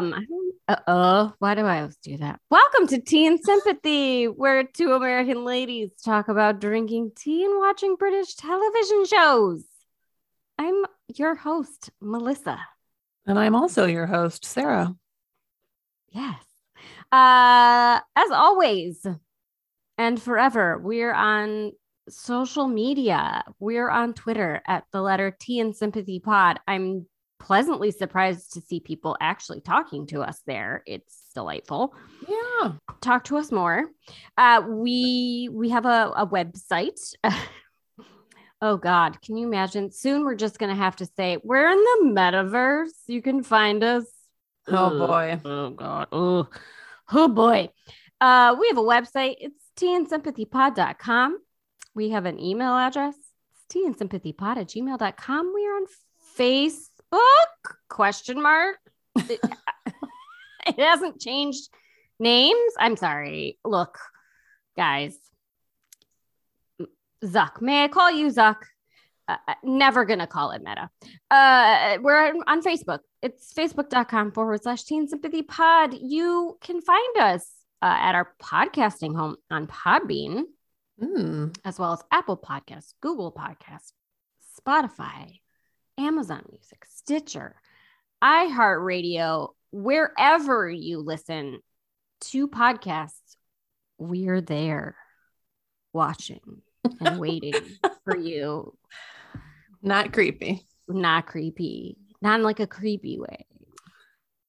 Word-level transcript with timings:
welcome. 0.00 0.26
Uh 0.68 0.76
oh, 0.86 1.32
why 1.38 1.54
do 1.54 1.62
I 1.62 1.78
always 1.78 1.96
do 1.98 2.16
that? 2.18 2.40
Welcome 2.50 2.86
to 2.88 3.00
Tea 3.00 3.26
and 3.26 3.38
Sympathy, 3.42 4.24
where 4.26 4.64
two 4.64 4.92
American 4.92 5.44
ladies 5.44 5.92
talk 6.04 6.28
about 6.28 6.60
drinking 6.60 7.12
tea 7.16 7.44
and 7.44 7.58
watching 7.58 7.96
British 7.96 8.34
television 8.34 9.04
shows. 9.06 9.64
I'm 10.58 10.84
your 11.14 11.34
host, 11.34 11.90
Melissa. 12.00 12.58
And 13.26 13.38
I'm 13.38 13.54
also 13.54 13.86
your 13.86 14.06
host, 14.06 14.44
Sarah. 14.44 14.94
Yes. 16.10 16.42
Uh, 17.12 18.00
as 18.16 18.30
always, 18.32 19.06
and 19.98 20.20
forever, 20.20 20.78
we're 20.78 21.14
on 21.14 21.72
social 22.08 22.66
media. 22.66 23.44
We're 23.58 23.88
on 23.88 24.14
Twitter 24.14 24.62
at 24.66 24.84
the 24.92 25.00
letter 25.00 25.34
T 25.38 25.60
and 25.60 25.74
Sympathy 25.74 26.20
Pod. 26.20 26.58
I'm 26.66 27.06
pleasantly 27.38 27.90
surprised 27.90 28.54
to 28.54 28.60
see 28.60 28.80
people 28.80 29.16
actually 29.20 29.60
talking 29.60 30.06
to 30.08 30.22
us 30.22 30.40
there. 30.46 30.82
It's 30.86 31.22
delightful. 31.34 31.94
Yeah. 32.28 32.72
Talk 33.00 33.24
to 33.24 33.36
us 33.36 33.52
more. 33.52 33.84
Uh, 34.36 34.62
we 34.68 35.48
we 35.52 35.70
have 35.70 35.86
a, 35.86 36.12
a 36.16 36.26
website. 36.26 36.98
oh 38.62 38.76
God, 38.76 39.20
can 39.22 39.36
you 39.36 39.46
imagine? 39.46 39.90
Soon 39.90 40.24
we're 40.24 40.34
just 40.34 40.58
gonna 40.58 40.74
have 40.74 40.96
to 40.96 41.06
say 41.16 41.38
we're 41.42 41.70
in 41.70 41.78
the 41.78 42.12
metaverse. 42.20 42.90
You 43.06 43.22
can 43.22 43.42
find 43.42 43.84
us. 43.84 44.06
Oh 44.68 45.06
boy. 45.06 45.40
Oh 45.44 45.70
God. 45.70 46.08
Oh, 46.12 46.48
oh 47.12 47.28
boy. 47.28 47.70
Uh, 48.20 48.56
we 48.58 48.68
have 48.68 48.78
a 48.78 48.82
website. 48.82 49.36
It's 49.40 49.62
tandsympathypod.com. 49.76 51.38
We 51.94 52.10
have 52.10 52.26
an 52.26 52.40
email 52.40 52.74
address. 52.74 53.14
It's 53.14 53.76
tandsympathypod 53.76 54.56
at 54.56 54.68
gmail.com. 54.68 55.52
We 55.54 55.66
are 55.66 55.76
on 55.76 55.86
Facebook 56.38 56.95
question 57.88 58.42
mark? 58.42 58.76
It, 59.28 59.40
it 60.66 60.78
hasn't 60.78 61.20
changed 61.20 61.68
names? 62.20 62.72
I'm 62.78 62.96
sorry. 62.96 63.58
Look 63.64 63.98
guys. 64.76 65.16
Zuck. 67.24 67.62
May 67.62 67.84
i 67.84 67.88
call 67.88 68.10
you 68.10 68.28
zuck? 68.28 68.56
Uh, 69.26 69.36
never 69.64 70.04
gonna 70.04 70.26
call 70.26 70.50
it 70.52 70.62
meta. 70.62 70.90
Uh 71.30 71.98
we're 72.02 72.34
on 72.46 72.62
facebook. 72.62 73.00
It's 73.22 73.52
facebook.com 73.54 74.32
forward 74.32 74.62
slash 74.62 74.84
teen 74.84 75.08
sympathy 75.08 75.42
pod. 75.42 75.94
You 75.94 76.58
can 76.60 76.80
find 76.82 77.16
us 77.18 77.50
uh, 77.82 77.96
at 77.98 78.14
our 78.14 78.34
podcasting 78.42 79.16
home 79.16 79.36
on 79.50 79.66
podbean 79.66 80.44
Mm. 80.98 81.54
as 81.62 81.78
well 81.78 81.92
as 81.92 82.02
apple 82.10 82.38
podcasts 82.38 82.94
google 83.02 83.30
podcasts 83.30 83.92
spotify 84.58 85.40
Amazon 85.98 86.42
Music, 86.50 86.84
Stitcher, 86.88 87.56
iHeartRadio, 88.22 89.50
wherever 89.70 90.68
you 90.68 90.98
listen 91.00 91.60
to 92.22 92.48
podcasts, 92.48 93.36
we're 93.98 94.40
there 94.40 94.96
watching 95.92 96.62
and 97.00 97.18
waiting 97.20 97.54
for 98.04 98.16
you. 98.16 98.76
Not 99.82 100.12
creepy. 100.12 100.66
Not 100.88 101.26
creepy, 101.26 101.96
not 102.22 102.40
in 102.40 102.44
like 102.44 102.60
a 102.60 102.66
creepy 102.66 103.18
way. 103.18 103.46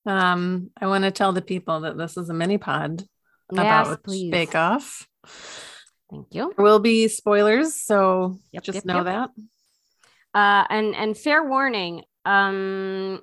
Um, 0.05 0.69
I 0.79 0.87
want 0.87 1.03
to 1.03 1.11
tell 1.11 1.33
the 1.33 1.41
people 1.41 1.81
that 1.81 1.97
this 1.97 2.15
is 2.17 2.29
a 2.29 2.33
mini 2.33 2.57
pod 2.57 3.03
Yes, 3.51 3.87
about 3.87 4.03
please. 4.03 4.31
Bake 4.31 4.55
Off. 4.55 5.07
Thank 6.11 6.27
you. 6.31 6.53
There 6.55 6.63
will 6.63 6.79
be 6.79 7.07
spoilers, 7.07 7.75
so 7.75 8.37
Yep, 8.51 8.63
just 8.63 8.75
yep, 8.75 8.85
know 8.85 8.97
yep. 8.97 9.05
that. 9.05 9.29
Uh, 10.33 10.65
and 10.69 10.95
and 10.95 11.17
fair 11.17 11.43
warning. 11.43 12.03
Um, 12.25 13.21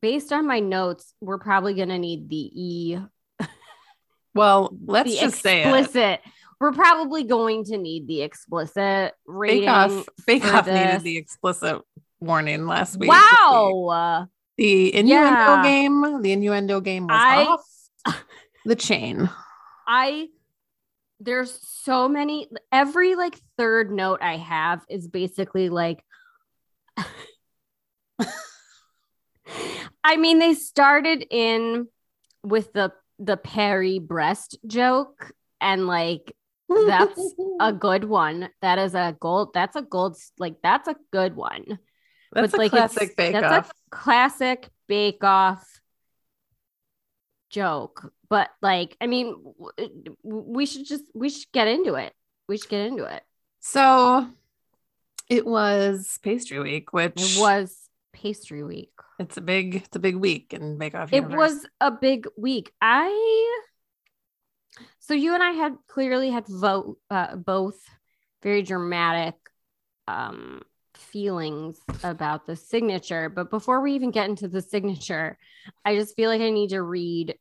based 0.00 0.32
on 0.32 0.46
my 0.46 0.60
notes, 0.60 1.14
we're 1.20 1.38
probably 1.38 1.74
gonna 1.74 1.98
need 1.98 2.28
the 2.28 2.50
e 2.54 2.98
Well, 4.34 4.74
let's 4.86 5.14
just 5.18 5.42
say 5.42 5.62
explicit. 5.62 6.20
We're 6.60 6.72
probably 6.72 7.24
going 7.24 7.64
to 7.64 7.76
need 7.76 8.06
the 8.06 8.22
explicit 8.22 9.14
rating. 9.26 9.62
Bake 9.62 9.68
Off, 9.68 10.08
Bake 10.26 10.44
Off 10.44 10.66
needed 10.66 11.00
the 11.02 11.16
explicit 11.16 11.82
warning 12.20 12.66
last 12.66 12.96
week. 12.98 13.10
Wow. 13.10 14.28
The 14.56 14.94
innuendo 14.94 15.30
Yeah. 15.32 15.62
game, 15.64 16.22
the 16.22 16.32
innuendo 16.32 16.80
game 16.80 17.08
was 17.08 17.16
I- 17.20 17.44
off 17.44 17.64
the 18.64 18.76
chain. 18.76 19.28
I 19.88 20.28
there's 21.24 21.58
so 21.62 22.08
many 22.08 22.48
every 22.70 23.14
like 23.14 23.38
third 23.56 23.90
note 23.90 24.20
I 24.22 24.36
have 24.36 24.84
is 24.88 25.06
basically 25.08 25.68
like 25.68 26.04
I 30.04 30.16
mean 30.16 30.38
they 30.38 30.54
started 30.54 31.24
in 31.30 31.88
with 32.42 32.72
the 32.72 32.92
the 33.18 33.36
Perry 33.36 33.98
breast 34.00 34.58
joke 34.66 35.32
and 35.60 35.86
like 35.86 36.34
That's 36.68 37.34
a 37.60 37.72
good 37.78 38.04
one. 38.04 38.48
That 38.60 38.78
is 38.78 38.94
a 38.94 39.16
gold 39.20 39.54
that's 39.54 39.76
a 39.76 39.82
gold 39.82 40.16
like 40.38 40.56
that's 40.62 40.88
a 40.88 40.96
good 41.12 41.36
one. 41.36 41.78
That's 42.32 42.52
but, 42.52 42.54
a 42.54 42.62
like, 42.62 42.70
classic 42.72 43.16
Bake 43.16 43.32
that's 43.32 43.68
a 43.68 43.72
classic 43.90 44.70
bake 44.88 45.22
off 45.22 45.64
joke 47.50 48.12
but 48.32 48.48
like 48.62 48.96
i 48.98 49.06
mean 49.06 49.36
we 50.22 50.64
should 50.64 50.86
just 50.86 51.04
we 51.12 51.28
should 51.28 51.52
get 51.52 51.68
into 51.68 51.96
it. 51.96 52.14
We 52.48 52.56
should 52.56 52.70
get 52.70 52.86
into 52.86 53.04
it. 53.04 53.22
So 53.60 54.26
it 55.28 55.44
was 55.44 56.18
pastry 56.22 56.58
week, 56.58 56.94
which 56.94 57.12
it 57.16 57.38
was 57.38 57.76
pastry 58.14 58.64
week. 58.64 58.92
it's 59.18 59.36
a 59.36 59.42
big 59.42 59.74
it's 59.84 59.96
a 59.96 59.98
big 59.98 60.16
week 60.16 60.54
in 60.54 60.78
Bake 60.78 60.94
Off. 60.94 61.12
it 61.12 61.28
was 61.28 61.66
a 61.78 61.90
big 61.90 62.26
week. 62.38 62.72
I 62.80 63.60
so 64.98 65.12
you 65.12 65.34
and 65.34 65.42
i 65.42 65.50
had 65.50 65.74
clearly 65.86 66.30
had 66.30 66.46
vote 66.48 66.96
uh, 67.10 67.36
both 67.36 67.78
very 68.42 68.62
dramatic 68.62 69.34
um 70.08 70.62
feelings 70.94 71.78
about 72.02 72.46
the 72.46 72.56
signature. 72.56 73.28
But 73.28 73.50
before 73.50 73.82
we 73.82 73.92
even 73.92 74.10
get 74.10 74.30
into 74.30 74.48
the 74.48 74.62
signature 74.62 75.36
i 75.84 75.94
just 75.94 76.16
feel 76.16 76.30
like 76.30 76.40
i 76.40 76.50
need 76.50 76.70
to 76.70 76.80
read 76.80 77.36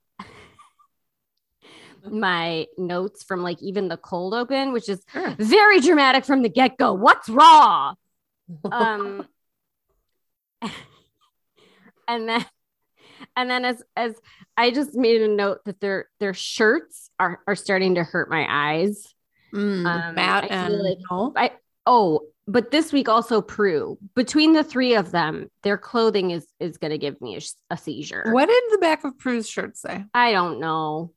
my 2.09 2.65
notes 2.77 3.23
from 3.23 3.41
like 3.43 3.61
even 3.61 3.87
the 3.87 3.97
cold 3.97 4.33
open 4.33 4.71
which 4.73 4.87
is 4.89 5.03
Sure. 5.11 5.35
very 5.39 5.79
dramatic 5.79 6.25
from 6.25 6.41
the 6.41 6.49
get-go. 6.49 6.93
What's 6.93 7.27
raw? 7.29 7.93
Um 8.71 9.27
and 12.07 12.27
then 12.27 12.45
and 13.35 13.49
then 13.49 13.65
as 13.65 13.81
as 13.95 14.15
i 14.57 14.71
just 14.71 14.93
made 14.95 15.21
a 15.21 15.27
note 15.27 15.59
that 15.65 15.79
their 15.79 16.07
their 16.19 16.33
shirts 16.33 17.09
are 17.19 17.39
are 17.47 17.55
starting 17.55 17.95
to 17.95 18.03
hurt 18.03 18.29
my 18.29 18.45
eyes. 18.49 19.13
Mm, 19.53 19.85
um, 19.85 20.15
Matt 20.15 20.45
I 20.45 20.47
and 20.47 20.73
like- 20.81 20.97
i 21.35 21.51
oh 21.85 22.21
but 22.47 22.71
this 22.71 22.91
week 22.91 23.07
also 23.09 23.41
prue 23.41 23.97
between 24.15 24.53
the 24.53 24.63
three 24.63 24.95
of 24.95 25.11
them 25.11 25.49
their 25.63 25.77
clothing 25.77 26.31
is 26.31 26.47
is 26.59 26.77
going 26.77 26.91
to 26.91 26.97
give 26.97 27.19
me 27.21 27.35
a, 27.37 27.41
a 27.73 27.77
seizure. 27.77 28.29
What 28.31 28.47
did 28.47 28.63
the 28.71 28.77
back 28.79 29.03
of 29.03 29.17
Prue's 29.17 29.47
shirt 29.49 29.77
say? 29.77 30.03
i 30.13 30.31
don't 30.31 30.59
know 30.59 31.13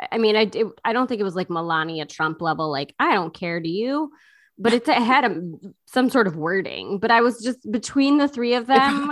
I- 0.00 0.08
i 0.12 0.18
mean 0.18 0.36
i 0.36 0.44
did 0.44 0.66
i 0.84 0.92
don't 0.92 1.06
think 1.06 1.20
it 1.20 1.24
was 1.24 1.36
like 1.36 1.50
melania 1.50 2.06
trump 2.06 2.40
level 2.40 2.70
like 2.70 2.94
i 2.98 3.14
don't 3.14 3.34
care 3.34 3.60
to 3.60 3.68
you 3.68 4.10
but 4.58 4.72
it's, 4.74 4.88
it 4.88 4.94
had 4.96 5.24
a, 5.24 5.40
some 5.86 6.10
sort 6.10 6.26
of 6.26 6.36
wording 6.36 6.98
but 6.98 7.10
i 7.10 7.20
was 7.22 7.42
just 7.42 7.58
between 7.70 8.18
the 8.18 8.28
three 8.28 8.54
of 8.54 8.66
them 8.66 9.10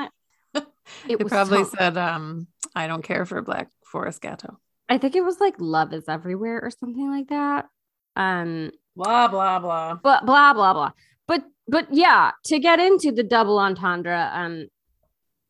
it 0.54 0.64
It 1.08 1.22
was 1.22 1.30
probably 1.30 1.62
so- 1.64 1.70
said, 1.78 1.96
um, 1.96 2.48
I 2.74 2.88
don't 2.88 3.02
care 3.04 3.24
for 3.24 3.40
Black 3.42 3.68
Forest 3.92 4.20
Gateau. 4.22 4.58
I 4.88 4.98
think 4.98 5.14
it 5.14 5.24
was 5.24 5.38
like 5.38 5.54
love 5.60 5.92
is 5.92 6.08
everywhere 6.08 6.60
or 6.60 6.70
something 6.70 7.08
like 7.08 7.28
that. 7.28 7.66
Um, 8.16 8.72
Blah 8.96 9.28
blah 9.28 9.60
blah. 9.60 9.94
but 10.02 10.26
blah 10.26 10.52
blah 10.52 10.72
blah. 10.72 10.90
But 11.28 11.44
but 11.68 11.86
yeah, 11.94 12.32
to 12.46 12.58
get 12.58 12.80
into 12.80 13.12
the 13.12 13.22
double 13.22 13.60
entendre, 13.60 14.30
um, 14.34 14.66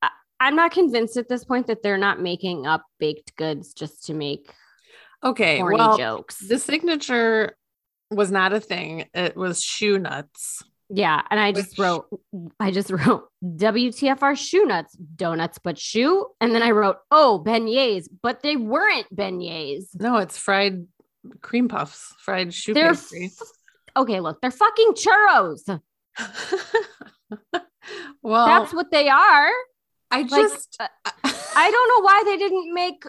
I, 0.03 0.11
I'm 0.41 0.57
not 0.57 0.73
convinced 0.73 1.17
at 1.17 1.29
this 1.31 1.43
point 1.45 1.69
that 1.69 1.83
they're 1.83 1.97
not 1.97 2.21
making 2.21 2.67
up 2.67 2.85
baked 2.99 3.35
goods 3.37 3.73
just 3.73 4.05
to 4.07 4.15
make 4.15 4.53
Okay, 5.23 5.63
well, 5.63 5.97
jokes. 5.99 6.39
the 6.39 6.59
signature 6.59 7.57
was 8.11 8.31
not 8.31 8.53
a 8.53 8.61
thing. 8.61 9.07
It 9.15 9.37
was 9.37 9.63
choux 9.63 9.99
nuts. 9.99 10.63
yeah, 10.89 11.21
and 11.31 11.39
I 11.39 11.53
just 11.53 11.79
wrote, 11.79 12.07
I 12.59 12.71
just 12.71 12.91
wrote 12.97 13.29
WTFR 13.45 14.37
choux 14.37 14.65
nuts, 14.67 14.95
donuts, 14.97 15.59
but 15.63 15.77
choux, 15.77 16.27
and 16.41 16.55
then 16.55 16.63
I 16.63 16.71
wrote, 16.71 16.97
oh 17.11 17.43
beignets, 17.45 18.09
but 18.23 18.43
they 18.43 18.57
weren't 18.57 19.07
beignets. 19.15 19.89
No, 19.95 20.17
it's 20.17 20.39
fried 20.39 20.87
cream 21.43 21.69
puffs, 21.69 22.15
fried 22.19 22.51
choux 22.53 22.73
They're 22.75 22.95
pastry. 22.95 23.27
f- 23.27 23.49
okay. 23.97 24.21
Look, 24.21 24.41
they're 24.41 24.51
fucking 24.51 24.95
churros. 24.95 25.81
well, 28.23 28.47
That's 28.47 28.73
what 28.75 28.91
they 28.91 29.09
are. 29.09 29.51
I 30.11 30.23
Like, 30.23 30.29
just 30.31 30.77
uh, 30.81 30.89
I 31.25 31.71
don't 31.71 31.89
know 31.89 32.05
why 32.05 32.23
they 32.25 32.37
didn't 32.37 32.75
make 32.75 33.05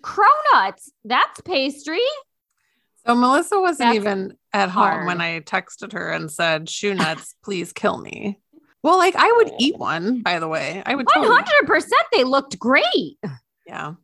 cronuts. 0.00 0.88
That's 1.04 1.40
pastry. 1.42 2.00
so 3.06 3.14
Melissa 3.14 3.60
wasn't 3.60 3.88
That's 3.90 3.96
even 3.96 4.36
at 4.52 4.68
home 4.70 5.06
when. 5.06 5.20
I 5.20 5.40
texted 5.40 5.92
her 5.92 6.10
and 6.10 6.30
said, 6.30 6.66
"Choux 6.68 6.94
nuts, 6.94 7.34
please 7.42 7.72
kill 7.72 7.98
me." 7.98 8.38
Well, 8.82 8.96
like 8.98 9.14
I 9.16 9.30
would 9.32 9.52
eat 9.58 9.76
one. 9.78 10.22
By 10.22 10.38
the 10.38 10.48
way, 10.48 10.82
I 10.86 10.94
would. 10.94 11.06
Hundred 11.10 11.66
percent. 11.66 12.02
They 12.12 12.24
looked 12.24 12.58
great. 12.58 13.18
Yeah. 13.66 13.94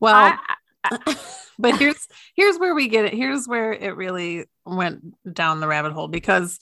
Well, 0.00 0.14
I- 0.14 0.38
I- 0.84 1.16
but 1.58 1.76
here's 1.78 2.06
here's 2.34 2.58
where 2.58 2.74
we 2.74 2.88
get 2.88 3.06
it. 3.06 3.14
Here's 3.14 3.46
where 3.48 3.72
it 3.72 3.96
really 3.96 4.44
went 4.64 5.02
down 5.34 5.60
the 5.60 5.66
rabbit 5.66 5.92
hole 5.92 6.08
because 6.08 6.58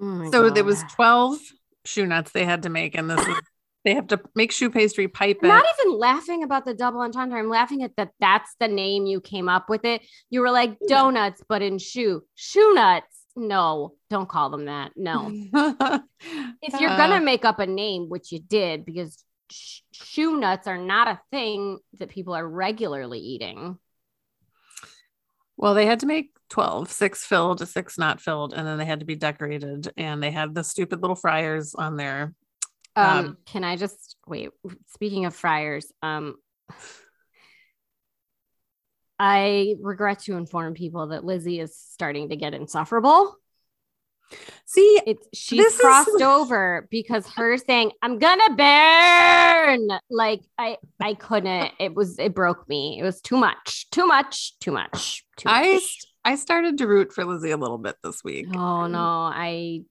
oh 0.00 0.30
so 0.30 0.48
there 0.50 0.64
was 0.64 0.82
12 0.94 1.38
choux 1.84 2.06
nuts 2.06 2.32
they 2.32 2.44
had 2.44 2.62
to 2.62 2.70
make, 2.70 2.96
and 2.96 3.10
this 3.10 3.20
is 3.26 3.36
they 3.84 3.94
have 3.94 4.08
to 4.08 4.20
make 4.34 4.50
choux 4.50 4.70
pastry, 4.70 5.08
pipe. 5.08 5.38
I'm 5.42 5.48
not 5.48 5.64
even 5.80 5.98
laughing 5.98 6.42
about 6.42 6.64
the 6.64 6.74
double 6.74 7.00
entendre. 7.00 7.38
I'm 7.38 7.48
laughing 7.48 7.82
at 7.82 7.96
that. 7.96 8.10
That's 8.20 8.54
the 8.60 8.68
name 8.68 9.06
you 9.06 9.20
came 9.20 9.48
up 9.48 9.68
with 9.70 9.84
it. 9.84 10.02
You 10.28 10.40
were 10.42 10.50
like 10.50 10.78
donuts, 10.86 11.42
but 11.48 11.62
in 11.62 11.78
choux, 11.78 12.22
choux 12.36 12.74
nuts. 12.74 13.06
No, 13.36 13.94
don't 14.10 14.28
call 14.28 14.50
them 14.50 14.66
that. 14.66 14.92
No. 14.96 15.30
If 16.62 16.78
you're 16.80 16.90
Uh, 16.90 16.96
gonna 16.98 17.20
make 17.24 17.44
up 17.46 17.58
a 17.58 17.66
name, 17.66 18.08
which 18.10 18.30
you 18.32 18.38
did, 18.40 18.84
because 18.84 19.24
sh- 19.50 19.80
choux 19.92 20.36
nuts 20.38 20.66
are 20.66 20.76
not 20.76 21.08
a 21.08 21.20
thing 21.30 21.78
that 21.98 22.10
people 22.10 22.34
are 22.34 22.46
regularly 22.46 23.18
eating. 23.20 23.78
Well, 25.56 25.74
they 25.74 25.86
had 25.86 26.00
to 26.00 26.06
make 26.06 26.30
12, 26.50 26.90
six 26.90 27.24
filled, 27.24 27.66
six 27.66 27.96
not 27.98 28.20
filled, 28.20 28.52
and 28.52 28.66
then 28.66 28.78
they 28.78 28.84
had 28.84 29.00
to 29.00 29.06
be 29.06 29.14
decorated. 29.14 29.90
And 29.96 30.22
they 30.22 30.30
had 30.30 30.54
the 30.54 30.64
stupid 30.64 31.00
little 31.00 31.16
fryers 31.16 31.74
on 31.74 31.96
there. 31.96 32.34
Um, 32.96 33.18
Um, 33.18 33.38
can 33.46 33.64
I 33.64 33.76
just 33.76 34.16
wait? 34.26 34.50
Speaking 34.88 35.24
of 35.26 35.34
fryers, 35.34 35.92
um, 36.02 36.36
I 39.18 39.74
regret 39.80 40.20
to 40.20 40.36
inform 40.36 40.74
people 40.74 41.08
that 41.08 41.24
Lizzie 41.24 41.60
is 41.60 41.76
starting 41.76 42.30
to 42.30 42.36
get 42.36 42.54
insufferable. 42.54 43.36
See, 44.64 45.00
It's 45.06 45.26
she's 45.34 45.58
This 45.58 45.74
is- 45.74 45.80
crossed 45.80 46.08
over 46.22 46.86
because 46.90 47.26
her 47.34 47.58
saying 47.58 47.90
"I'm 48.00 48.18
gonna 48.18 48.54
burn" 48.54 49.88
like 50.08 50.42
I 50.56 50.78
I 51.00 51.14
couldn't. 51.14 51.72
It 51.80 51.94
was 51.94 52.18
it 52.18 52.32
broke 52.34 52.68
me. 52.68 52.98
It 53.00 53.02
was 53.02 53.20
too 53.20 53.36
much, 53.36 53.90
too 53.90 54.06
much, 54.06 54.56
too 54.60 54.70
much. 54.70 55.24
Too 55.36 55.48
I 55.48 55.74
much. 55.74 55.98
I 56.24 56.36
started 56.36 56.78
to 56.78 56.86
root 56.86 57.12
for 57.12 57.24
Lizzie 57.24 57.50
a 57.50 57.56
little 57.56 57.78
bit 57.78 57.96
this 58.04 58.22
week. 58.22 58.46
Oh 58.54 58.86
no, 58.86 58.98
I. 58.98 59.82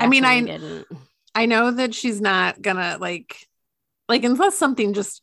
I 0.00 0.06
mean, 0.06 0.24
I- 0.24 0.42
didn't. 0.42 0.86
I 1.34 1.46
know 1.46 1.70
that 1.70 1.94
she's 1.94 2.20
not 2.20 2.60
gonna 2.62 2.98
like, 3.00 3.36
like 4.08 4.24
unless 4.24 4.56
something 4.56 4.92
just 4.94 5.22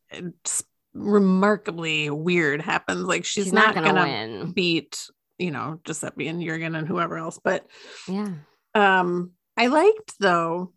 remarkably 0.93 2.09
weird 2.09 2.61
happens, 2.61 3.01
like 3.05 3.25
she's, 3.25 3.45
She's, 3.45 3.53
not, 3.53 3.75
not, 3.75 3.83
gonna, 3.83 3.93
gonna, 3.93 4.07
win. 4.41 4.51
beat, 4.51 5.09
you 5.37 5.51
know, 5.51 5.79
Giuseppe 5.83 6.27
and 6.27 6.41
Jurgen 6.41 6.75
and 6.75 6.87
whoever 6.87 7.17
else. 7.17 7.39
But 7.43 7.65
Yeah. 8.07 8.29
um, 8.73 9.31
I 9.57 9.67
liked 9.67 10.13
though, 10.19 10.71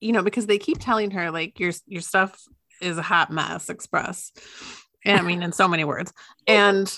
you 0.00 0.12
know, 0.12 0.22
because 0.22 0.46
they 0.46 0.58
keep 0.58 0.78
telling 0.78 1.12
her 1.12 1.30
like 1.30 1.58
your 1.60 1.72
your 1.86 2.02
stuff 2.02 2.38
is 2.82 2.98
a 2.98 3.02
hot 3.02 3.30
mess. 3.30 3.70
Express, 3.70 4.32
and 5.04 5.18
I 5.18 5.22
mean 5.22 5.42
in 5.42 5.52
so 5.52 5.68
many 5.68 5.84
words, 5.84 6.12
and. 6.46 6.94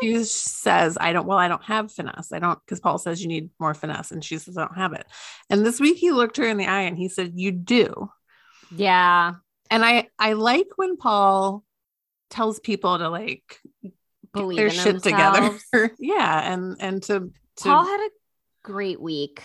She 0.00 0.24
says, 0.24 0.96
I 1.00 1.12
don't, 1.12 1.26
well, 1.26 1.38
I 1.38 1.48
don't 1.48 1.62
have 1.64 1.92
finesse. 1.92 2.32
I 2.32 2.38
don't, 2.38 2.58
because 2.64 2.80
Paul 2.80 2.98
says 2.98 3.22
you 3.22 3.28
need 3.28 3.50
more 3.58 3.74
finesse. 3.74 4.10
And 4.10 4.24
she 4.24 4.38
says, 4.38 4.56
I 4.56 4.62
don't 4.62 4.78
have 4.78 4.92
it. 4.92 5.06
And 5.48 5.64
this 5.64 5.80
week 5.80 5.98
he 5.98 6.10
looked 6.10 6.36
her 6.36 6.46
in 6.46 6.56
the 6.56 6.66
eye 6.66 6.82
and 6.82 6.96
he 6.96 7.08
said, 7.08 7.32
You 7.34 7.52
do. 7.52 8.10
Yeah. 8.74 9.34
And 9.70 9.84
I, 9.84 10.08
I 10.18 10.34
like 10.34 10.66
when 10.76 10.96
Paul 10.96 11.64
tells 12.28 12.60
people 12.60 12.98
to 12.98 13.08
like 13.08 13.60
Believe 14.32 14.56
their 14.56 14.70
shit 14.70 15.02
together. 15.02 15.58
yeah. 15.98 16.52
And, 16.52 16.76
and 16.80 17.02
to, 17.04 17.32
to 17.56 17.64
Paul 17.64 17.84
had 17.84 18.00
a 18.00 18.10
great 18.62 19.00
week. 19.00 19.42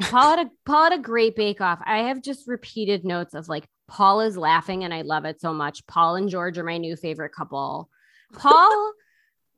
Paul 0.00 0.36
had 0.36 0.46
a 0.46 0.50
Paul 0.66 0.84
had 0.84 0.92
a 0.94 1.02
great 1.02 1.36
bake 1.36 1.60
off. 1.60 1.80
I 1.84 2.04
have 2.04 2.22
just 2.22 2.48
repeated 2.48 3.04
notes 3.04 3.34
of 3.34 3.48
like 3.48 3.66
Paul 3.88 4.20
is 4.20 4.36
laughing 4.36 4.84
and 4.84 4.94
I 4.94 5.02
love 5.02 5.24
it 5.24 5.40
so 5.40 5.52
much. 5.52 5.86
Paul 5.86 6.16
and 6.16 6.28
George 6.28 6.58
are 6.58 6.64
my 6.64 6.78
new 6.78 6.96
favorite 6.96 7.32
couple. 7.34 7.90
Paul 8.32 8.92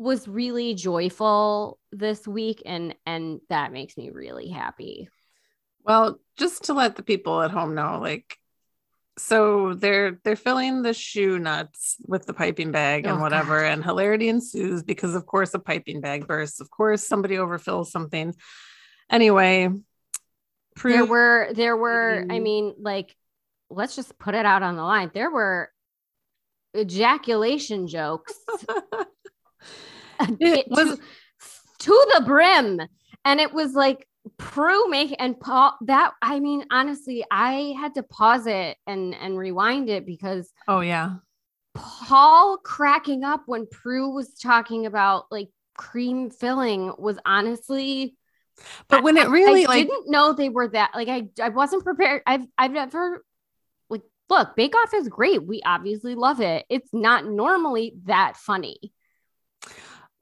was 0.03 0.27
really 0.27 0.75
joyful 0.75 1.79
this 1.93 2.27
week 2.27 2.63
and 2.67 2.95
and 3.07 3.41
that 3.49 3.73
makes 3.73 3.97
me 3.97 4.11
really 4.11 4.49
happy. 4.49 5.09
Well, 5.85 6.19
just 6.37 6.65
to 6.65 6.75
let 6.75 6.97
the 6.97 7.03
people 7.03 7.41
at 7.43 7.51
home 7.51 7.75
know, 7.75 7.99
like, 8.01 8.39
so 9.19 9.75
they're 9.75 10.19
they're 10.25 10.37
filling 10.37 10.83
the 10.83 10.95
choux 10.95 11.39
nuts 11.39 11.97
with 12.07 12.27
the 12.27 12.33
piping 12.33 12.71
bag 12.73 13.05
and 13.05 13.19
Oh, 13.19 13.21
whatever, 13.21 13.61
God. 13.61 13.73
and 13.73 13.85
hilarity 13.85 14.29
ensues 14.29 14.83
because, 14.83 15.15
of 15.15 15.27
course, 15.27 15.55
a 15.55 15.59
piping 15.59 16.01
bag 16.01 16.27
bursts. 16.27 16.61
Of 16.61 16.71
course, 16.71 17.07
somebody 17.07 17.37
overfills 17.37 17.87
something. 17.87 18.35
Anyway, 19.11 19.69
Prue, 20.75 20.93
There 20.93 21.05
were 21.05 21.49
there 21.53 21.77
were 21.77 22.25
I 22.31 22.39
Mhm. 22.39 22.43
mean 22.43 22.75
like 22.79 23.15
let's 23.69 23.95
just 23.97 24.19
put 24.19 24.35
it 24.35 24.47
out 24.47 24.63
on 24.63 24.77
the 24.77 24.83
line. 24.83 25.11
There 25.13 25.31
were 25.31 25.71
ejaculation 26.77 27.87
jokes 27.87 28.33
It 30.41 30.67
was- 30.69 30.99
to, 31.81 32.07
the 32.15 32.23
brim. 32.25 32.81
And 33.25 33.41
it 33.41 33.53
was 33.53 33.73
like 33.75 34.07
Prue 34.37 34.89
make 34.89 35.15
and 35.19 35.39
Paul 35.39 35.77
that 35.83 36.13
I 36.23 36.39
mean, 36.39 36.65
honestly, 36.71 37.25
I 37.31 37.75
had 37.79 37.95
to 37.95 38.03
pause 38.03 38.47
it 38.47 38.77
and 38.87 39.15
and 39.15 39.37
rewind 39.37 39.89
it 39.89 40.07
because 40.07 40.53
oh 40.69 40.81
yeah, 40.81 41.15
Paul 41.75 42.59
cracking 42.59 43.25
up 43.25 43.43
when 43.47 43.67
Prue 43.67 44.11
was 44.11 44.35
talking 44.35 44.87
about 44.87 45.25
like 45.31 45.49
cream 45.77 46.31
filling 46.31 46.93
was 46.99 47.19
honestly 47.25 48.17
but 48.89 49.03
when 49.03 49.17
it 49.17 49.29
really 49.29 49.65
I 49.65 49.69
like 49.69 49.89
didn't 49.89 50.11
know 50.11 50.33
they 50.33 50.49
were 50.49 50.69
that 50.69 50.93
like 50.95 51.09
I 51.09 51.29
I 51.43 51.49
wasn't 51.49 51.85
prepared. 51.85 52.23
I've 52.27 52.47
I've 52.57 52.73
never 52.73 53.25
like 53.89 54.03
look, 54.29 54.55
Bake 54.57 54.77
Off 54.77 54.95
is 54.95 55.09
great. 55.09 55.45
We 55.47 55.63
obviously 55.65 56.15
love 56.15 56.41
it. 56.41 56.65
It's 56.69 56.93
not 56.93 57.27
normally 57.27 57.95
that 58.05 58.37
funny. 58.37 58.79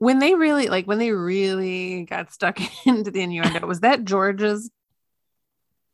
When 0.01 0.17
they 0.17 0.33
really 0.33 0.67
like 0.67 0.87
when 0.87 0.97
they 0.97 1.11
really 1.11 2.05
got 2.05 2.33
stuck 2.33 2.57
into 2.87 3.11
the 3.11 3.21
innuendo, 3.21 3.67
was 3.67 3.81
that 3.81 4.03
George's 4.03 4.71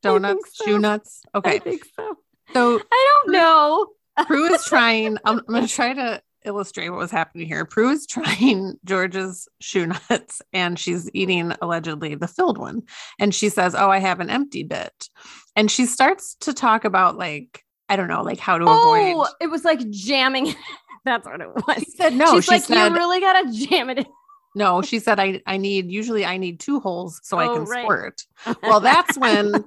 donuts, 0.02 0.56
so. 0.56 0.64
choux 0.64 0.78
nuts? 0.78 1.22
I 1.34 1.38
Okay, 1.38 1.58
think 1.58 1.84
so. 1.94 2.16
so 2.54 2.80
I 2.90 3.12
don't 3.24 3.32
know. 3.32 3.88
Prue 4.26 4.46
is 4.54 4.64
trying. 4.66 5.18
I'm, 5.26 5.40
I'm 5.40 5.44
going 5.46 5.66
to 5.66 5.72
try 5.72 5.92
to 5.92 6.22
illustrate 6.44 6.88
what 6.88 6.98
was 7.00 7.10
happening 7.10 7.46
here. 7.46 7.66
Prue 7.66 7.90
is 7.90 8.06
trying 8.06 8.78
George's 8.86 9.46
choux 9.60 9.86
nuts, 9.86 10.40
and 10.54 10.78
she's 10.78 11.10
eating 11.12 11.52
allegedly 11.60 12.14
the 12.14 12.28
filled 12.28 12.56
one. 12.56 12.84
And 13.20 13.34
she 13.34 13.50
says, 13.50 13.74
"Oh, 13.74 13.90
I 13.90 13.98
have 13.98 14.20
an 14.20 14.30
empty 14.30 14.62
bit," 14.62 15.10
and 15.54 15.70
she 15.70 15.84
starts 15.84 16.34
to 16.36 16.54
talk 16.54 16.86
about 16.86 17.18
like 17.18 17.62
I 17.90 17.96
don't 17.96 18.08
know, 18.08 18.22
like 18.22 18.38
how 18.38 18.56
to 18.56 18.64
Oh, 18.66 19.14
avoid. 19.14 19.28
it 19.42 19.48
was 19.48 19.64
like 19.66 19.80
jamming. 19.90 20.54
That's 21.04 21.26
what 21.26 21.40
it 21.40 21.48
was. 21.48 21.76
She 21.84 21.90
said 21.92 22.14
no. 22.14 22.34
She's 22.36 22.44
she 22.44 22.50
like, 22.52 22.62
said 22.64 22.88
you 22.88 22.94
really 22.94 23.20
gotta 23.20 23.50
jam 23.52 23.90
it 23.90 23.98
in. 23.98 24.06
no. 24.54 24.82
She 24.82 24.98
said 24.98 25.18
I 25.20 25.40
I 25.46 25.56
need 25.56 25.90
usually 25.90 26.24
I 26.24 26.36
need 26.36 26.60
two 26.60 26.80
holes 26.80 27.20
so 27.22 27.38
I 27.38 27.46
Oh, 27.48 27.54
can 27.54 27.64
right. 27.64 27.84
squirt. 27.84 28.22
Well, 28.62 28.80
that's 28.80 29.16
when 29.18 29.64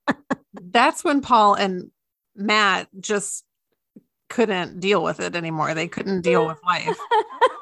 that's 0.54 1.04
when 1.04 1.20
Paul 1.20 1.54
and 1.54 1.90
Matt 2.36 2.88
just 3.00 3.44
couldn't 4.28 4.78
deal 4.80 5.02
with 5.02 5.20
it 5.20 5.34
anymore. 5.34 5.74
They 5.74 5.88
couldn't 5.88 6.20
deal 6.22 6.46
with 6.46 6.58
life. 6.64 6.96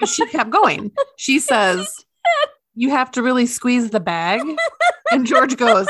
But 0.00 0.08
she 0.08 0.26
kept 0.26 0.50
going. 0.50 0.92
She 1.16 1.40
says, 1.40 2.04
You 2.76 2.90
have 2.90 3.10
to 3.12 3.22
really 3.22 3.46
squeeze 3.46 3.90
the 3.90 3.98
bag. 3.98 4.42
And 5.10 5.26
George 5.26 5.56
goes, 5.56 5.88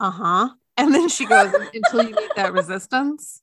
Uh 0.00 0.10
huh. 0.10 0.48
And 0.76 0.92
then 0.92 1.08
she 1.08 1.26
goes, 1.26 1.52
Until 1.72 2.08
you 2.08 2.14
meet 2.16 2.30
that 2.34 2.52
resistance. 2.52 3.40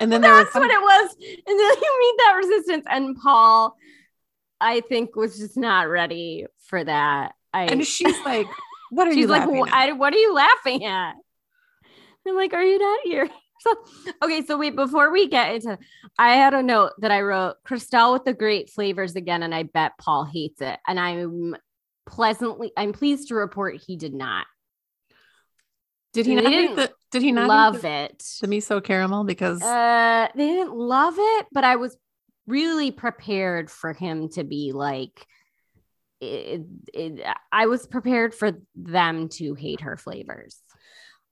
And 0.00 0.10
then 0.10 0.20
there 0.20 0.32
was 0.32 0.44
That's 0.44 0.52
some, 0.54 0.62
what 0.62 0.70
it 0.70 0.80
was. 0.80 1.16
And 1.20 1.60
then 1.60 1.74
you 1.82 2.00
meet 2.00 2.14
that 2.18 2.34
resistance. 2.36 2.86
And 2.88 3.16
Paul, 3.16 3.76
I 4.60 4.80
think, 4.80 5.16
was 5.16 5.38
just 5.38 5.56
not 5.56 5.88
ready 5.88 6.46
for 6.66 6.82
that. 6.82 7.34
I 7.52 7.64
and 7.64 7.86
she's 7.86 8.18
like, 8.24 8.46
What 8.90 9.08
are 9.08 9.12
she's 9.12 9.22
you 9.22 9.26
like, 9.28 9.46
laughing 9.46 9.68
at?" 9.68 9.74
I, 9.74 9.92
what 9.92 10.12
are 10.12 10.18
you 10.18 10.34
laughing 10.34 10.84
at? 10.84 11.14
I'm 12.28 12.36
like, 12.36 12.52
are 12.52 12.62
you 12.62 12.78
not 12.78 13.00
here? 13.04 13.28
So 13.62 13.76
okay, 14.24 14.44
so 14.44 14.58
wait, 14.58 14.74
before 14.74 15.12
we 15.12 15.28
get 15.28 15.54
into 15.54 15.78
I 16.18 16.34
had 16.34 16.52
a 16.52 16.64
note 16.64 16.94
that 16.98 17.12
I 17.12 17.20
wrote 17.20 17.54
Christelle 17.64 18.12
with 18.12 18.24
the 18.24 18.34
great 18.34 18.70
flavors 18.70 19.14
again, 19.14 19.44
and 19.44 19.54
I 19.54 19.62
bet 19.62 19.92
Paul 19.98 20.24
hates 20.24 20.60
it. 20.60 20.80
And 20.88 20.98
I'm 20.98 21.54
pleasantly 22.04 22.72
I'm 22.76 22.92
pleased 22.92 23.28
to 23.28 23.36
report 23.36 23.80
he 23.86 23.96
did 23.96 24.14
not 24.14 24.46
Did 26.12 26.26
he 26.26 26.34
They 26.34 26.42
not 26.42 26.50
didn't 26.50 26.74
the 26.74 26.92
did 27.12 27.22
he 27.22 27.30
not 27.30 27.46
love 27.48 27.84
it. 27.84 28.24
the 28.40 28.48
miso 28.48 28.82
caramel? 28.82 29.22
Because 29.24 29.62
Uh 29.62 30.28
they 30.34 30.46
didn't 30.48 30.74
love 30.74 31.14
it, 31.16 31.46
but 31.52 31.62
I 31.62 31.76
was 31.76 31.96
really 32.46 32.90
prepared 32.90 33.70
for 33.70 33.92
him 33.92 34.28
to 34.30 34.42
be 34.42 34.72
like 34.72 35.26
it, 36.20 36.62
it, 36.94 37.26
I 37.50 37.66
was 37.66 37.86
prepared 37.86 38.34
for 38.34 38.52
them 38.76 39.28
to 39.30 39.54
hate 39.54 39.80
her 39.80 39.96
flavors. 39.96 40.60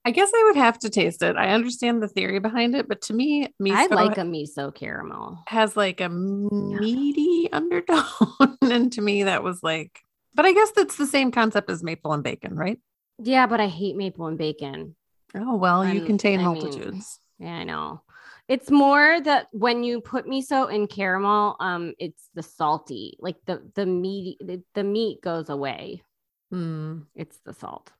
I 0.04 0.10
guess 0.12 0.30
I 0.34 0.44
would 0.44 0.56
have 0.56 0.78
to 0.80 0.90
taste 0.90 1.22
it. 1.22 1.36
I 1.36 1.50
understand 1.50 2.02
the 2.02 2.08
theory 2.08 2.40
behind 2.40 2.74
it, 2.74 2.88
but 2.88 3.02
to 3.02 3.12
me, 3.12 3.48
miso 3.62 3.74
I 3.74 3.86
like 3.86 4.18
a 4.18 4.22
miso 4.22 4.74
caramel. 4.74 5.42
has 5.46 5.76
like 5.76 6.00
a 6.00 6.08
meaty 6.08 7.48
undertone. 7.52 8.56
and 8.62 8.92
to 8.92 9.00
me, 9.00 9.24
that 9.24 9.42
was 9.44 9.62
like, 9.62 10.00
but 10.34 10.44
I 10.46 10.52
guess 10.52 10.72
that's 10.72 10.96
the 10.96 11.06
same 11.06 11.30
concept 11.30 11.70
as 11.70 11.82
maple 11.82 12.12
and 12.12 12.24
bacon, 12.24 12.56
right? 12.56 12.78
Yeah, 13.18 13.46
but 13.46 13.60
I 13.60 13.66
hate 13.66 13.94
maple 13.96 14.26
and 14.26 14.38
bacon. 14.38 14.96
Oh, 15.34 15.56
well, 15.56 15.86
you 15.86 16.04
contain 16.04 16.40
I 16.40 16.48
mean, 16.48 16.62
multitudes. 16.62 17.20
Yeah, 17.38 17.54
I 17.54 17.64
know. 17.64 18.02
It's 18.48 18.70
more 18.70 19.20
that 19.20 19.46
when 19.52 19.84
you 19.84 20.00
put 20.00 20.26
miso 20.26 20.72
in 20.72 20.88
caramel, 20.88 21.56
um, 21.60 21.94
it's 21.98 22.28
the 22.34 22.42
salty, 22.42 23.16
like 23.20 23.36
the 23.46 23.62
the 23.74 23.86
meat 23.86 24.38
the, 24.40 24.62
the 24.74 24.82
meat 24.82 25.22
goes 25.22 25.48
away. 25.48 26.02
Hmm. 26.50 27.02
It's 27.14 27.38
the 27.44 27.54
salt. 27.54 27.92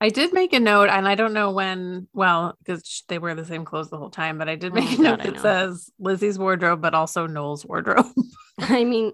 I 0.00 0.10
did 0.10 0.32
make 0.32 0.52
a 0.52 0.60
note, 0.60 0.88
and 0.90 1.08
I 1.08 1.14
don't 1.14 1.32
know 1.32 1.50
when. 1.52 2.08
Well, 2.12 2.56
because 2.58 3.04
they 3.08 3.18
wear 3.18 3.34
the 3.34 3.44
same 3.44 3.64
clothes 3.64 3.90
the 3.90 3.98
whole 3.98 4.10
time, 4.10 4.38
but 4.38 4.48
I 4.48 4.56
did 4.56 4.72
Oh 4.72 4.74
make 4.74 4.84
my 4.84 4.94
a 4.94 4.98
note 4.98 5.22
God, 5.22 5.26
that 5.26 5.40
says 5.40 5.90
Lizzie's 5.98 6.38
wardrobe, 6.38 6.80
but 6.82 6.94
also 6.94 7.26
Noel's 7.26 7.64
wardrobe. 7.64 8.06
I 8.58 8.84
mean, 8.84 9.12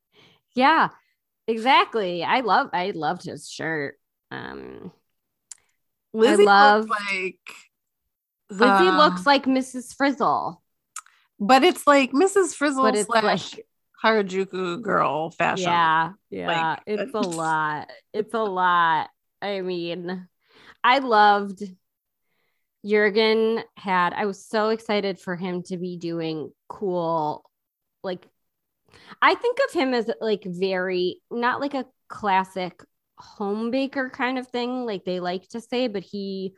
yeah, 0.54 0.88
exactly. 1.46 2.24
I 2.24 2.40
love 2.40 2.68
I 2.72 2.90
loved 2.90 3.24
his 3.24 3.48
shirt. 3.48 3.98
Um, 4.30 4.92
Lizzie 6.12 6.44
love- 6.44 6.88
looks 6.88 7.00
like 7.00 7.40
Lizzie 8.50 8.88
Uh, 8.88 8.96
looks 8.96 9.26
like 9.26 9.44
Mrs. 9.44 9.94
Frizzle, 9.94 10.62
but 11.38 11.64
it's 11.64 11.86
like 11.86 12.12
Mrs. 12.12 12.54
Frizzle 12.54 12.94
slash 13.04 13.54
like 13.54 13.66
Harajuku 14.02 14.80
girl 14.80 15.30
fashion. 15.30 15.64
Yeah, 15.68 16.12
yeah, 16.30 16.46
Like, 16.46 16.82
it's 16.86 17.14
a 17.14 17.20
lot. 17.20 17.90
It's 18.14 18.32
a 18.34 18.42
lot. 18.42 19.10
I 19.42 19.60
mean, 19.60 20.26
I 20.82 20.98
loved 21.00 21.62
Jurgen 22.86 23.62
had 23.76 24.12
I 24.14 24.24
was 24.26 24.44
so 24.44 24.68
excited 24.70 25.18
for 25.18 25.36
him 25.36 25.62
to 25.64 25.76
be 25.76 25.96
doing 25.96 26.52
cool 26.68 27.44
like 28.02 28.26
I 29.20 29.34
think 29.34 29.58
of 29.66 29.74
him 29.74 29.92
as 29.94 30.08
like 30.20 30.44
very 30.44 31.20
not 31.30 31.60
like 31.60 31.74
a 31.74 31.86
classic 32.08 32.82
home 33.18 33.70
baker 33.70 34.10
kind 34.10 34.38
of 34.38 34.46
thing 34.48 34.86
like 34.86 35.04
they 35.04 35.20
like 35.20 35.46
to 35.48 35.60
say 35.60 35.88
but 35.88 36.02
he 36.02 36.52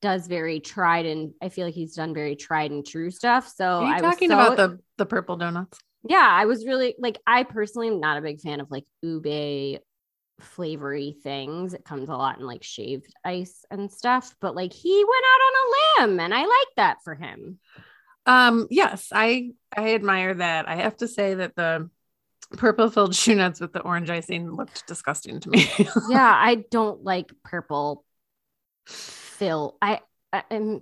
does 0.00 0.26
very 0.28 0.60
tried 0.60 1.06
and 1.06 1.32
I 1.42 1.48
feel 1.48 1.66
like 1.66 1.74
he's 1.74 1.94
done 1.94 2.14
very 2.14 2.36
tried 2.36 2.70
and 2.70 2.86
true 2.86 3.10
stuff 3.10 3.48
so 3.54 3.80
Are 3.80 3.84
you 3.84 3.94
I 3.94 4.00
talking 4.00 4.28
was 4.28 4.28
so, 4.28 4.34
about 4.34 4.56
the 4.56 4.78
the 4.96 5.06
purple 5.06 5.36
donuts? 5.36 5.78
yeah, 6.04 6.28
I 6.30 6.46
was 6.46 6.64
really 6.66 6.94
like 6.98 7.18
I 7.26 7.42
personally 7.42 7.88
am 7.88 8.00
not 8.00 8.18
a 8.18 8.22
big 8.22 8.40
fan 8.40 8.60
of 8.60 8.70
like 8.70 8.84
ube 9.02 9.80
flavory 10.40 11.16
things. 11.22 11.74
It 11.74 11.84
comes 11.84 12.08
a 12.08 12.16
lot 12.16 12.38
in 12.38 12.46
like 12.46 12.62
shaved 12.62 13.12
ice 13.24 13.64
and 13.70 13.90
stuff, 13.90 14.34
but 14.40 14.54
like 14.54 14.72
he 14.72 15.04
went 15.04 15.24
out 15.26 15.40
on 15.40 16.06
a 16.06 16.06
limb 16.12 16.20
and 16.20 16.34
I 16.34 16.42
like 16.42 16.68
that 16.76 16.98
for 17.04 17.14
him. 17.14 17.58
Um, 18.26 18.66
yes, 18.70 19.08
I 19.12 19.52
I 19.76 19.94
admire 19.94 20.34
that. 20.34 20.68
I 20.68 20.76
have 20.76 20.96
to 20.98 21.08
say 21.08 21.34
that 21.34 21.56
the 21.56 21.90
purple 22.56 22.90
filled 22.90 23.14
shoe 23.14 23.34
nuts 23.34 23.60
with 23.60 23.72
the 23.72 23.80
orange 23.80 24.10
icing 24.10 24.50
looked 24.50 24.86
disgusting 24.86 25.40
to 25.40 25.50
me. 25.50 25.66
Yeah, 26.08 26.32
I 26.34 26.64
don't 26.70 27.04
like 27.04 27.30
purple 27.44 28.04
fill. 28.86 29.76
I, 29.82 30.00
I 30.32 30.44
am 30.50 30.80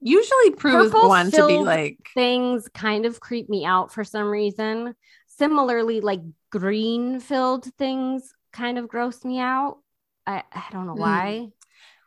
Usually 0.00 0.50
Prue 0.50 0.80
is 0.80 0.90
the 0.90 0.96
Purple 0.96 1.08
one 1.08 1.30
to 1.30 1.46
be 1.46 1.58
like, 1.58 1.98
things 2.14 2.68
kind 2.74 3.06
of 3.06 3.20
creep 3.20 3.48
me 3.48 3.64
out 3.64 3.92
for 3.92 4.04
some 4.04 4.30
reason. 4.30 4.94
Similarly, 5.28 6.00
like 6.00 6.20
green 6.50 7.20
filled 7.20 7.64
things 7.78 8.32
kind 8.52 8.78
of 8.78 8.88
gross 8.88 9.24
me 9.24 9.38
out. 9.38 9.78
I, 10.26 10.42
I 10.52 10.64
don't 10.70 10.86
know 10.86 10.94
Mm. 10.94 10.98
why. 10.98 11.48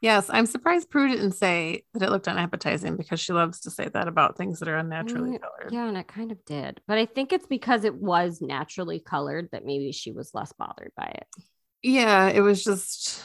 Yes, 0.01 0.29
I'm 0.29 0.45
surprised 0.45 0.89
Prue 0.89 1.07
didn't 1.07 1.33
say 1.33 1.83
that 1.93 2.03
it 2.03 2.09
looked 2.11 2.27
unappetizing 2.27 2.95
because 2.97 3.19
she 3.19 3.33
loves 3.33 3.61
to 3.61 3.71
say 3.71 3.87
that 3.89 4.07
about 4.07 4.37
things 4.37 4.59
that 4.59 4.67
are 4.69 4.77
unnaturally 4.77 5.31
Mm, 5.37 5.41
colored. 5.41 5.71
Yeah, 5.71 5.87
and 5.87 5.97
it 5.97 6.07
kind 6.07 6.31
of 6.31 6.43
did. 6.45 6.81
But 6.87 6.97
I 6.97 7.05
think 7.05 7.31
it's 7.33 7.47
because 7.47 7.83
it 7.83 7.95
was 7.95 8.41
naturally 8.41 8.99
colored 8.99 9.49
that 9.51 9.65
maybe 9.65 9.91
she 9.91 10.11
was 10.11 10.33
less 10.33 10.53
bothered 10.53 10.91
by 10.95 11.13
it. 11.15 11.27
Yeah, 11.83 12.27
it 12.29 12.41
was 12.41 12.63
just, 12.63 13.23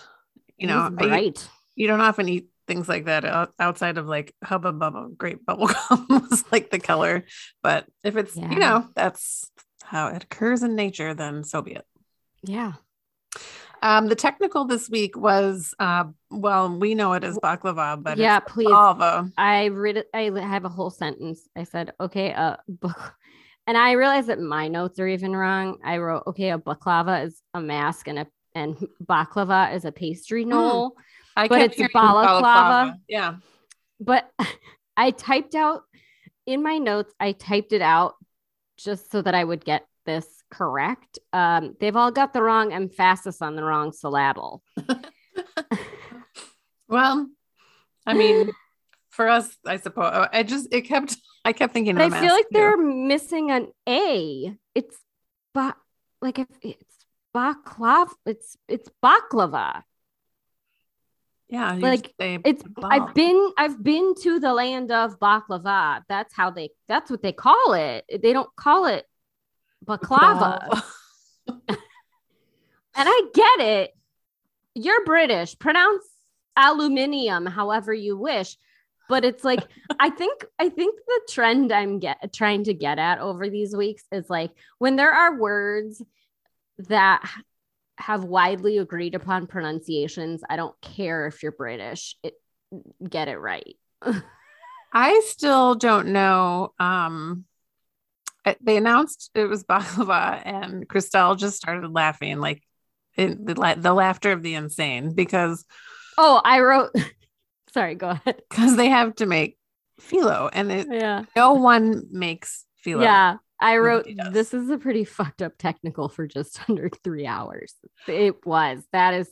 you 0.59 0.69
It 0.69 0.71
know, 0.73 0.91
I- 0.99 1.33
you 1.77 1.87
don't 1.87 2.01
often 2.01 2.29
eat 2.29 2.49
things 2.67 2.89
like 2.89 3.07
that 3.07 3.25
outside 3.59 3.99
of 3.99 4.07
like 4.07 4.35
Hubba 4.45 4.73
Bubba 4.73 5.17
Great 5.17 5.45
Bubble 5.47 5.67
Gum 5.69 6.07
was 6.09 6.45
like 6.53 6.71
the 6.71 6.79
color. 6.79 7.25
But 7.63 7.87
if 8.05 8.17
it's, 8.17 8.37
Yeah. 8.37 8.51
you 8.51 8.59
know, 8.59 8.89
that's 8.95 9.51
how 9.83 10.09
it 10.09 10.23
occurs 10.25 10.63
in 10.63 10.77
nature, 10.77 11.15
then 11.15 11.43
so 11.43 11.63
be 11.63 11.73
it. 11.73 11.87
Yeah. 12.43 12.75
Um, 13.83 14.09
the 14.09 14.15
technical 14.15 14.65
this 14.65 14.91
week 14.91 15.17
was, 15.17 15.75
uh, 15.79 16.05
well, 16.31 16.69
we 16.79 16.95
know 16.95 17.15
it 17.15 17.25
as 17.25 17.39
baklava, 17.39 18.03
but 18.03 18.19
yeah, 18.19 18.39
it's 18.39 18.53
please. 18.53 18.69
baklava. 18.69 19.33
I 19.39 19.67
read 19.67 19.97
it. 19.99 20.09
I 20.13 20.31
have 20.41 20.65
a 20.65 20.69
whole 20.69 20.91
sentence. 20.91 21.49
I 21.57 21.65
said, 21.65 21.93
okay, 22.01 22.33
uh, 22.33 22.57
book. 22.69 23.15
And 23.67 23.77
I 23.77 23.93
realized 23.93 24.29
that 24.29 24.41
my 24.41 24.67
notes 24.67 24.99
are 24.99 25.07
even 25.07 25.37
wrong. 25.37 25.79
I 25.85 25.99
wrote, 25.99 26.25
okay, 26.27 26.51
a 26.51 26.59
baklava 26.59 27.25
is 27.27 27.41
a 27.55 27.61
mask 27.61 28.09
and 28.09 28.19
a 28.19 28.27
and 28.55 28.77
baklava 29.05 29.73
is 29.73 29.85
a 29.85 29.93
pastry 29.93 30.45
knoll. 30.45 30.97
I 31.37 31.47
But 31.47 31.59
kept 31.59 31.73
it's 31.73 31.77
hearing 31.77 31.91
balaclava. 31.93 32.99
Yeah. 33.09 33.37
But 34.01 34.29
I 34.97 35.13
typed 35.13 35.55
out 35.55 35.83
in 36.47 36.63
my 36.65 36.79
notes, 36.79 37.15
I 37.21 37.31
typed 37.33 37.73
it 37.73 37.83
out 37.83 38.15
just 38.77 39.13
so 39.13 39.23
that 39.23 39.35
I 39.35 39.45
would 39.45 39.65
get 39.65 39.87
this 40.05 40.27
correct. 40.51 41.19
Um, 41.33 41.77
they've 41.81 41.97
all 41.97 42.11
got 42.11 42.33
the 42.33 42.43
wrong 42.43 42.73
emphasis 42.73 43.41
on 43.41 43.57
the 43.57 43.65
wrong 43.65 43.93
syllable. 43.93 44.63
Well, 46.91 47.29
I 48.05 48.15
mean, 48.15 48.51
for 49.11 49.29
us, 49.29 49.57
I 49.65 49.79
suppose 49.79 50.29
I 50.33 50.43
just 50.43 50.69
it 50.73 50.83
kept 50.83 51.17
I 51.45 51.53
kept 51.53 51.73
thinking. 51.73 51.97
I 51.97 52.11
feel 52.11 52.33
like 52.35 52.49
they're 52.51 52.77
missing 52.77 53.53
an 53.53 53.69
A. 53.89 54.53
It's 54.75 54.97
ba- 55.55 55.77
like 56.21 56.41
if 56.41 56.49
it's 56.63 57.07
baklava, 57.35 58.11
it's 58.27 58.57
it's 58.69 58.91
baklava. 59.03 59.85
yeah, 61.49 61.75
like, 61.75 62.13
It's 62.19 62.65
baklava. 62.65 62.91
I've 62.91 63.15
been 63.15 63.53
I've 63.57 63.83
been 63.83 64.15
to 64.23 64.41
the 64.41 64.53
land 64.53 64.91
of 64.91 65.21
baklava. 65.21 66.03
That's 66.09 66.35
how 66.35 66.51
they 66.51 66.71
that's 66.89 67.09
what 67.09 67.23
they 67.23 67.33
call 67.33 67.75
it. 67.75 68.05
They 68.21 68.33
don't 68.33 68.51
call 68.57 68.87
it 68.87 69.07
baklava. 69.87 70.83
And 72.97 73.09
I 73.09 73.23
get 73.33 73.61
it. 73.61 73.97
You're 74.75 75.05
British. 75.05 75.59
Pronounce 75.59 76.05
aluminium 76.57 77.47
however 77.47 77.95
you 77.95 78.17
wish. 78.17 78.57
But 79.09 79.25
it's 79.25 79.43
like 79.43 79.67
I 79.99 80.11
think 80.11 80.45
I 80.59 80.69
think 80.69 80.99
the 81.07 81.21
trend 81.31 81.73
I'm 81.73 81.99
get 81.99 82.33
trying 82.33 82.65
to 82.65 82.75
get 82.75 82.99
at 82.99 83.19
over 83.19 83.49
these 83.49 83.75
weeks 83.75 84.05
is 84.13 84.29
like 84.31 84.51
when 84.79 84.97
there 84.97 85.13
are 85.13 85.39
words 85.39 86.03
that 86.89 87.29
have 87.97 88.25
widely 88.25 88.79
agreed 88.79 89.15
upon 89.15 89.47
pronunciations, 89.47 90.43
I 90.49 90.57
don't 90.57 90.79
care 90.81 91.27
if 91.27 91.43
you're 91.43 91.53
British. 91.53 92.17
It 92.23 92.35
get 93.09 93.29
it 93.29 93.39
right. 93.39 93.77
I 94.93 95.23
still 95.27 95.75
don't 95.75 96.09
know. 96.09 96.73
Um, 96.79 97.47
they 98.61 98.77
announced 98.77 99.31
it 99.35 99.47
was 99.47 99.65
baklava, 99.65 100.41
and 100.45 100.89
Christelle 100.89 101.37
just 101.39 101.57
started 101.57 101.91
laughing, 101.93 102.39
like 102.39 102.63
it, 103.17 103.45
the, 103.45 103.55
la- 103.61 103.75
the 103.75 103.93
laughter 103.95 104.33
of 104.33 104.43
the 104.43 104.55
insane, 104.55 105.15
because 105.15 105.65
Oh, 106.19 106.41
I 106.45 106.61
wrote 106.61 106.91
sorry, 107.73 107.95
go 107.95 108.11
ahead. 108.11 108.43
because 108.49 108.77
they 108.77 108.89
have 108.89 109.15
to 109.17 109.27
make 109.27 109.57
phyllo, 110.01 110.51
and 110.53 110.71
it, 110.73 110.87
Yeah. 110.91 111.25
no 111.37 111.55
one 111.55 112.05
makes 112.11 112.65
phyllo. 112.85 113.03
Yeah. 113.03 113.37
I 113.63 113.77
wrote 113.77 114.07
this 114.33 114.55
is 114.55 114.71
a 114.71 114.79
pretty 114.79 115.05
fucked 115.05 115.43
up 115.43 115.53
technical 115.59 116.09
for 116.09 116.27
just 116.27 116.59
under 116.71 116.89
three 117.05 117.27
hours. 117.27 117.75
It 118.09 118.47
was. 118.47 118.83
That 118.93 119.13
is 119.13 119.29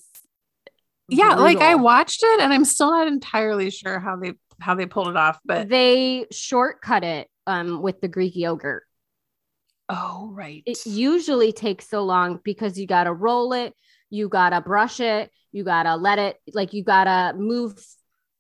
yeah. 1.08 1.36
Like 1.36 1.58
I 1.62 1.76
watched 1.76 2.22
it, 2.22 2.40
and 2.40 2.52
I'm 2.52 2.66
still 2.66 2.90
not 2.90 3.08
entirely 3.08 3.70
sure 3.70 3.98
how 3.98 4.16
they 4.16 4.34
how 4.60 4.74
they 4.74 4.84
pulled 4.84 5.08
it 5.08 5.16
off, 5.16 5.38
but 5.46 5.70
they 5.70 6.26
shortcut 6.30 7.04
it 7.04 7.28
um 7.46 7.80
with 7.80 8.02
the 8.02 8.08
Greek 8.08 8.36
yogurt. 8.36 8.82
Oh 9.88 10.30
right, 10.32 10.62
It 10.66 10.84
usually 10.86 11.52
takes 11.52 11.88
so 11.88 12.04
long 12.04 12.40
because 12.44 12.78
you 12.78 12.86
gotta 12.86 13.12
roll 13.12 13.52
it, 13.52 13.74
you 14.10 14.28
gotta 14.28 14.60
brush 14.60 15.00
it, 15.00 15.30
you 15.52 15.64
gotta 15.64 15.96
let 15.96 16.18
it 16.18 16.36
like 16.52 16.72
you 16.72 16.84
gotta 16.84 17.36
move, 17.36 17.74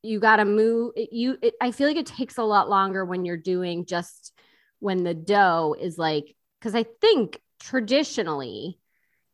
you 0.02 0.20
gotta 0.20 0.44
move 0.44 0.92
it, 0.96 1.12
you 1.12 1.38
it, 1.42 1.54
I 1.60 1.70
feel 1.70 1.88
like 1.88 1.96
it 1.96 2.06
takes 2.06 2.38
a 2.38 2.42
lot 2.42 2.68
longer 2.68 3.04
when 3.04 3.24
you're 3.24 3.36
doing 3.36 3.86
just 3.86 4.32
when 4.80 5.04
the 5.04 5.14
dough 5.14 5.74
is 5.78 5.98
like 5.98 6.34
because 6.60 6.74
I 6.74 6.84
think 7.00 7.40
traditionally 7.60 8.78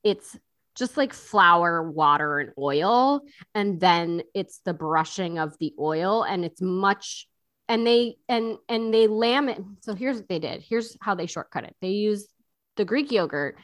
it's 0.03 0.37
just 0.75 0.97
like 0.97 1.13
flour, 1.13 1.89
water, 1.91 2.39
and 2.41 2.51
oil. 2.59 3.23
And 3.55 3.81
then 3.81 4.23
it's 4.35 4.61
the 4.65 4.75
brushing 4.75 5.39
of 5.39 5.57
the 5.59 5.73
oil, 5.79 6.25
and 6.25 6.45
it's 6.45 6.61
much 6.61 7.29
and 7.69 7.87
they 7.87 8.17
and 8.29 8.59
and 8.69 8.93
they 8.93 9.07
lamb 9.07 9.49
it. 9.49 9.63
So 9.81 9.95
here's 9.95 10.17
what 10.17 10.29
they 10.29 10.39
did. 10.39 10.63
Here's 10.63 10.97
how 11.01 11.15
they 11.15 11.27
shortcut 11.27 11.65
it. 11.65 11.77
They 11.81 11.91
used 11.91 12.29
the 12.77 12.85
Greek 12.85 13.11
yogurt, 13.11 13.57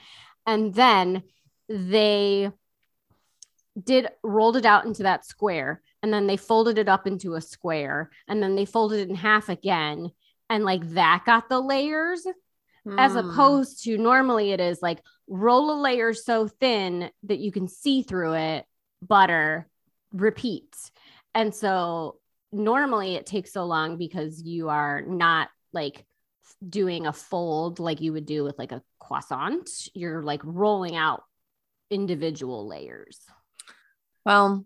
and 0.47 0.75
then 0.75 1.23
they 1.69 2.50
did 3.83 4.09
rolled 4.23 4.57
it 4.57 4.66
out 4.66 4.85
into 4.85 5.04
that 5.04 5.25
square, 5.25 5.83
and 6.02 6.12
then 6.12 6.26
they 6.26 6.37
folded 6.37 6.78
it 6.78 6.88
up 6.88 7.07
into 7.07 7.35
a 7.35 7.40
square, 7.40 8.11
and 8.28 8.42
then 8.42 8.54
they 8.57 8.64
folded 8.64 9.00
it 9.00 9.09
in 9.09 9.14
half 9.14 9.49
again, 9.49 10.11
and 10.49 10.64
like 10.64 10.88
that 10.90 11.23
got 11.26 11.49
the 11.49 11.61
layers 11.61 12.26
as 12.97 13.12
Hmm. 13.12 13.19
opposed 13.19 13.85
to 13.85 13.99
normally 13.99 14.52
it 14.52 14.61
is 14.61 14.80
like 14.80 15.02
roll 15.28 15.71
a 15.71 15.78
layer 15.80 16.14
so 16.14 16.49
thin 16.49 17.11
that 17.25 17.38
you 17.38 17.52
can 17.52 17.69
see 17.69 18.02
through 18.02 18.33
it, 18.33 18.64
butter, 19.02 19.69
repeat. 20.12 20.75
And 21.35 21.54
so 21.54 22.20
normally 22.52 23.14
it 23.16 23.26
takes 23.26 23.52
so 23.52 23.64
long 23.64 23.97
because 23.97 24.42
you 24.42 24.69
are 24.69 25.02
not 25.02 25.49
like 25.73 26.04
doing 26.66 27.07
a 27.07 27.12
fold 27.12 27.78
like 27.78 28.00
you 28.00 28.12
would 28.12 28.26
do 28.26 28.45
with 28.45 28.59
like 28.59 28.73
a 28.73 28.83
croissant. 28.99 29.69
You're 29.95 30.23
like 30.23 30.40
rolling 30.45 30.97
out 30.97 31.23
individual 31.90 32.66
layers. 32.66 33.19
Well, 34.25 34.64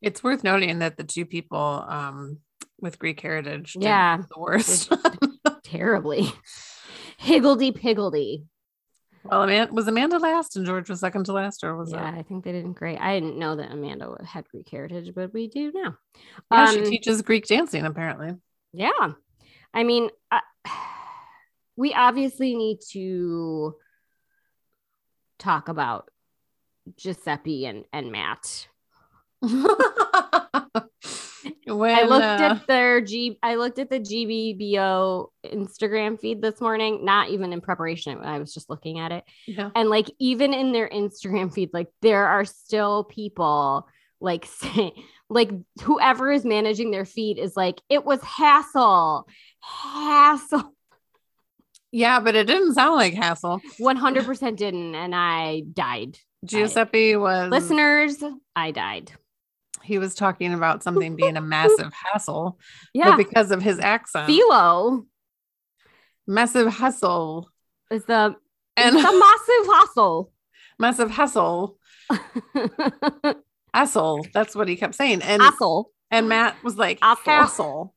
it's 0.00 0.22
worth 0.22 0.42
noting 0.42 0.78
that 0.78 0.96
the 0.96 1.04
two 1.04 1.26
people 1.26 1.84
um, 1.86 2.38
with 2.80 2.98
Greek 2.98 3.20
heritage, 3.20 3.76
Yeah. 3.78 4.18
the 4.18 4.40
worst. 4.40 4.92
Terribly. 5.64 6.26
Higgledy 7.18 7.72
piggledy. 7.72 8.44
Well, 9.24 9.42
Amanda, 9.42 9.72
was 9.72 9.86
Amanda 9.88 10.18
last 10.18 10.56
and 10.56 10.64
George 10.66 10.88
was 10.88 11.00
second 11.00 11.24
to 11.26 11.32
last, 11.32 11.62
or 11.64 11.76
was 11.76 11.92
Yeah, 11.92 12.14
it? 12.14 12.18
I 12.18 12.22
think 12.22 12.44
they 12.44 12.52
didn't 12.52 12.72
great. 12.74 12.98
I 12.98 13.18
didn't 13.18 13.38
know 13.38 13.56
that 13.56 13.70
Amanda 13.72 14.16
had 14.24 14.48
Greek 14.48 14.68
heritage, 14.68 15.12
but 15.14 15.32
we 15.34 15.48
do 15.48 15.72
now. 15.74 15.96
Yeah, 16.50 16.68
Um, 16.68 16.74
she 16.74 16.82
teaches 16.90 17.22
Greek 17.22 17.46
dancing 17.46 17.84
apparently. 17.84 18.34
Yeah. 18.72 19.12
I 19.74 19.84
mean, 19.84 20.10
I, 20.30 20.40
we 21.76 21.92
obviously 21.94 22.54
need 22.56 22.78
to 22.92 23.74
talk 25.38 25.68
about 25.68 26.10
Giuseppe 26.96 27.66
and, 27.66 27.84
and 27.92 28.10
Matt. 28.12 28.68
when 31.76 31.94
I 31.94 32.02
looked 32.02 32.24
uh, 32.24 32.54
at 32.54 32.66
their 32.66 33.00
G 33.00 33.38
I 33.42 33.56
looked 33.56 33.78
at 33.78 33.90
the 33.90 34.00
GBBO 34.00 35.28
Instagram 35.46 36.20
feed 36.20 36.42
this 36.42 36.60
morning, 36.60 37.04
not 37.04 37.30
even 37.30 37.52
in 37.52 37.60
preparation. 37.60 38.18
I 38.18 38.38
was 38.38 38.52
just 38.52 38.70
looking 38.70 38.98
at 38.98 39.12
it. 39.12 39.24
yeah. 39.46 39.70
And 39.74 39.88
like 39.88 40.10
even 40.18 40.54
in 40.54 40.72
their 40.72 40.88
Instagram 40.88 41.52
feed, 41.54 41.70
like 41.72 41.88
there 42.02 42.26
are 42.26 42.44
still 42.44 43.04
people 43.04 43.88
like 44.20 44.46
saying 44.60 44.92
like 45.30 45.50
whoever 45.82 46.30
is 46.32 46.44
managing 46.44 46.90
their 46.90 47.04
feed 47.04 47.38
is 47.38 47.56
like, 47.56 47.80
it 47.88 48.04
was 48.04 48.20
hassle, 48.22 49.26
hassle. 49.60 50.74
yeah, 51.92 52.18
but 52.20 52.34
it 52.34 52.46
didn't 52.48 52.74
sound 52.74 52.96
like 52.96 53.14
hassle. 53.14 53.60
100% 53.80 54.56
didn't. 54.56 54.94
And 54.96 55.14
I 55.14 55.60
died. 55.72 56.18
Giuseppe 56.44 57.16
was 57.16 57.50
Listeners, 57.50 58.16
I 58.56 58.72
died. 58.72 59.12
He 59.90 59.98
was 59.98 60.14
talking 60.14 60.54
about 60.54 60.84
something 60.84 61.16
being 61.16 61.36
a 61.36 61.40
massive 61.40 61.92
hassle, 61.92 62.60
Yeah. 62.94 63.10
but 63.10 63.16
because 63.16 63.50
of 63.50 63.60
his 63.60 63.80
accent, 63.80 64.30
Phyllo 64.30 65.04
massive 66.28 66.72
hassle 66.72 67.50
is 67.90 68.04
the, 68.04 68.36
and 68.76 68.94
it's 68.96 69.04
a 69.14 69.18
massive 69.18 69.74
hassle. 69.74 70.32
massive 70.78 71.10
hassle, 71.10 71.76
hassle. 73.74 74.26
That's 74.32 74.54
what 74.54 74.68
he 74.68 74.76
kept 74.76 74.94
saying, 74.94 75.22
and 75.22 75.42
hassle. 75.42 75.90
and 76.12 76.28
Matt 76.28 76.62
was 76.62 76.76
like 76.76 77.00
Hassle. 77.02 77.24
hassle, 77.24 77.94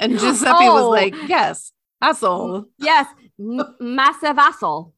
and 0.00 0.12
Giuseppe 0.18 0.50
Oh. 0.58 0.74
was 0.74 1.00
like 1.00 1.14
yes, 1.28 1.70
hassle. 2.00 2.66
Yes, 2.78 3.06
m- 3.38 3.76
massive 3.78 4.34
hassle. 4.36 4.94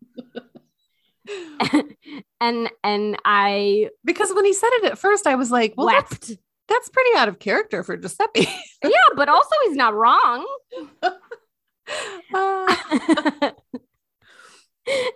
and 2.41 2.71
and 2.83 3.17
I 3.25 3.91
Because 4.05 4.33
when 4.35 4.45
he 4.45 4.53
said 4.53 4.69
it 4.73 4.85
at 4.85 4.99
first, 4.99 5.27
I 5.27 5.35
was 5.35 5.51
like, 5.51 5.75
well, 5.77 5.87
that's, 5.87 6.11
wept. 6.11 6.41
that's 6.69 6.89
pretty 6.89 7.17
out 7.17 7.29
of 7.29 7.39
character 7.39 7.83
for 7.83 7.97
Giuseppe. 7.97 8.47
yeah, 8.85 8.91
but 9.17 9.29
also 9.29 9.55
he's 9.67 9.77
not 9.77 9.95
wrong. 9.95 10.47
Uh, 11.03 12.75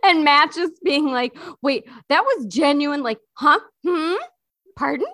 and 0.04 0.24
Matt 0.24 0.52
just 0.52 0.82
being 0.82 1.06
like, 1.06 1.36
wait, 1.62 1.84
that 2.08 2.22
was 2.24 2.46
genuine, 2.46 3.02
like, 3.02 3.18
huh? 3.34 3.60
Hmm? 3.86 4.14
Pardon? 4.76 5.06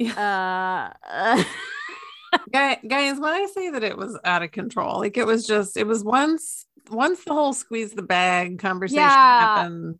Uh, 0.00 0.90
uh, 1.10 1.42
Guy, 1.42 1.44
guys, 2.52 3.18
when 3.20 3.32
I 3.32 3.46
say 3.52 3.70
that 3.70 3.84
it 3.84 3.96
was 3.96 4.18
out 4.24 4.42
of 4.42 4.50
control, 4.52 4.98
like 5.00 5.16
it 5.16 5.26
was 5.26 5.46
just, 5.46 5.76
it 5.76 5.86
was 5.86 6.02
once, 6.04 6.66
once 6.90 7.22
the 7.24 7.32
whole 7.34 7.52
squeeze 7.52 7.92
the 7.92 8.02
bag 8.02 8.58
conversation 8.58 9.02
Yeah. 9.02 9.08
happened, 9.56 9.98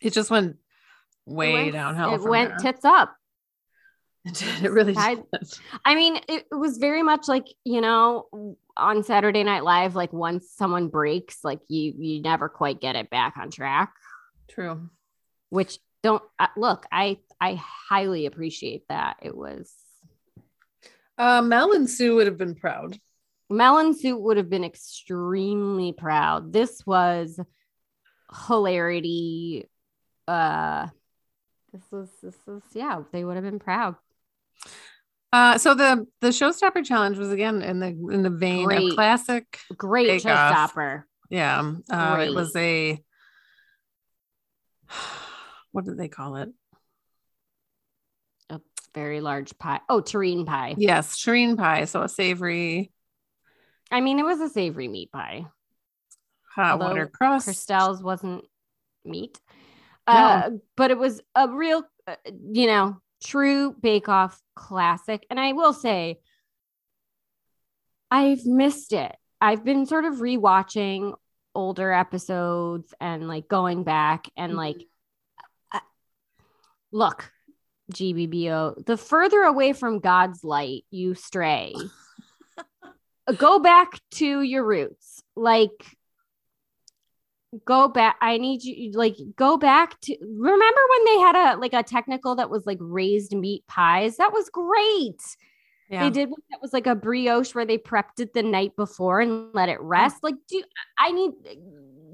it 0.00 0.12
just 0.12 0.30
went 0.30 0.56
way 1.26 1.50
it 1.52 1.54
went- 1.54 1.72
downhill. 1.72 2.14
It 2.14 2.22
went 2.22 2.50
there. 2.50 2.72
tits 2.72 2.84
up. 2.84 3.14
it 4.24 4.34
did. 4.34 4.64
It 4.64 4.70
really 4.70 4.94
I- 4.96 5.14
did. 5.14 5.26
I 5.84 5.94
mean, 5.94 6.16
it, 6.28 6.46
it 6.50 6.54
was 6.54 6.78
very 6.78 7.02
much 7.02 7.28
like, 7.28 7.46
you 7.64 7.80
know, 7.80 8.56
on 8.76 9.02
Saturday 9.02 9.42
Night 9.44 9.64
Live, 9.64 9.94
like 9.94 10.12
once 10.12 10.50
someone 10.54 10.88
breaks, 10.88 11.38
like 11.44 11.60
you 11.68 11.94
you 11.98 12.22
never 12.22 12.48
quite 12.48 12.80
get 12.80 12.96
it 12.96 13.10
back 13.10 13.36
on 13.38 13.50
track. 13.50 13.92
True. 14.48 14.90
which 15.50 15.78
don't 16.02 16.22
uh, 16.38 16.46
look 16.56 16.86
i 16.90 17.18
i 17.40 17.54
highly 17.54 18.26
appreciate 18.26 18.82
that 18.88 19.16
it 19.22 19.36
was 19.36 19.72
Uh, 21.20 21.42
Mel 21.42 21.72
and 21.72 21.88
Sue 21.88 22.14
would 22.16 22.26
have 22.26 22.38
been 22.38 22.54
proud. 22.54 22.96
Mel 23.50 23.76
and 23.76 23.94
Sue 23.94 24.16
would 24.16 24.38
have 24.38 24.48
been 24.48 24.64
extremely 24.64 25.92
proud 25.92 26.52
this 26.52 26.86
was 26.86 27.38
hilarity 28.46 29.68
uh 30.28 30.86
this 31.72 31.82
was 31.90 32.08
this 32.22 32.36
was 32.46 32.62
yeah 32.74 33.02
they 33.12 33.24
would 33.24 33.34
have 33.34 33.44
been 33.44 33.58
proud 33.58 33.96
Uh, 35.32 35.58
so 35.58 35.74
the 35.74 36.06
the 36.20 36.28
showstopper 36.28 36.84
challenge 36.84 37.18
was 37.18 37.32
again 37.32 37.60
in 37.60 37.80
the 37.80 37.88
in 37.88 38.22
the 38.22 38.30
vein 38.30 38.64
Great. 38.66 38.90
of 38.90 38.94
classic. 38.94 39.58
great 39.76 40.22
showstopper 40.22 41.02
Yeah, 41.28 41.72
uh, 41.90 42.18
it 42.26 42.32
was 42.34 42.54
a 42.56 42.98
what 45.72 45.84
did 45.84 45.98
they 45.98 46.08
call 46.08 46.36
it? 46.36 46.50
Very 48.94 49.20
large 49.20 49.56
pie 49.58 49.80
oh 49.88 50.00
terrine 50.00 50.46
pie 50.46 50.74
Yes, 50.76 51.16
terrine 51.22 51.56
pie. 51.56 51.84
So 51.84 52.02
a 52.02 52.08
savory 52.08 52.92
i 53.92 54.00
mean 54.00 54.18
it 54.18 54.24
was 54.24 54.40
a 54.40 54.48
savory 54.48 54.88
meat 54.88 55.10
pie 55.10 55.46
hot 56.54 56.72
Although 56.72 56.86
water 56.86 57.06
crust. 57.06 57.46
Christelle's 57.46 58.02
wasn't 58.02 58.44
meat. 59.04 59.40
No. 60.08 60.14
Uh, 60.14 60.50
but 60.76 60.90
it 60.90 60.98
was 60.98 61.20
a 61.34 61.48
real, 61.48 61.84
uh, 62.06 62.16
you 62.26 62.66
know, 62.66 63.00
true 63.22 63.74
Bake 63.80 64.08
Off 64.08 64.40
classic. 64.54 65.24
And 65.30 65.38
I 65.38 65.52
will 65.52 65.72
say, 65.72 66.18
I've 68.10 68.44
missed 68.44 68.92
it. 68.92 69.14
I've 69.40 69.64
been 69.64 69.86
sort 69.86 70.04
of 70.04 70.14
rewatching 70.14 71.14
older 71.54 71.92
episodes 71.92 72.92
and 73.00 73.28
like 73.28 73.48
going 73.48 73.84
back 73.84 74.28
and 74.36 74.54
like, 74.54 74.84
uh, 75.72 75.80
look, 76.92 77.30
GBBO, 77.90 78.84
the 78.84 78.96
further 78.96 79.42
away 79.42 79.72
from 79.72 80.00
God's 80.00 80.44
light 80.44 80.84
you 80.90 81.14
stray, 81.14 81.74
go 83.36 83.58
back 83.58 84.00
to 84.12 84.42
your 84.42 84.64
roots. 84.64 85.22
Like, 85.36 85.96
go 87.64 87.88
back. 87.88 88.16
I 88.20 88.38
need 88.38 88.62
you 88.62 88.92
like 88.92 89.16
go 89.36 89.56
back 89.56 90.00
to 90.02 90.16
remember 90.20 90.80
when 90.90 91.04
they 91.04 91.18
had 91.18 91.36
a 91.36 91.58
like 91.58 91.72
a 91.72 91.82
technical 91.82 92.36
that 92.36 92.50
was 92.50 92.66
like 92.66 92.78
raised 92.80 93.34
meat 93.34 93.64
pies? 93.66 94.16
That 94.18 94.32
was 94.32 94.48
great. 94.50 95.20
Yeah. 95.88 96.04
They 96.04 96.10
did 96.10 96.30
one 96.30 96.40
that 96.50 96.62
was 96.62 96.72
like 96.72 96.86
a 96.86 96.94
brioche 96.94 97.52
where 97.52 97.66
they 97.66 97.76
prepped 97.76 98.20
it 98.20 98.32
the 98.32 98.44
night 98.44 98.76
before 98.76 99.20
and 99.20 99.52
let 99.52 99.68
it 99.68 99.80
rest. 99.80 100.22
Like, 100.22 100.36
do 100.48 100.62
I 100.96 101.10
need 101.10 101.32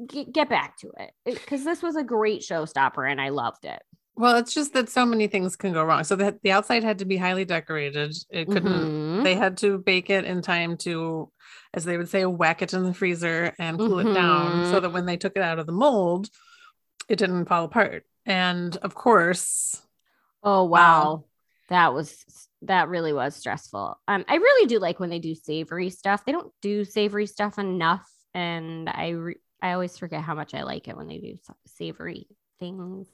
get, 0.07 0.33
get 0.33 0.49
back 0.49 0.79
to 0.79 0.93
it 0.99 1.13
because 1.25 1.65
this 1.65 1.83
was 1.83 1.97
a 1.97 2.03
great 2.03 2.41
showstopper 2.41 3.11
and 3.11 3.21
I 3.21 3.31
loved 3.31 3.65
it. 3.65 3.83
Well, 4.17 4.37
it's 4.37 4.55
just 4.55 4.73
that 4.73 4.89
so 4.89 5.05
many 5.05 5.27
things 5.27 5.57
can 5.57 5.73
go 5.73 5.85
wrong. 5.85 6.05
So 6.05 6.17
that 6.17 6.43
the 6.43 6.53
outside 6.53 6.83
had 6.85 6.99
to 7.01 7.05
be 7.05 7.17
highly 7.19 7.45
decorated. 7.45 8.17
It 8.31 8.51
couldn't. 8.51 8.93
Mhm. 9.07 9.25
They 9.25 9.35
had 9.35 9.59
to 9.59 9.79
bake 9.79 10.09
it 10.11 10.25
in 10.25 10.41
time 10.43 10.77
to, 10.79 11.31
as 11.75 11.85
they 11.85 11.97
would 11.99 12.09
say, 12.09 12.25
whack 12.25 12.63
it 12.63 12.73
in 12.73 12.85
the 12.85 12.95
freezer 12.95 13.53
and 13.59 13.81
cool 13.81 13.99
it 14.01 14.13
down 14.13 14.65
so 14.65 14.81
Mhm. 14.81 14.81
that 14.81 14.93
when 14.93 15.05
they 15.07 15.17
took 15.17 15.37
it 15.37 15.43
out 15.43 15.59
of 15.59 15.67
the 15.67 15.73
mold, 15.73 16.29
it 17.09 17.17
didn't 17.19 17.47
fall 17.47 17.65
apart. 17.65 18.07
And 18.27 18.77
of 18.79 18.95
course, 18.95 19.83
Oh 20.43 20.65
wow. 20.65 21.25
That 21.69 21.93
was 21.95 22.25
that 22.63 22.89
really 22.89 23.13
was 23.13 23.35
stressful. 23.37 23.99
Um, 24.09 24.25
I 24.29 24.37
really 24.37 24.67
do 24.69 24.79
like 24.79 25.01
when 25.01 25.11
they 25.11 25.19
do 25.19 25.35
savory 25.35 25.91
stuff. 25.91 26.25
They 26.25 26.33
don't 26.33 26.53
do 26.63 26.85
savory 26.85 27.27
stuff 27.27 27.59
enough, 27.59 28.09
and 28.35 28.89
I 28.89 29.11
re- 29.11 29.41
I 29.63 29.73
always 29.73 29.99
forget 29.99 30.23
how 30.23 30.35
much 30.35 30.55
I 30.55 30.63
like 30.63 30.89
it 30.89 30.97
when 30.97 31.09
they 31.09 31.19
do 31.19 31.37
savory 31.67 32.29
things. 32.61 33.09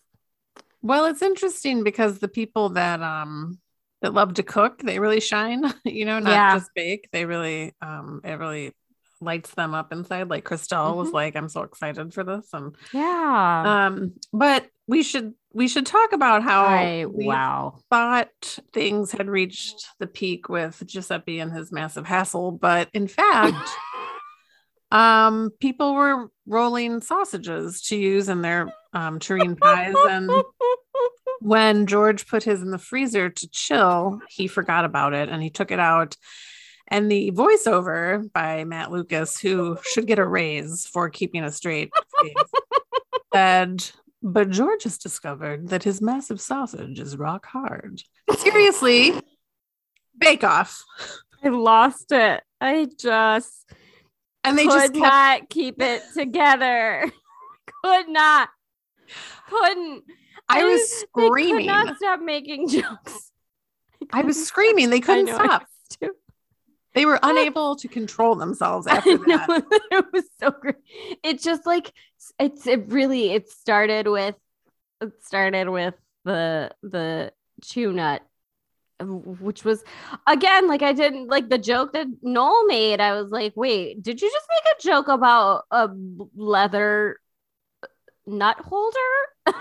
Well, 0.83 1.07
it's 1.07 1.23
interesting 1.23 1.85
because 1.85 2.19
the 2.19 2.29
people 2.29 2.71
that 2.71 3.01
um 3.03 3.59
that 4.03 4.15
love 4.15 4.35
to 4.35 4.43
cook, 4.43 4.79
they 4.83 4.99
really 4.99 5.21
shine. 5.21 5.63
You 5.85 6.05
know, 6.05 6.19
not 6.19 6.31
Yeah. 6.31 6.55
just 6.57 6.71
bake. 6.75 7.09
They 7.13 7.25
really 7.25 7.73
um 7.81 8.21
it 8.25 8.35
really 8.39 8.73
lights 9.21 9.55
them 9.55 9.75
up 9.75 9.93
inside. 9.93 10.29
Like 10.29 10.45
Christelle 10.45 10.97
was 10.97 11.11
Mhm. 11.11 11.15
like, 11.15 11.37
"I'm 11.37 11.49
so 11.49 11.63
excited 11.63 12.13
for 12.13 12.25
this," 12.25 12.49
and 12.53 12.75
Yeah. 12.93 13.63
um 13.65 14.15
but 14.33 14.67
we 14.89 15.03
should 15.03 15.35
we 15.55 15.69
should 15.69 15.87
talk 15.87 16.13
about 16.13 16.43
how 16.43 16.65
I 16.65 17.07
we 17.07 17.27
wow. 17.27 17.79
thought 17.91 18.59
things 18.73 19.13
had 19.13 19.29
reached 19.29 19.87
the 20.01 20.07
peak 20.09 20.49
with 20.49 20.83
Giuseppe 20.87 21.39
and 21.39 21.53
his 21.53 21.71
massive 21.71 22.07
hassle 22.07 22.51
but 22.53 22.89
in 22.93 23.07
fact 23.07 23.69
um 24.93 25.51
people 25.59 25.95
were 25.95 26.29
rolling 26.47 27.01
sausages 27.01 27.83
to 27.83 27.97
use 27.97 28.29
in 28.29 28.43
their 28.43 28.73
um 28.93 29.19
terrine 29.19 29.59
pies 29.59 29.95
and 30.09 30.31
when 31.43 31.87
George 31.87 32.29
put 32.29 32.45
his 32.45 32.63
in 32.63 32.71
the 32.71 32.79
freezer 32.79 33.29
to 33.29 33.51
chill, 33.51 34.21
he 34.29 34.47
forgot 34.47 34.85
about 34.85 35.13
it 35.13 35.29
and 35.29 35.43
he 35.43 35.51
took 35.51 35.73
it 35.73 35.81
out. 35.81 36.17
And 36.87 37.11
the 37.11 37.33
voiceover 37.33 38.31
by 38.33 38.65
Matt 38.65 38.93
Lucas, 38.93 39.41
who 39.41 39.79
should 39.83 40.07
get 40.07 40.19
a 40.19 40.27
raise 40.27 40.87
for 40.87 41.11
keeping 41.11 41.43
a 41.43 41.51
straight 41.51 41.91
face, 42.23 42.35
said, 43.35 43.91
But 44.23 44.51
George 44.51 44.85
has 44.85 44.99
discovered 44.99 45.69
that 45.69 45.83
his 45.83 46.01
massive 46.01 46.41
sausage 46.41 47.01
is 47.01 47.17
rock 47.17 47.47
hard. 47.47 48.03
Seriously, 48.37 49.15
bake 50.17 50.45
off. 50.45 50.85
I 51.43 51.49
lost 51.49 52.13
it. 52.13 52.43
I 52.61 52.89
just 52.99 53.69
And 54.45 54.59
they 54.59 54.67
could 54.67 54.73
just 54.73 54.95
kept 54.95 54.97
not 54.97 55.49
keep 55.51 55.81
it 55.81 56.03
together. 56.15 57.11
could 57.85 58.09
not. 58.09 58.49
Couldn't. 59.49 60.05
I 60.49 60.65
was 60.65 60.91
screaming. 60.91 61.57
They 61.57 61.63
could 61.63 61.67
not 61.67 61.97
stop 61.97 62.21
making 62.21 62.69
jokes. 62.69 63.31
I 64.13 64.23
was 64.23 64.47
screaming. 64.49 64.91
They 64.91 65.01
couldn't 65.01 65.27
know, 65.27 65.35
stop. 65.35 65.67
They 66.95 67.07
were 67.07 67.19
unable 67.23 67.77
to 67.77 67.89
control 67.89 68.35
themselves 68.35 68.87
I 68.87 68.97
after 68.97 69.17
know 69.19 69.37
that. 69.47 69.81
it 69.91 70.05
was 70.13 70.25
so 70.41 70.51
great. 70.51 70.77
It's 71.23 71.43
just 71.43 71.67
like 71.67 71.93
it's 72.39 72.67
it 72.67 72.85
really 72.89 73.33
it 73.33 73.49
started 73.51 74.09
with 74.09 74.35
it 75.01 75.13
started 75.23 75.69
with 75.69 75.95
the 76.25 76.71
the 76.83 77.33
choux 77.63 77.93
nut, 77.93 78.23
which 79.09 79.65
was 79.65 79.85
again 80.27 80.69
like 80.69 80.83
I 80.83 80.93
didn't 80.93 81.29
like 81.29 81.49
the 81.49 81.59
joke 81.59 81.93
that 81.93 82.07
Noel 82.23 82.67
made. 82.67 83.01
I 83.01 83.21
was 83.21 83.31
like, 83.31 83.53
wait, 83.57 84.03
did 84.03 84.21
you 84.23 84.31
just 84.31 84.47
make 84.49 84.75
a 84.75 84.83
joke 84.83 85.09
about 85.09 85.65
a 85.71 85.91
leather 86.35 87.19
uh, 87.83 87.87
nut 88.27 88.59
holder? 88.61 88.99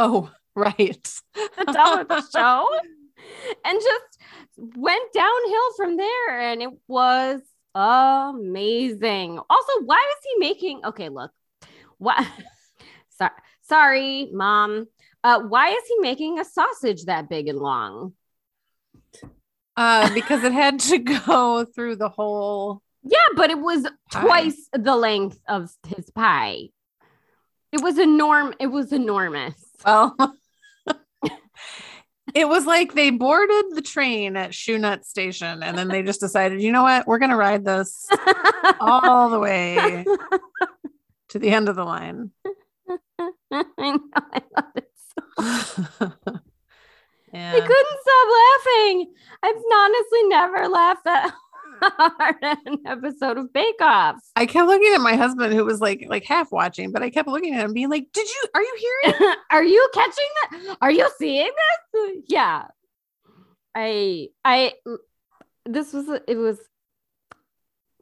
Oh, 0.00 0.30
right. 0.54 1.20
of 1.66 2.08
the 2.08 2.24
show 2.32 2.68
and 3.64 3.80
just 3.80 4.18
went 4.56 5.12
downhill 5.12 5.72
from 5.76 5.96
there 5.96 6.40
and 6.40 6.62
it 6.62 6.70
was 6.86 7.40
amazing 7.74 9.38
also 9.38 9.72
why 9.84 9.96
was 9.96 10.22
he 10.24 10.38
making 10.38 10.80
okay 10.84 11.08
look 11.08 11.30
why 11.98 12.26
sorry 13.10 13.30
sorry 13.62 14.30
mom 14.32 14.86
uh 15.24 15.40
why 15.40 15.70
is 15.70 15.82
he 15.88 15.96
making 16.00 16.38
a 16.38 16.44
sausage 16.44 17.04
that 17.04 17.28
big 17.28 17.48
and 17.48 17.58
long 17.58 18.12
Uh, 19.76 20.12
because 20.14 20.42
it 20.44 20.52
had 20.52 20.80
to 20.80 20.98
go 21.26 21.64
through 21.64 21.96
the 21.96 22.08
whole. 22.08 22.82
yeah 23.02 23.18
but 23.36 23.50
it 23.50 23.58
was 23.58 23.84
Pie. 24.10 24.20
twice 24.22 24.68
the 24.72 24.96
length 24.96 25.38
of 25.48 25.70
his 25.86 26.10
pie 26.10 26.68
it 27.72 27.82
was 27.82 27.96
enorm 27.96 28.54
it 28.58 28.68
was 28.68 28.92
enormous 28.92 29.54
Well, 29.84 30.16
it 32.34 32.48
was 32.48 32.66
like 32.66 32.94
they 32.94 33.10
boarded 33.10 33.66
the 33.74 33.82
train 33.82 34.36
at 34.36 34.52
Choux 34.52 34.76
Nut 34.78 35.04
Station, 35.06 35.62
and 35.62 35.78
then 35.78 35.88
they 35.88 36.02
just 36.02 36.20
decided, 36.20 36.60
you 36.60 36.72
know 36.72 36.82
what, 36.82 37.06
we're 37.06 37.18
gonna 37.18 37.36
ride 37.36 37.64
this 37.64 38.06
all 38.80 39.30
the 39.30 39.38
way 39.38 40.04
to 41.30 41.38
the 41.38 41.50
end 41.50 41.68
of 41.68 41.76
the 41.76 41.84
line. 41.84 42.30
I 43.50 43.62
know 43.78 44.00
I 44.14 44.42
love 44.56 44.72
it 44.76 44.87
yeah. 47.32 47.52
I 47.54 47.60
couldn't 47.60 47.98
stop 48.02 48.28
laughing. 48.38 49.12
I've 49.42 49.62
honestly 49.74 50.22
never 50.24 50.68
laughed 50.68 51.04
that 51.04 51.34
hard 51.82 52.36
at 52.42 52.58
an 52.66 52.78
episode 52.86 53.38
of 53.38 53.52
Bake 53.52 53.80
Off. 53.80 54.16
I 54.36 54.46
kept 54.46 54.66
looking 54.66 54.92
at 54.94 55.00
my 55.00 55.16
husband, 55.16 55.54
who 55.54 55.64
was 55.64 55.80
like 55.80 56.06
like 56.08 56.24
half 56.24 56.50
watching, 56.50 56.92
but 56.92 57.02
I 57.02 57.10
kept 57.10 57.28
looking 57.28 57.54
at 57.54 57.64
him, 57.64 57.72
being 57.72 57.90
like, 57.90 58.06
"Did 58.12 58.26
you? 58.26 58.48
Are 58.54 58.62
you 58.62 58.78
hearing?" 58.78 59.34
Are 59.50 59.64
you 59.64 59.88
catching 59.94 60.28
that? 60.42 60.76
Are 60.80 60.90
you 60.90 61.08
seeing 61.18 61.50
this? 61.92 62.24
Yeah. 62.28 62.66
I 63.74 64.28
I 64.44 64.72
this 65.66 65.92
was 65.92 66.20
it 66.26 66.36
was 66.36 66.58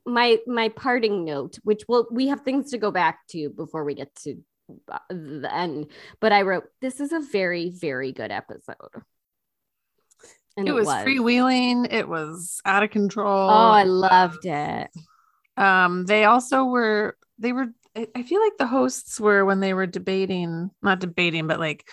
my 0.07 0.39
my 0.47 0.69
parting 0.71 1.25
note, 1.25 1.59
which 1.65 1.83
will 1.89 2.07
we 2.11 2.29
have 2.29 2.41
things 2.43 2.71
to 2.71 2.79
go 2.79 2.91
back 2.91 3.27
to 3.29 3.51
before 3.51 3.85
we 3.85 3.95
get 3.95 4.15
to 4.23 4.37
uh, 4.91 4.99
end. 5.51 5.87
But 6.21 6.33
I 6.33 6.43
wrote 6.43 6.65
this 6.81 7.01
is 7.01 7.13
a 7.13 7.21
very 7.21 7.71
very 7.71 8.13
good 8.13 8.31
episode. 8.31 8.77
And 10.57 10.69
It 10.69 10.73
was 10.73 10.89
freewheeling. 10.89 11.93
It 11.93 12.09
was 12.09 12.61
out 12.65 12.83
of 12.83 12.91
control. 12.91 13.51
Oh, 13.51 13.53
I 13.53 13.85
loved 13.85 14.47
it. 14.47 14.89
um 15.57 16.05
they 16.07 16.25
also 16.25 16.65
were 16.65 17.17
they 17.39 17.53
were 17.53 17.67
I 17.97 18.09
I 18.15 18.23
feel 18.23 18.43
like 18.43 18.57
the 18.59 18.67
hosts 18.67 19.19
were 19.21 19.45
when 19.45 19.61
they 19.61 19.75
were 19.75 19.87
debating, 19.87 20.71
not 20.83 20.99
debating, 21.01 21.47
but 21.47 21.61
like 21.61 21.87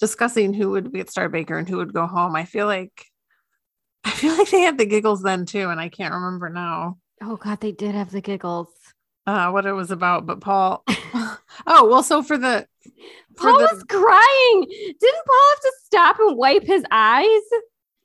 discussing 0.00 0.52
who 0.54 0.70
would 0.70 0.92
be 0.92 1.00
at 1.00 1.10
Star 1.10 1.28
Baker 1.28 1.56
and 1.58 1.68
who 1.68 1.78
would 1.78 1.92
go 1.94 2.06
home. 2.06 2.34
I 2.36 2.44
feel 2.44 2.66
like 2.66 3.04
I 4.04 4.10
feel 4.10 4.36
like 4.36 4.50
they 4.50 4.60
had 4.60 4.78
the 4.78 4.86
giggles 4.86 5.22
then 5.22 5.46
too, 5.46 5.68
and 5.70 5.80
I 5.80 5.88
can't 5.88 6.14
remember 6.14 6.48
now 6.48 6.98
Oh 7.22 7.36
God, 7.36 7.60
they 7.60 7.72
did 7.72 7.94
have 7.94 8.10
the 8.12 8.20
giggles. 8.22 8.68
uh 9.26 9.50
what 9.50 9.66
it 9.66 9.72
was 9.72 9.90
about. 9.90 10.24
But 10.26 10.40
Paul 10.40 10.84
oh 11.66 11.88
well, 11.88 12.02
so 12.02 12.22
for 12.22 12.36
the 12.38 12.66
for 13.36 13.50
Paul 13.50 13.58
the 13.58 13.68
was 13.72 13.84
crying. 13.84 14.66
Didn't 14.70 15.26
Paul 15.26 15.48
have 15.50 15.60
to 15.60 15.72
stop 15.84 16.18
and 16.20 16.36
wipe 16.36 16.64
his 16.64 16.84
eyes? 16.90 17.42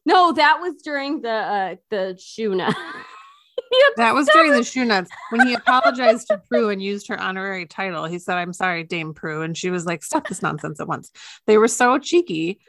No, 0.06 0.32
that 0.34 0.60
was 0.62 0.82
during 0.84 1.22
the 1.22 1.30
uh 1.30 1.76
the 1.90 2.20
choux 2.20 2.56
nut. 2.56 2.76
that 3.98 4.14
was 4.14 4.28
during 4.34 4.52
the 4.52 4.64
choux 4.64 4.86
nuts 4.86 5.10
when 5.30 5.48
he 5.48 5.54
apologized 5.54 6.28
to 6.28 6.42
Prue 6.50 6.70
and 6.70 6.82
used 6.82 7.08
her 7.08 7.20
honorary 7.20 7.66
title. 7.66 8.06
He 8.06 8.20
said, 8.20 8.38
I'm 8.38 8.54
sorry, 8.54 8.84
Dame 8.84 9.14
Prue. 9.14 9.42
And 9.42 9.58
she 9.58 9.70
was 9.70 9.86
like, 9.86 10.04
Stop 10.04 10.28
this 10.28 10.42
nonsense 10.42 10.80
at 10.80 10.88
once. 10.88 11.12
They 11.48 11.58
were 11.58 11.68
so 11.68 11.98
cheeky. 11.98 12.60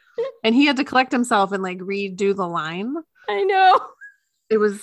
And 0.44 0.54
he 0.54 0.66
had 0.66 0.76
to 0.76 0.84
collect 0.84 1.10
himself 1.10 1.52
and 1.52 1.62
like 1.62 1.78
redo 1.78 2.36
the 2.36 2.46
line. 2.46 2.94
I 3.28 3.42
know. 3.44 3.80
it 4.50 4.58
was 4.58 4.82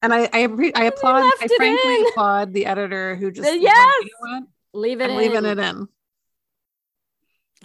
and 0.00 0.14
I 0.14 0.28
I, 0.32 0.48
I 0.74 0.84
applaud 0.84 1.22
I 1.40 1.48
frankly 1.56 1.94
in. 1.96 2.06
applaud 2.10 2.52
the 2.52 2.66
editor 2.66 3.16
who 3.16 3.30
just 3.32 3.60
yes! 3.60 3.94
"You 4.02 4.10
know 4.30 4.38
what? 4.38 4.44
Leave 4.74 5.00
it 5.00 5.10
leaving 5.10 5.44
it 5.44 5.58
in. 5.58 5.88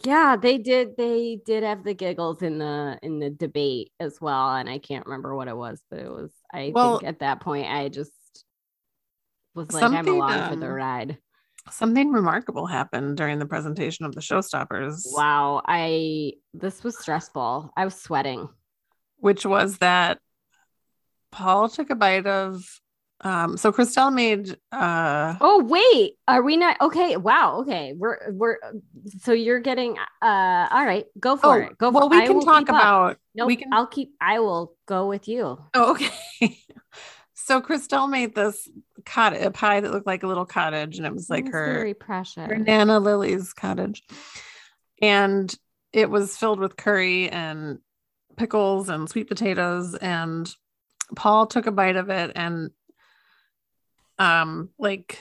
Yeah, 0.03 0.35
they 0.37 0.57
did. 0.57 0.97
They 0.97 1.39
did 1.45 1.63
have 1.63 1.83
the 1.83 1.93
giggles 1.93 2.41
in 2.41 2.57
the 2.57 2.97
in 3.03 3.19
the 3.19 3.29
debate 3.29 3.91
as 3.99 4.19
well, 4.19 4.55
and 4.55 4.67
I 4.69 4.79
can't 4.79 5.05
remember 5.05 5.35
what 5.35 5.47
it 5.47 5.55
was, 5.55 5.81
but 5.89 5.99
it 5.99 6.09
was. 6.09 6.31
I 6.51 6.71
Well- 6.73 6.99
think 6.99 7.07
at 7.09 7.19
that 7.19 7.41
point, 7.41 7.67
I 7.67 7.89
just 7.89 8.11
was 9.53 9.71
like, 9.71 9.83
I'm 9.83 10.07
along 10.07 10.49
for 10.49 10.55
the 10.55 10.67
um, 10.67 10.73
ride. 10.73 11.17
Something 11.69 12.11
remarkable 12.11 12.65
happened 12.65 13.15
during 13.17 13.39
the 13.39 13.45
presentation 13.45 14.05
of 14.05 14.13
the 14.15 14.19
showstoppers, 14.21 15.03
Wow, 15.13 15.61
I 15.65 16.33
this 16.53 16.83
was 16.83 16.97
stressful. 16.99 17.71
I 17.77 17.85
was 17.85 17.95
sweating. 17.95 18.49
which 19.17 19.45
was 19.45 19.77
that 19.77 20.19
Paul 21.31 21.69
took 21.69 21.89
a 21.91 21.95
bite 21.95 22.25
of 22.27 22.63
um 23.23 23.57
so 23.57 23.71
Christelle 23.71 24.13
made 24.13 24.57
uh 24.71 25.35
Oh 25.41 25.63
wait, 25.63 26.17
are 26.27 26.41
we 26.43 26.57
not 26.57 26.77
okay? 26.81 27.17
Wow, 27.17 27.61
okay, 27.61 27.93
we're 27.95 28.31
we're 28.31 28.57
so 29.21 29.31
you're 29.31 29.59
getting 29.59 29.97
uh 30.21 30.67
all 30.71 30.85
right, 30.85 31.05
go 31.19 31.35
for 31.37 31.47
oh, 31.47 31.65
it. 31.65 31.77
Go. 31.77 31.89
well 31.89 32.09
for, 32.09 32.15
we 32.15 32.23
I 32.23 32.27
can 32.27 32.41
talk 32.41 32.69
about 32.69 33.17
Nope, 33.35 33.47
we 33.47 33.55
can 33.55 33.73
I'll 33.73 33.87
keep. 33.87 34.13
I 34.21 34.39
will 34.39 34.75
go 34.85 35.07
with 35.07 35.27
you. 35.27 35.57
oh, 35.73 35.91
okay 35.91 36.11
so 37.33 37.61
Christelle 37.61 38.09
made 38.09 38.35
this 38.35 38.69
cottage 39.05 39.41
a 39.43 39.51
pie 39.51 39.79
that 39.81 39.91
looked 39.91 40.07
like 40.07 40.23
a 40.23 40.27
little 40.27 40.45
cottage 40.45 40.97
and 40.97 41.05
it 41.05 41.13
was 41.13 41.29
like 41.29 41.45
It's 41.45 41.53
her 41.53 41.73
very 41.73 41.93
precious. 41.93 42.45
her 42.45 42.57
Nana 42.57 42.99
Lily's 42.99 43.53
cottage. 43.53 44.03
And 45.01 45.53
it 45.91 46.09
was 46.09 46.37
filled 46.37 46.59
with 46.59 46.77
curry 46.77 47.29
and 47.29 47.79
pickles 48.37 48.89
and 48.89 49.09
sweet 49.09 49.27
potatoes. 49.27 49.95
And 49.95 50.49
Paul 51.15 51.47
took 51.47 51.67
a 51.67 51.71
bite 51.71 51.97
of 51.97 52.09
it 52.09 52.31
and 52.35 52.71
um 54.23 54.69
like 54.79 55.19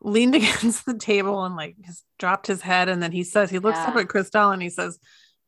leaned 0.00 0.34
against 0.40 0.86
the 0.86 0.96
table 0.96 1.44
and 1.44 1.56
like 1.56 1.76
just 1.84 2.04
dropped 2.18 2.46
his 2.46 2.62
head. 2.62 2.88
And 2.88 3.02
then 3.02 3.12
he 3.12 3.24
says, 3.24 3.50
he 3.50 3.58
looks 3.58 3.78
up 3.78 3.96
at 3.96 4.08
Christelle 4.08 4.52
and 4.52 4.62
he 4.62 4.70
says, 4.70 4.98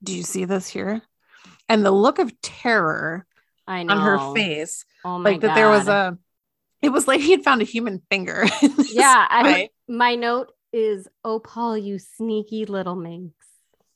Do 0.02 0.14
you 0.14 0.22
see 0.22 0.44
this 0.44 0.68
here? 0.68 1.02
And 1.68 1.84
the 1.84 1.90
look 1.90 2.18
of 2.18 2.40
terror 2.40 3.26
I 3.66 3.82
know 3.82 3.94
on 3.94 4.00
her 4.00 4.34
face, 4.34 4.84
Oh 5.04 5.16
like 5.16 5.40
that 5.40 5.54
there 5.54 5.70
was 5.70 5.88
a 5.88 6.18
it 6.82 6.90
was 6.90 7.08
like 7.08 7.20
he 7.20 7.30
had 7.30 7.42
found 7.42 7.62
a 7.62 7.64
human 7.64 8.02
finger. 8.10 8.44
yeah. 8.92 9.26
I, 9.30 9.70
my 9.88 10.16
note 10.16 10.52
is, 10.70 11.08
"Oh, 11.24 11.38
Paul, 11.38 11.78
you 11.78 11.98
sneaky 11.98 12.66
little 12.66 12.94
minx." 12.94 13.32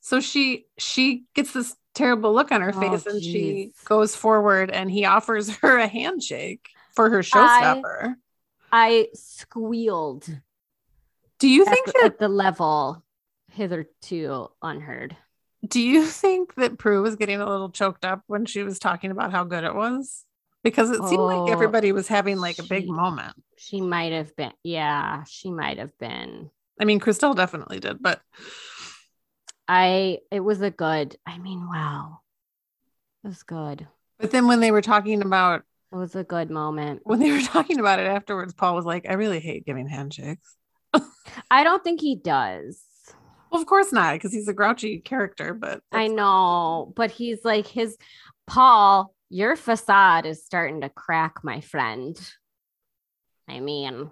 So 0.01 0.21
she 0.21 0.64
she 0.79 1.25
gets 1.35 1.53
this 1.53 1.77
terrible 1.95 2.33
look 2.33 2.51
on 2.51 2.62
her 2.62 2.73
Oh, 2.75 2.81
face 2.81 3.05
and 3.05 3.23
she 3.23 3.73
goes 3.85 4.17
forward 4.17 4.71
and 4.71 4.91
he 4.91 5.05
offers 5.05 5.55
her 5.59 5.77
a 5.77 5.87
handshake 5.87 6.71
for 6.95 7.11
her 7.11 7.19
showstopper. 7.19 8.03
I 8.03 8.14
squealed 9.14 10.40
do 11.38 11.48
you 11.48 11.64
think 11.64 11.87
that 11.87 12.04
at 12.04 12.18
the 12.18 12.28
level 12.28 13.02
hitherto 13.52 14.48
unheard. 14.62 15.16
do 15.66 15.81
you 15.81 16.04
think 16.04 16.54
that 16.54 16.78
Prue 16.78 17.02
was 17.02 17.16
getting 17.16 17.40
a 17.40 17.48
little 17.48 17.70
choked 17.70 18.04
up 18.04 18.22
when 18.26 18.46
she 18.46 18.62
was 18.62 18.78
talking 18.78 19.11
about 19.11 19.33
how 19.33 19.44
good 19.44 19.64
it 19.64 19.74
was? 19.74 20.24
Because 20.62 20.90
it 20.90 21.02
seemed 21.04 21.20
Oh, 21.20 21.26
like 21.26 21.52
everybody 21.52 21.92
was 21.92 22.09
having 22.09 22.38
like 22.38 22.59
a 22.59 22.62
big 22.64 22.88
moment. 22.88 23.35
She 23.57 23.81
might 23.81 24.12
have 24.12 24.35
been. 24.37 24.52
Yeah, 24.62 25.24
she 25.24 25.50
might 25.50 25.78
have 25.78 25.96
been. 25.98 26.50
I 26.81 26.85
mean, 26.85 27.00
Christelle 27.00 27.35
definitely 27.37 27.81
did, 27.81 28.02
but 28.02 28.20
I 29.66 30.18
it 30.31 30.40
was 30.40 30.61
a 30.61 30.70
good. 30.70 31.16
I 31.26 31.38
mean, 31.38 31.66
wow, 31.68 32.20
it 33.24 33.28
was 33.28 33.42
good. 33.42 33.87
But 34.18 34.31
then 34.31 34.46
when 34.46 34.61
they 34.61 34.70
were 34.70 34.83
talking 34.83 35.22
about 35.22 35.62
It 35.92 35.96
was 35.96 36.14
a 36.14 36.24
good 36.24 36.51
moment. 36.51 37.01
when 37.05 37.18
they 37.18 37.31
were 37.33 37.40
talking 37.42 37.79
about 37.81 37.98
it 37.98 38.07
afterwards, 38.07 38.53
Paul 38.55 38.74
was 38.74 38.85
like, 38.85 39.07
"I 39.09 39.14
really 39.14 39.40
hate 39.40 39.64
giving 39.66 39.88
handshakes." 39.88 40.57
I 41.51 41.64
don't 41.64 41.83
think 41.85 42.01
he 42.01 42.16
does. 42.16 42.83
Well, 43.51 43.61
of 43.61 43.66
course 43.66 43.92
not, 43.92 44.14
because 44.14 44.33
he's 44.33 44.48
a 44.48 44.53
grouchy 44.53 44.98
character. 45.01 45.55
But 45.55 45.81
I 45.92 46.09
know, 46.09 46.92
but 46.94 47.11
he's 47.11 47.44
like 47.44 47.66
his 47.66 47.96
Paul. 48.46 49.14
Your 49.31 49.57
facade 49.57 50.24
is 50.24 50.44
starting 50.44 50.81
to 50.81 50.88
crack, 50.88 51.44
my 51.44 51.61
friend. 51.61 52.18
I 53.46 53.61
mean, 53.61 54.11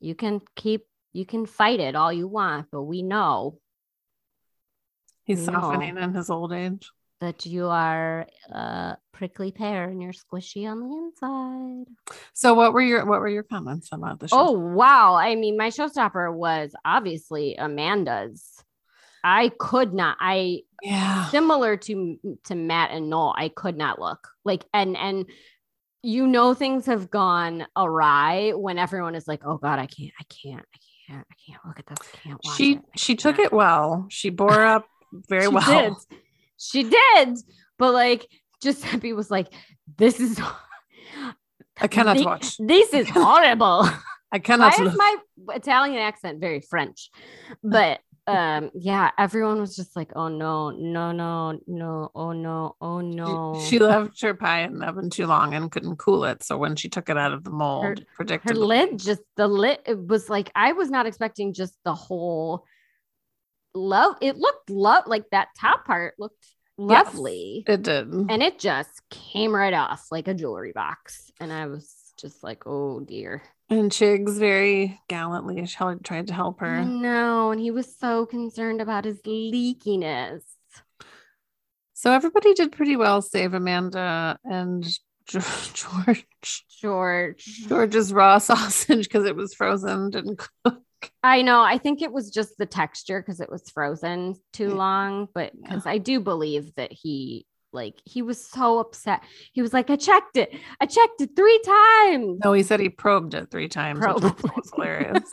you 0.00 0.14
can 0.14 0.40
keep 0.56 0.86
you 1.12 1.24
can 1.26 1.44
fight 1.46 1.80
it 1.80 1.96
all 1.96 2.12
you 2.12 2.28
want, 2.28 2.68
but 2.70 2.82
we 2.82 3.02
know 3.02 3.58
he's 5.24 5.46
No. 5.46 5.52
softening 5.54 5.96
in 5.98 6.14
his 6.14 6.28
old 6.30 6.52
age. 6.52 6.90
That 7.20 7.46
you 7.46 7.66
are 7.66 8.26
a 8.50 8.96
prickly 9.12 9.50
pear 9.50 9.84
and 9.84 10.00
you're 10.00 10.12
squishy 10.12 10.68
on 10.70 10.80
the 10.80 10.96
inside. 10.96 11.86
So, 12.34 12.54
what 12.54 12.72
were 12.72 12.80
your 12.80 13.04
what 13.04 13.20
were 13.20 13.28
your 13.28 13.42
comments 13.42 13.88
about 13.92 14.20
the 14.20 14.28
show? 14.28 14.36
Oh 14.38 14.52
wow! 14.52 15.14
I 15.14 15.34
mean, 15.34 15.56
my 15.56 15.68
showstopper 15.68 16.32
was 16.32 16.72
obviously 16.84 17.56
Amanda's. 17.56 18.44
I 19.24 19.50
could 19.58 19.92
not. 19.92 20.16
I 20.20 20.60
yeah, 20.82 21.26
similar 21.30 21.76
to 21.76 22.18
to 22.44 22.54
Matt 22.54 22.90
and 22.92 23.10
Noel. 23.10 23.34
I 23.36 23.48
could 23.48 23.76
not 23.76 23.98
look 24.00 24.28
like 24.44 24.64
and 24.72 24.96
and 24.96 25.26
you 26.02 26.28
know 26.28 26.54
things 26.54 26.86
have 26.86 27.10
gone 27.10 27.66
awry 27.76 28.52
when 28.52 28.78
everyone 28.78 29.16
is 29.16 29.26
like, 29.26 29.42
oh 29.44 29.56
god, 29.58 29.80
I 29.80 29.86
can't, 29.86 30.12
I 30.20 30.24
can't, 30.24 30.64
I 30.74 30.78
can't, 31.12 31.26
I 31.28 31.34
can't 31.46 31.60
look 31.66 31.80
at 31.80 31.86
this. 31.86 31.98
I 32.14 32.16
can't 32.18 32.40
watch 32.44 32.56
she 32.56 32.72
it. 32.74 32.78
I 32.78 32.96
she 32.96 33.16
took 33.16 33.36
can't." 33.36 33.46
it 33.46 33.52
well. 33.52 34.06
She 34.08 34.30
bore 34.30 34.64
up 34.64 34.86
very 35.12 35.46
She 35.46 35.48
well. 35.48 35.96
did. 36.08 36.18
She 36.58 36.82
did, 36.82 37.38
but 37.78 37.92
like 37.94 38.26
Giuseppe 38.62 39.12
was 39.12 39.30
like, 39.30 39.48
this 39.96 40.20
is. 40.20 40.40
I 41.80 41.86
cannot 41.86 42.16
the- 42.16 42.24
watch. 42.24 42.56
This 42.58 42.92
is 42.92 43.08
horrible. 43.08 43.82
I 44.30 44.36
Why 44.36 44.38
cannot. 44.40 44.74
is 44.74 44.80
look. 44.80 44.94
my 44.96 45.16
Italian 45.54 45.98
accent 46.02 46.40
very 46.40 46.60
French? 46.60 47.08
But 47.62 48.00
um, 48.26 48.70
yeah, 48.74 49.10
everyone 49.16 49.58
was 49.58 49.74
just 49.74 49.96
like, 49.96 50.10
"Oh 50.14 50.28
no, 50.28 50.68
no, 50.68 51.12
no, 51.12 51.58
no, 51.66 52.10
oh 52.14 52.32
no, 52.32 52.76
oh 52.78 53.00
no." 53.00 53.58
She, 53.62 53.70
she 53.70 53.78
left 53.78 54.20
her 54.20 54.34
pie 54.34 54.64
in 54.64 54.80
the 54.80 54.86
oven 54.86 55.08
too 55.08 55.26
long 55.26 55.54
and 55.54 55.70
couldn't 55.70 55.96
cool 55.96 56.24
it. 56.26 56.42
So 56.42 56.58
when 56.58 56.76
she 56.76 56.90
took 56.90 57.08
it 57.08 57.16
out 57.16 57.32
of 57.32 57.42
the 57.42 57.50
mold, 57.50 58.04
Her- 58.18 58.40
her 58.42 58.54
lid 58.54 58.98
just 58.98 59.22
the 59.36 59.48
lid 59.48 59.78
it 59.86 60.06
was 60.06 60.28
like 60.28 60.50
I 60.54 60.72
was 60.72 60.90
not 60.90 61.06
expecting 61.06 61.54
just 61.54 61.74
the 61.84 61.94
whole 61.94 62.64
love. 63.78 64.16
It 64.20 64.36
looked 64.36 64.70
love 64.70 65.04
like 65.06 65.30
that 65.30 65.48
top 65.58 65.84
part 65.84 66.14
looked 66.18 66.44
Yes. 66.80 67.06
lovely, 67.06 67.64
it 67.66 67.82
did. 67.82 68.06
and 68.12 68.40
it 68.42 68.60
just 68.60 69.02
came 69.10 69.52
right 69.52 69.74
off 69.74 70.06
like 70.12 70.28
a 70.28 70.34
jewelry 70.34 70.70
box, 70.72 71.32
and 71.40 71.52
I 71.52 71.66
was 71.66 71.92
just 72.16 72.44
like, 72.44 72.66
"Oh 72.66 73.00
dear." 73.00 73.42
And 73.68 73.90
Chigs 73.90 74.38
very 74.38 75.00
gallantly 75.08 75.66
tried 75.66 76.28
to 76.28 76.32
help 76.34 76.60
her. 76.60 76.84
No, 76.84 77.50
and 77.50 77.60
he 77.60 77.70
was 77.72 77.96
so 77.98 78.26
concerned 78.26 78.80
about 78.80 79.04
his 79.04 79.20
leakiness. 79.22 80.42
So 81.94 82.12
everybody 82.12 82.54
did 82.54 82.70
pretty 82.72 82.96
well, 82.96 83.20
save 83.22 83.54
Amanda 83.54 84.38
and 84.44 84.86
George. 85.26 86.26
George. 86.80 87.44
George's 87.68 88.12
raw 88.12 88.38
sausage 88.38 89.08
because 89.08 89.24
it 89.26 89.34
was 89.36 89.52
frozen 89.52 90.10
didn't 90.10 90.38
cook. 90.64 90.80
I 91.22 91.42
know. 91.42 91.60
I 91.62 91.78
think 91.78 92.02
it 92.02 92.12
was 92.12 92.30
just 92.30 92.58
the 92.58 92.66
texture 92.66 93.20
because 93.20 93.40
it 93.40 93.50
was 93.50 93.70
frozen 93.70 94.34
too 94.52 94.74
long, 94.74 95.28
but 95.34 95.52
because 95.60 95.86
I 95.86 95.98
do 95.98 96.20
believe 96.20 96.74
that 96.76 96.92
he 96.92 97.46
like 97.72 97.94
he 98.04 98.22
was 98.22 98.44
so 98.44 98.78
upset. 98.78 99.22
He 99.52 99.62
was 99.62 99.72
like, 99.72 99.90
I 99.90 99.96
checked 99.96 100.36
it. 100.36 100.54
I 100.80 100.86
checked 100.86 101.20
it 101.20 101.30
three 101.36 101.60
times. 101.64 102.40
No, 102.44 102.52
he 102.52 102.62
said 102.62 102.80
he 102.80 102.88
probed 102.88 103.34
it 103.34 103.50
three 103.50 103.68
times, 103.68 103.98
which 103.98 104.22
Probed. 104.22 104.42
was 104.56 104.70
hilarious. 104.72 105.30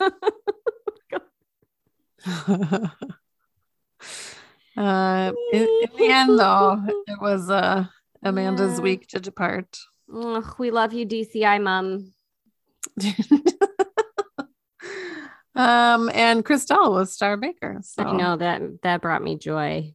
uh, 4.76 5.32
in, 5.52 5.62
in 5.62 5.88
the 5.96 6.06
end, 6.08 6.38
though, 6.38 6.82
it 7.06 7.20
was 7.20 7.50
uh, 7.50 7.84
Amanda's 8.22 8.78
Yeah. 8.78 8.82
week 8.82 9.06
to 9.08 9.20
depart. 9.20 9.78
Ugh, 10.14 10.54
we 10.58 10.70
love 10.70 10.92
you, 10.92 11.06
DCI 11.06 11.62
mom. 11.62 12.12
um, 15.56 16.10
and 16.14 16.44
Christelle 16.44 16.90
was 16.92 17.12
Star 17.12 17.36
Baker. 17.36 17.78
So 17.82 18.02
I 18.02 18.12
know 18.12 18.36
that 18.36 18.62
that 18.82 19.00
brought 19.02 19.22
me 19.22 19.36
joy. 19.38 19.92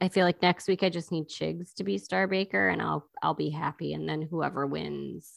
I 0.00 0.08
feel 0.08 0.24
like 0.26 0.42
next 0.42 0.66
week 0.66 0.82
I 0.82 0.88
just 0.88 1.12
need 1.12 1.28
Chigs 1.28 1.74
to 1.74 1.84
be 1.84 1.96
Star 1.98 2.26
Baker 2.26 2.68
and 2.68 2.82
I'll 2.82 3.08
I'll 3.22 3.34
be 3.34 3.50
happy. 3.50 3.92
And 3.92 4.08
then 4.08 4.22
whoever 4.22 4.66
wins 4.66 5.30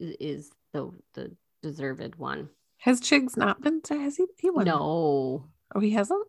is 0.00 0.50
the 0.72 0.90
the 1.14 1.36
deserved 1.62 2.16
one. 2.16 2.48
has 2.78 3.00
Chigs 3.00 3.36
not 3.36 3.60
been? 3.60 3.80
Has 3.90 4.16
he? 4.16 4.26
He 4.38 4.50
won? 4.50 4.64
No, 4.64 5.48
Oh, 5.74 5.80
he 5.80 5.90
hasn't. 5.90 6.26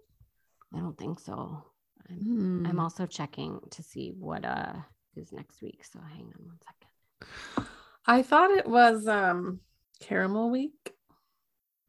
I 0.76 0.80
don't 0.80 0.98
think 0.98 1.20
so. 1.20 1.64
I'm, 2.10 2.16
Hmm. 2.18 2.66
I'm 2.68 2.80
also 2.80 3.06
checking 3.06 3.60
to 3.72 3.82
see 3.84 4.14
what 4.18 4.46
uh 4.46 4.74
is 5.16 5.32
next 5.32 5.62
week. 5.62 5.84
So 5.84 6.00
hang 6.00 6.26
on 6.26 6.46
one 6.46 6.60
second. 6.60 7.68
I 8.06 8.22
thought 8.22 8.52
it 8.52 8.68
was 8.68 9.08
um 9.08 9.62
caramel 10.00 10.50
week. 10.52 10.94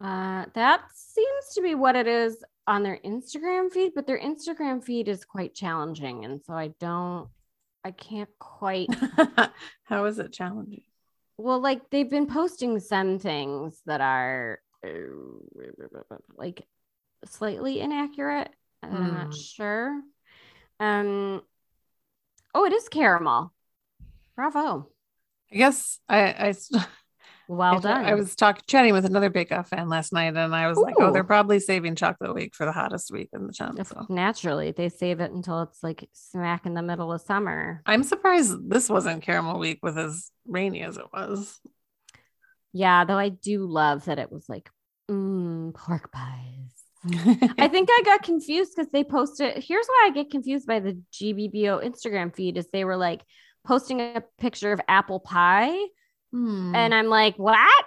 Uh, 0.01 0.47
that 0.55 0.83
seems 0.95 1.55
to 1.55 1.61
be 1.63 1.75
what 1.75 1.95
it 1.97 2.07
is 2.07 2.43
on 2.67 2.83
their 2.83 2.99
Instagram 3.05 3.71
feed, 3.71 3.93
but 3.95 4.07
their 4.07 4.19
Instagram 4.19 4.83
feed 4.83 5.09
is 5.09 5.25
quite 5.25 5.55
challenging, 5.55 6.25
and 6.25 6.41
so 6.43 6.55
I 6.55 6.69
don't, 6.81 7.29
I 7.85 7.91
can't 7.91 8.31
quite. 8.39 8.89
How 9.85 10.05
is 10.07 10.19
it 10.19 10.33
challenging? 10.33 10.83
Well, 11.37 11.61
like 11.61 11.89
they've 11.91 12.09
been 12.09 12.27
posting 12.27 12.79
some 12.81 13.19
things 13.19 13.81
that 13.87 14.01
are 14.01 14.61
like 16.37 16.67
slightly 17.27 17.81
inaccurate. 17.81 18.51
I'm 18.83 19.13
not 19.15 19.27
Hmm. 19.27 19.33
sure. 19.33 20.01
Um. 20.79 21.43
Oh, 22.55 22.65
it 22.65 22.73
is 22.73 22.89
caramel. 22.89 23.53
Bravo. 24.37 24.89
I 25.53 25.57
guess 25.57 25.99
I 26.09 26.21
I, 26.49 26.55
Well 27.51 27.79
I, 27.79 27.81
done. 27.81 28.05
I 28.05 28.15
was 28.15 28.37
talking 28.37 28.63
chatting 28.69 28.93
with 28.93 29.05
another 29.05 29.29
Bake 29.29 29.51
Off 29.51 29.71
fan 29.71 29.89
last 29.89 30.13
night, 30.13 30.37
and 30.37 30.55
I 30.55 30.69
was 30.69 30.79
like, 30.79 30.95
"Oh, 31.01 31.13
they're 31.13 31.25
probably 31.25 31.59
saving 31.59 31.97
Chocolate 31.97 32.33
Week 32.33 32.55
for 32.55 32.65
the 32.65 32.71
hottest 32.71 33.11
week 33.11 33.31
in 33.33 33.49
the 33.49 33.53
channel." 33.53 33.85
So 33.85 34.07
naturally 34.09 34.71
they 34.71 34.89
save 34.89 35.19
it 35.19 35.33
until 35.33 35.63
it's 35.63 35.83
like 35.83 36.09
smack 36.13 36.65
in 36.65 36.75
the 36.75 36.83
middle 36.83 37.13
of 37.13 37.21
summer. 37.23 37.83
I'm 37.87 38.05
surprised 38.05 38.71
this 38.71 38.89
wasn't 38.89 39.25
Caramel 39.25 39.59
Week 39.59 39.81
with 39.83 39.99
as 39.99 40.31
rainy 40.47 40.83
as 40.83 40.97
it 40.97 41.07
was. 41.13 41.59
Yeah, 42.73 43.05
though 43.05 43.19
I 43.19 43.31
do 43.31 43.67
love 43.67 44.05
that 44.05 44.21
it 44.21 44.31
was 44.31 44.49
like 44.49 44.71
mm, 45.11 45.75
pork 45.75 46.13
pies. 46.13 46.71
I 47.59 47.67
think 47.67 47.89
I 47.91 48.03
got 48.05 48.23
confused 48.23 48.75
because 48.77 48.93
they 48.93 49.03
posted. 49.03 49.61
Here's 49.61 49.87
why 49.89 50.05
I 50.07 50.11
get 50.15 50.31
confused 50.31 50.69
by 50.69 50.79
the 50.79 51.01
GBBO 51.15 51.85
Instagram 51.85 52.33
feed 52.33 52.57
is 52.57 52.69
they 52.73 52.85
were 52.85 52.97
like 52.97 53.23
posting 53.67 54.01
a 54.01 54.23
picture 54.39 54.71
of 54.71 54.81
apple 54.87 55.19
pie, 55.19 55.77
Hmm. 56.33 56.75
and 56.75 56.95
I'm 56.95 57.07
like, 57.07 57.37
what? 57.37 57.85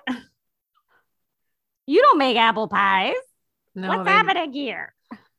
You 1.85 2.01
don't 2.01 2.17
make 2.17 2.37
apple 2.37 2.67
pies. 2.67 3.15
no, 3.75 3.89
What's 3.89 4.05
they, 4.05 4.11
happening 4.11 4.53
here? 4.53 4.93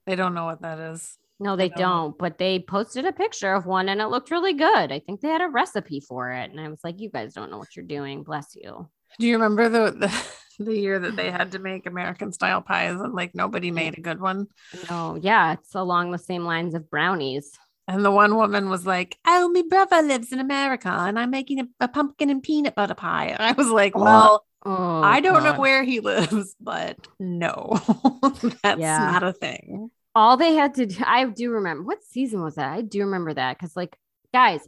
they 0.07 0.17
don't 0.17 0.35
know 0.35 0.45
what 0.45 0.63
that 0.63 0.79
is. 0.79 1.17
No, 1.41 1.57
they 1.57 1.69
No. 1.71 1.75
don't. 1.77 2.19
But 2.19 2.39
they 2.39 2.61
posted 2.61 3.05
a 3.07 3.13
picture 3.13 3.55
of 3.55 3.67
one, 3.67 3.89
and 3.89 4.01
it 4.01 4.07
looked 4.09 4.31
really 4.31 4.53
good. 4.55 4.93
I 4.93 4.99
think 5.01 5.21
they 5.21 5.29
had 5.29 5.41
a 5.41 5.49
recipe 5.49 6.01
for 6.01 6.31
it, 6.31 6.51
and 6.51 6.61
I 6.61 6.69
was 6.69 6.81
like, 6.85 7.01
you 7.01 7.11
guys 7.11 7.35
don't 7.35 7.51
know 7.51 7.59
what 7.59 7.75
you're 7.75 7.85
doing. 7.85 8.23
Bless 8.23 8.55
you. 8.55 8.89
Do 9.19 9.27
you 9.27 9.35
remember 9.35 9.69
the, 9.69 9.91
the 9.93 10.27
the 10.65 10.77
year 10.79 10.99
that 10.99 11.17
they 11.17 11.31
had 11.31 11.53
to 11.53 11.59
make 11.59 11.87
American 11.87 12.31
style 12.33 12.61
pies 12.63 13.01
and 13.01 13.13
like 13.15 13.35
nobody 13.35 13.71
made 13.71 13.97
a 13.99 14.01
good 14.03 14.21
one? 14.21 14.47
No, 14.91 15.19
yeah, 15.21 15.55
it's 15.55 15.75
along 15.75 16.11
the 16.13 16.19
same 16.19 16.45
lines 16.45 16.75
of 16.75 16.91
brownies. 16.91 17.59
And 17.87 18.05
the 18.05 18.11
one 18.11 18.37
woman 18.37 18.71
was 18.71 18.87
like, 18.87 19.19
"Oh, 19.27 19.51
my 19.51 19.63
brother 19.69 20.01
lives 20.03 20.33
in 20.33 20.39
America, 20.41 20.89
and 20.89 21.19
I'm 21.19 21.31
making 21.31 21.61
a, 21.61 21.69
a 21.81 21.89
pumpkin 21.89 22.31
and 22.31 22.43
peanut 22.43 22.75
butter 22.75 22.95
pie." 22.95 23.27
And 23.27 23.43
I 23.43 23.53
was 23.53 23.69
like, 23.69 23.93
oh, 23.95 24.03
"Well, 24.03 24.45
Oh, 24.67 25.03
I 25.03 25.21
don't 25.21 25.43
know 25.45 25.59
where 25.61 25.85
he 25.85 26.01
lives, 26.01 26.57
but 26.61 26.97
no, 27.21 27.79
that's 28.63 28.81
Yeah. 28.81 28.99
not 28.99 29.23
a 29.23 29.33
thing." 29.33 29.91
all 30.17 30.37
they 30.37 30.55
had 30.55 30.75
to 30.75 30.87
do, 30.87 31.03
I 31.05 31.25
do 31.25 31.51
remember 31.51 31.83
what 31.83 32.05
season 32.05 32.41
was 32.41 32.55
that? 32.55 32.73
I 32.73 32.83
do 32.83 33.01
remember 33.01 33.35
that 33.35 33.59
because, 33.59 33.75
like, 33.77 33.97
guys, 34.33 34.61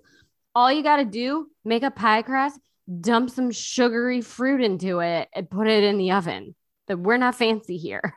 all 0.57 0.72
you 0.72 0.83
got 0.83 0.96
to 0.96 1.05
do 1.05 1.48
make 1.64 1.85
a 1.85 1.90
pie 1.90 2.22
crust, 2.22 2.59
dump 3.00 3.31
some 3.31 3.52
sugary 3.52 4.20
fruit 4.22 4.61
into 4.61 4.98
it, 5.00 5.29
and 5.33 5.48
put 5.48 5.68
it 5.68 5.85
in 5.85 5.98
the 5.98 6.12
oven. 6.12 6.55
That 6.88 6.98
we're 6.98 7.16
not 7.16 7.35
fancy 7.37 7.76
here. 7.79 8.14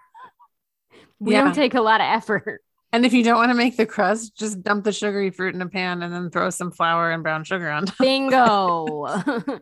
we 1.19 1.33
Yeah. 1.33 1.43
don't 1.43 1.55
take 1.55 1.73
a 1.73 1.81
lot 1.81 2.01
of 2.01 2.05
effort. 2.07 2.61
And 2.91 3.05
if 3.05 3.13
you 3.13 3.23
don't 3.23 3.37
want 3.37 3.51
to 3.51 3.57
make 3.57 3.77
the 3.77 3.85
crust, 3.85 4.35
just 4.35 4.63
dump 4.63 4.83
the 4.83 4.91
sugary 4.91 5.29
fruit 5.29 5.53
in 5.53 5.61
a 5.61 5.69
pan 5.69 6.01
and 6.01 6.13
then 6.13 6.31
throw 6.31 6.49
some 6.49 6.71
flour 6.71 7.11
and 7.11 7.21
brown 7.21 7.43
sugar 7.43 7.69
on 7.69 7.85
top. 7.85 7.97
Bingo. 7.99 9.05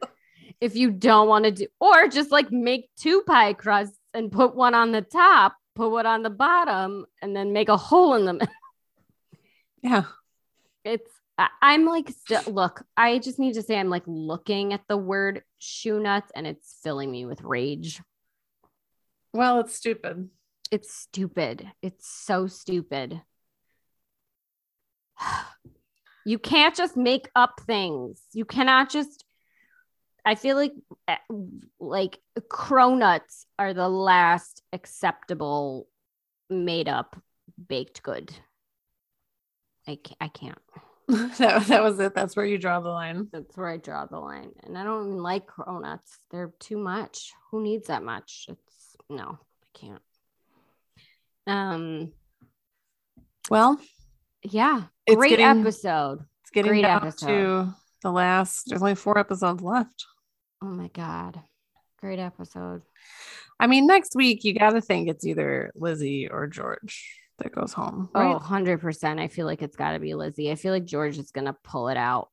if 0.62 0.76
you 0.76 0.92
don't 0.92 1.28
want 1.28 1.46
to 1.46 1.52
do, 1.52 1.68
or 1.80 2.08
just 2.08 2.32
like 2.32 2.52
make 2.52 2.90
two 2.98 3.22
pie 3.28 3.54
crusts 3.54 3.98
and 4.13 4.32
put 4.32 4.56
one 4.56 4.74
on 4.74 4.92
the 4.92 5.02
top, 5.02 5.56
put 5.76 5.92
one 5.92 6.06
on 6.06 6.24
the 6.24 6.30
bottom, 6.30 7.06
and 7.22 7.36
then 7.36 7.52
make 7.52 7.70
a 7.70 7.78
hole 7.78 8.13
in 8.16 8.26
the 8.26 8.34
middle. 8.34 8.48
Yeah. 9.82 10.04
It's 10.84 11.12
I- 11.38 11.50
I'm 11.62 11.86
like 11.86 12.10
still 12.10 12.42
look, 12.48 12.84
I 12.96 13.20
just 13.20 13.40
need 13.40 13.54
to 13.54 13.62
say 13.62 13.78
I'm 13.78 13.90
like 13.90 14.04
looking 14.08 14.74
at 14.74 14.82
the 14.88 14.98
word 14.98 15.44
choux 15.60 16.00
nuts 16.00 16.32
and 16.34 16.48
it's 16.48 16.80
filling 16.82 17.12
me 17.12 17.26
with 17.26 17.42
rage. 17.42 18.02
Well, 19.34 19.60
it's 19.60 19.76
stupid. 19.76 20.30
It's 20.71 20.93
stupid. 20.93 21.71
It's 21.82 22.08
so 22.08 22.47
stupid. 22.47 23.21
You 26.25 26.38
can't 26.38 26.75
just 26.75 26.97
make 26.97 27.30
up 27.38 27.62
things. 27.65 28.21
You 28.34 28.43
cannot 28.43 28.89
just 28.89 29.23
I 30.27 30.36
feel 30.36 30.58
like 30.58 30.73
eh, 31.08 31.15
like 31.80 32.19
cronuts 32.49 33.45
are 33.58 33.73
the 33.73 33.88
last 33.88 34.62
acceptable 34.73 35.88
made 36.49 36.89
up 36.89 37.15
baked 37.69 38.03
good. 38.03 38.34
I 39.88 39.95
can't, 39.95 40.17
I 40.19 40.27
can't. 40.27 40.60
that, 41.38 41.67
that 41.67 41.82
was 41.82 41.97
it. 42.01 42.13
That's 42.13 42.36
where 42.36 42.45
you 42.45 42.58
draw 42.58 42.82
the 42.82 42.89
line. 42.89 43.30
That's 43.32 43.56
where 43.56 43.69
I 43.69 43.77
draw 43.77 44.06
the 44.06 44.19
line. 44.19 44.51
And 44.63 44.77
I 44.77 44.84
don't 44.84 45.08
even 45.08 45.23
like 45.23 45.47
cronuts. 45.47 46.17
They're 46.30 46.51
too 46.60 46.77
much. 46.77 47.32
Who 47.51 47.63
needs 47.63 47.88
that 47.88 48.03
much? 48.03 48.47
It's 48.49 48.97
no, 49.10 49.39
I 49.39 49.80
can't. 49.80 50.01
Um 51.47 52.12
Well, 53.49 53.79
yeah. 54.43 54.83
Great 55.10 55.29
getting- 55.38 55.62
episode. 55.62 56.19
it's 56.41 56.51
getting 56.51 56.71
Great 56.71 56.81
down 56.83 57.03
episode. 57.07 57.27
to 57.27 57.73
the 58.03 58.12
last. 58.12 58.65
There's 58.67 58.81
only 58.81 58.95
four 58.95 59.17
episodes 59.17 59.62
left. 59.63 60.05
Oh 60.62 60.67
my 60.67 60.89
god. 60.89 61.41
Great 61.99 62.19
episode. 62.19 62.81
I 63.60 63.67
mean, 63.67 63.88
next 63.88 64.15
week 64.15 64.43
you 64.43 64.53
got 64.53 64.71
to 64.71 64.81
think 64.81 65.07
it's 65.10 65.25
either 65.25 65.71
Lizzie 65.75 66.29
or 66.29 66.45
George 66.47 67.19
that 67.39 67.51
goes 67.51 67.73
home. 67.73 68.10
Oh, 68.13 68.39
100%. 68.43 69.19
I 69.19 69.27
feel 69.27 69.45
like 69.47 69.62
it's 69.63 69.75
got 69.75 69.93
to 69.93 69.99
be 69.99 70.13
Lizzie. 70.13 70.51
I 70.51 70.55
feel 70.55 70.73
like 70.73 70.86
George 70.86 71.17
is 71.17 71.31
going 71.31 71.45
to 71.45 71.55
pull 71.63 71.88
it 71.89 71.97
out. 71.97 72.29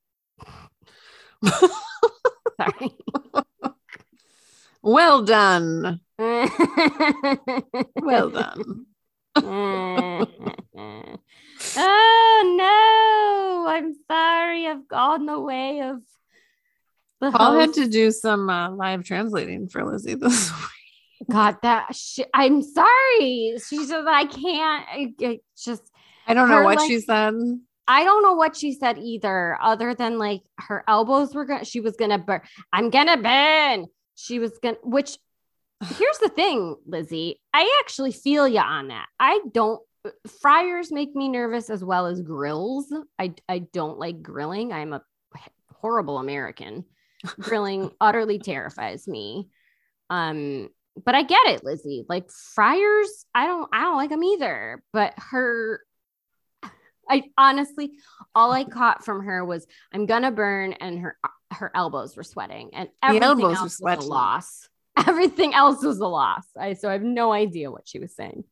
Sorry. 1.45 2.97
well 4.83 5.23
done. 5.23 6.01
Well 7.97 8.31
done. 8.31 8.87
Oh 9.37 10.27
no. 12.57 13.67
I'm 13.71 13.95
sorry. 14.11 14.67
I've 14.67 14.87
gone 14.89 15.27
the 15.27 15.41
way 15.41 15.81
of 15.81 16.01
the 17.21 17.31
Paul 17.31 17.59
had 17.59 17.73
to 17.75 17.89
do 17.89 18.11
some 18.11 18.51
uh, 18.51 18.71
live 18.71 19.05
translating 19.05 19.69
for 19.69 19.85
Lizzie 19.85 20.15
this 20.15 20.51
week. 21.21 21.29
Got 21.31 21.63
that. 21.63 21.97
I'm 22.35 22.61
sorry. 22.63 23.55
She 23.67 23.85
said 23.85 24.05
I 24.07 24.27
can't. 24.27 24.87
I, 24.89 25.15
I 25.23 25.41
just 25.57 25.83
I 26.27 26.35
don't 26.35 26.49
know 26.49 26.63
what 26.63 26.79
like- 26.79 26.89
she 26.89 27.01
said. 27.01 27.35
I 27.87 28.03
don't 28.03 28.23
know 28.23 28.33
what 28.33 28.57
she 28.57 28.73
said 28.73 28.97
either, 28.99 29.59
other 29.61 29.95
than 29.95 30.19
like 30.19 30.41
her 30.59 30.83
elbows 30.89 31.35
were 31.35 31.45
gonna, 31.45 31.67
she 31.67 31.81
was 31.81 31.97
gonna 31.97 32.19
burn. 32.19 32.41
I'm 32.73 32.89
gonna 32.89 33.19
burn. 33.19 33.87
She 34.15 34.39
was 34.39 34.59
gonna, 34.63 34.79
which 34.83 35.19
here's 35.85 36.19
the 36.19 36.29
thing, 36.29 36.77
Lizzie. 36.87 37.41
I 37.53 37.81
actually 37.83 38.13
feel 38.13 38.47
you 38.47 38.61
on 38.61 38.89
that. 38.89 39.07
I 39.19 39.41
don't, 39.53 39.81
fryers 40.41 40.93
make 40.93 41.15
me 41.15 41.29
nervous 41.29 41.71
as 41.71 41.85
well 41.85 42.07
as 42.07 42.21
grills. 42.21 42.93
I, 43.19 43.35
I 43.49 43.61
don't 43.61 43.99
like 43.99 44.23
grilling. 44.23 44.73
I'm 44.73 44.93
a 44.93 45.03
horrible 45.73 46.19
American. 46.19 46.85
Grilling 47.39 47.91
utterly 48.01 48.39
terrifies 48.39 49.07
me. 49.07 49.49
Um, 50.11 50.71
but 51.05 51.15
I 51.15 51.23
get 51.23 51.47
it, 51.47 51.65
Lizzie. 51.65 52.05
Like 52.09 52.31
fryers, 52.31 53.27
I 53.35 53.47
don't, 53.47 53.69
I 53.73 53.83
don't 53.83 53.97
like 53.97 54.11
them 54.11 54.25
either. 54.25 54.83
But 54.93 55.15
her, 55.19 55.81
I 57.09 57.25
honestly, 57.37 57.93
all 58.35 58.53
I 58.53 58.65
caught 58.65 59.05
from 59.05 59.25
her 59.25 59.45
was 59.45 59.67
I'm 59.93 60.07
gonna 60.07 60.31
burn, 60.31 60.73
and 60.75 61.01
her 61.01 61.19
her 61.51 61.71
elbows 61.75 62.17
were 62.17 62.23
sweating, 62.23 62.71
and 62.75 62.89
everything 63.03 63.45
else 63.45 63.81
was 63.81 64.05
a 64.05 64.09
loss. 64.09 64.69
Everything 65.09 65.55
else 65.55 65.83
was 65.83 65.99
a 65.99 66.07
loss. 66.07 66.45
I 66.59 66.75
so 66.75 66.89
I 66.89 66.93
have 66.93 67.03
no 67.03 67.33
idea 67.33 67.71
what 67.71 67.89
she 67.89 67.99
was 67.99 68.15
saying. 68.15 68.45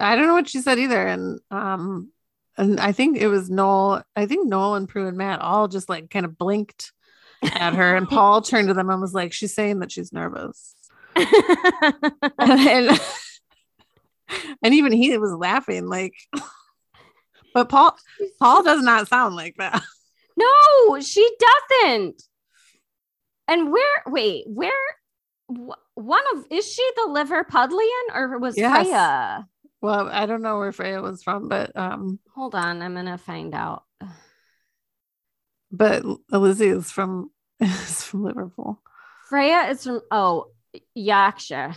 I 0.00 0.16
don't 0.16 0.26
know 0.26 0.34
what 0.34 0.48
she 0.48 0.60
said 0.60 0.78
either. 0.78 1.06
And 1.06 1.40
um, 1.50 2.10
and 2.56 2.80
I 2.80 2.92
think 2.92 3.18
it 3.18 3.28
was 3.28 3.50
Noel. 3.50 4.04
I 4.14 4.26
think 4.26 4.48
Noel 4.48 4.76
and 4.76 4.88
Prue 4.88 5.08
and 5.08 5.16
Matt 5.16 5.40
all 5.40 5.68
just 5.68 5.88
like 5.88 6.10
kind 6.10 6.24
of 6.24 6.38
blinked 6.38 6.92
at 7.42 7.74
her, 7.74 7.96
and 7.96 8.08
Paul 8.10 8.42
turned 8.42 8.68
to 8.68 8.74
them 8.74 8.90
and 8.90 9.00
was 9.00 9.14
like, 9.14 9.32
"She's 9.32 9.54
saying 9.54 9.80
that 9.80 9.92
she's 9.92 10.12
nervous." 10.12 10.74
and, 12.38 13.00
and 14.62 14.74
even 14.74 14.92
he 14.92 15.16
was 15.16 15.32
laughing 15.32 15.86
like 15.86 16.12
but 17.54 17.70
paul 17.70 17.96
paul 18.38 18.62
does 18.62 18.82
not 18.82 19.08
sound 19.08 19.34
like 19.34 19.54
that 19.56 19.82
no, 20.36 21.00
she 21.00 21.28
doesn't. 21.40 22.22
And 23.48 23.72
where? 23.72 24.02
Wait, 24.06 24.44
where? 24.46 24.72
One 25.48 26.22
of 26.34 26.44
is 26.50 26.70
she 26.70 26.82
the 26.96 27.10
liver 27.10 27.44
Liverpudlian 27.44 28.14
or 28.14 28.38
was 28.38 28.56
Yes. 28.56 28.86
Freya? 28.86 29.46
well 29.82 30.08
i 30.10 30.24
don't 30.26 30.40
know 30.42 30.58
where 30.58 30.72
freya 30.72 31.00
was 31.02 31.22
from 31.22 31.48
but 31.48 31.70
um 31.76 32.18
Hold 32.34 32.54
on, 32.54 32.80
I'm 32.82 32.94
gonna 32.94 33.18
find 33.18 33.54
out. 33.54 33.84
but 35.70 36.02
lizzie 36.30 36.68
is 36.68 36.90
from 36.90 37.30
is 37.60 38.02
from 38.02 38.24
liverpool 38.24 38.80
Freya 39.28 39.68
is 39.70 39.82
from 39.84 40.00
oh 40.10 40.46
Yorkshire. 40.94 41.74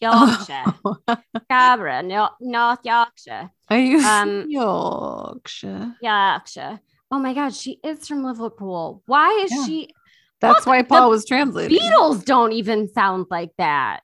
Yorkshire. 0.00 0.64
Cabra, 1.50 2.02
no, 2.02 2.28
North 2.40 2.80
Yorkshire. 2.84 3.50
are 3.70 3.78
you 3.78 3.98
Um, 4.00 4.46
yorkshire 4.48 5.96
Yorkshire. 6.02 6.80
Oh 7.10 7.18
my 7.18 7.34
God, 7.34 7.54
she 7.54 7.78
is 7.84 8.06
from 8.08 8.22
Liverpool. 8.24 9.02
Why 9.06 9.30
is 9.44 9.50
Yeah. 9.52 9.64
she? 9.66 9.94
That's 10.42 10.58
Look, 10.60 10.66
why 10.66 10.82
paul 10.82 11.08
was 11.08 11.24
translating 11.24 11.78
Beatles 11.78 12.24
don't 12.24 12.52
even 12.52 12.92
sound 12.92 13.26
like 13.30 13.52
that. 13.56 14.00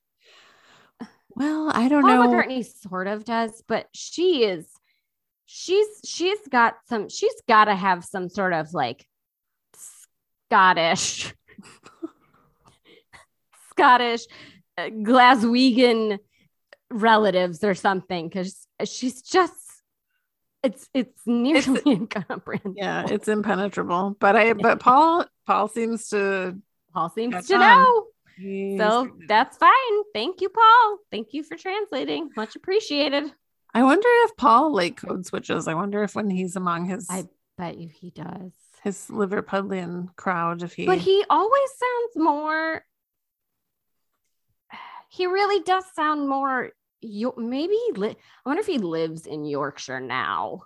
well 1.35 1.71
i 1.73 1.87
don't 1.87 2.01
Paul 2.01 2.09
know 2.09 2.27
McCartney 2.29 2.65
sort 2.65 3.05
of 3.07 3.23
does, 3.25 3.61
but 3.67 3.87
she 3.93 4.43
is. 4.45 4.67
She's 5.45 5.87
she's 6.05 6.39
got 6.49 6.75
some. 6.87 7.09
She's 7.09 7.33
got 7.47 7.65
to 7.65 7.75
have 7.75 8.05
some 8.05 8.29
sort 8.29 8.53
of 8.53 8.71
like 8.73 9.05
Scottish, 10.47 11.33
Scottish, 13.71 14.21
uh, 14.77 14.89
Glaswegian 14.89 16.19
relatives 16.91 17.63
or 17.63 17.73
something 17.73 18.27
because 18.29 18.67
she's 18.85 19.21
just. 19.21 19.53
It's 20.63 20.89
it's 20.93 21.21
nearly 21.25 21.81
incomprehensible. 21.85 22.73
yeah 22.77 23.05
it's 23.09 23.27
impenetrable 23.29 24.17
but 24.19 24.35
i 24.35 24.51
but 24.53 24.79
paul 24.81 25.25
paul 25.45 25.67
seems 25.69 26.09
to 26.09 26.57
Paul 26.93 27.09
seems 27.09 27.45
to 27.47 27.53
on. 27.55 27.59
know. 27.61 28.05
he's- 28.35 28.79
So 28.79 29.09
that's 29.27 29.57
fine. 29.57 30.03
Thank 30.13 30.41
you, 30.41 30.49
Paul. 30.49 30.97
Thank 31.11 31.33
you 31.33 31.43
for 31.43 31.55
translating. 31.55 32.31
Much 32.35 32.55
appreciated. 32.55 33.31
I 33.75 33.83
wonder 33.83 34.07
if 34.25 34.35
Paul 34.37 34.73
like 34.73 34.97
code 34.97 35.23
switches. 35.27 35.67
I 35.67 35.75
wonder 35.75 36.01
if 36.01 36.15
when 36.15 36.31
he's 36.31 36.55
among 36.55 36.85
his 36.85 37.05
I 37.09 37.25
bet 37.59 37.77
you 37.77 37.89
he 37.89 38.09
does. 38.09 38.51
his 38.83 39.05
Liverpudlian 39.11 40.15
crowd, 40.15 40.63
if 40.63 40.73
he, 40.73 40.87
But 40.87 40.97
he 40.97 41.23
always 41.29 41.69
sounds 41.77 42.25
more. 42.25 42.83
He 45.09 45.25
really 45.27 45.61
does 45.63 45.85
sound 45.95 46.27
more. 46.29 46.71
Yo- 47.01 47.33
maybe 47.37 47.77
li- 47.95 48.15
I 48.45 48.49
wonder 48.49 48.59
if 48.61 48.67
he 48.67 48.77
lives 48.77 49.25
in 49.25 49.45
Yorkshire 49.45 49.99
now 50.01 50.63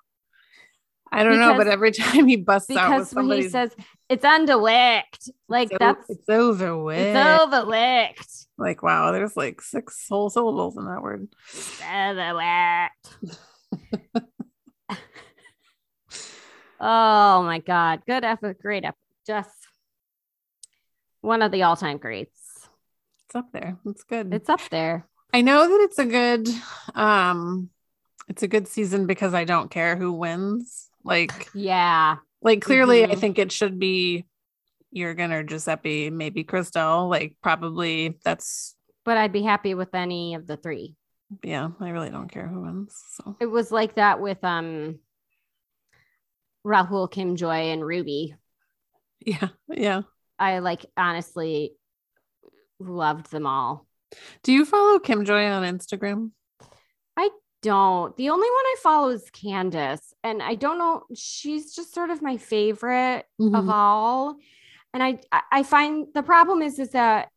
I 1.12 1.24
don't 1.24 1.38
know, 1.38 1.56
but 1.56 1.68
every 1.68 1.92
time 2.02 2.26
he 2.28 2.38
busts 2.38 2.72
out 2.72 2.90
with 2.90 3.10
because 3.12 3.14
when 3.14 3.30
he 3.38 3.48
says 3.50 3.70
it's 4.10 4.26
underlicked, 4.26 5.30
like 5.48 5.68
it's, 5.72 5.76
o- 5.80 5.94
that's 5.94 6.10
it's 6.10 6.28
over 6.30 6.76
with. 6.84 6.98
it's 6.98 7.16
overlicked, 7.16 8.48
Like 8.58 8.82
wow, 8.82 9.12
there's 9.12 9.38
like 9.38 9.62
six 9.62 10.08
whole 10.10 10.32
syllables 10.32 10.76
in 10.76 10.86
that 10.86 11.04
word. 11.04 11.28
overlicked. 11.82 13.38
oh 16.80 17.44
my 17.44 17.60
god, 17.60 18.02
good 18.08 18.24
effort, 18.24 18.60
great 18.60 18.84
effort, 18.84 18.98
just 19.28 19.52
one 21.22 21.42
of 21.42 21.52
the 21.52 21.64
all-time 21.64 21.98
greats. 21.98 22.68
It's 23.28 23.36
up 23.36 23.52
there. 23.54 23.78
It's 23.86 24.04
good. 24.04 24.34
It's 24.34 24.50
up 24.50 24.62
there. 24.70 25.08
I 25.34 25.42
know 25.42 25.68
that 25.68 25.82
it's 25.84 26.00
a 26.00 26.06
good, 26.06 26.48
um, 26.96 27.70
it's 28.28 28.44
a 28.44 28.48
good 28.48 28.68
season 28.68 29.08
because 29.08 29.34
I 29.34 29.44
don't 29.46 29.72
care 29.72 29.96
who 29.96 30.14
wins. 30.14 30.90
Like, 31.04 31.50
Yeah. 31.54 32.18
like 32.42 32.62
clearly, 32.62 33.04
I 33.04 33.16
Mhm. 33.16 33.20
think 33.20 33.40
it 33.40 33.52
should 33.52 33.80
be 33.80 34.26
Jurgen 34.94 35.34
or 35.34 35.44
Giuseppe, 35.44 36.10
maybe 36.12 36.44
Crystelle. 36.44 37.10
Like, 37.10 37.36
probably 37.42 38.20
that's 38.24 38.76
but 39.06 39.18
I'd 39.18 39.34
be 39.34 39.42
happy 39.44 39.74
with 39.74 39.94
any 39.94 40.34
of 40.36 40.48
the 40.48 40.56
three. 40.56 40.96
yeah. 41.44 41.72
I 41.82 41.90
really 41.90 42.10
don't 42.10 42.30
care 42.32 42.48
who 42.48 42.62
wins. 42.62 42.96
So 43.16 43.36
It 43.42 43.48
was 43.48 43.72
like 43.72 43.96
that 43.96 44.22
with 44.22 44.42
um 44.44 45.00
Rahul 46.66 47.12
Kim 47.12 47.36
Joy 47.36 47.72
and 47.74 47.84
Ruby. 47.86 48.36
yeah, 49.20 49.50
yeah. 49.68 50.04
I 50.40 50.60
like 50.60 50.86
honestly 50.96 51.76
loved 52.80 53.30
them 53.32 53.46
all. 53.46 53.88
Do 54.44 54.52
you 54.54 54.66
follow 54.66 55.00
Kim 55.00 55.26
Joy 55.26 55.46
on 55.48 55.64
Instagram? 55.64 56.32
I 57.18 57.30
don't. 57.62 58.16
The 58.18 58.30
only 58.30 58.48
one 58.50 58.66
I 58.66 58.76
follow 58.82 59.10
is 59.10 59.30
Candice, 59.32 60.14
and 60.24 60.42
I 60.44 60.56
don't 60.56 60.78
know. 60.78 61.04
She's 61.16 61.74
just 61.76 61.94
sort 61.94 62.10
of 62.10 62.22
my 62.22 62.38
favorite 62.38 63.26
of 63.40 63.46
Mhm. 63.66 63.72
all. 63.74 64.36
And 64.94 65.02
I, 65.02 65.20
I- 65.32 65.42
I 65.52 65.64
find 65.64 66.08
the 66.14 66.24
problem 66.24 66.62
is, 66.62 66.78
is 66.80 66.90
that 66.92 67.30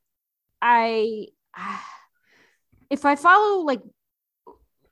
I, 0.61 1.29
if 2.91 3.05
I 3.05 3.17
follow 3.17 3.63
like 3.63 3.81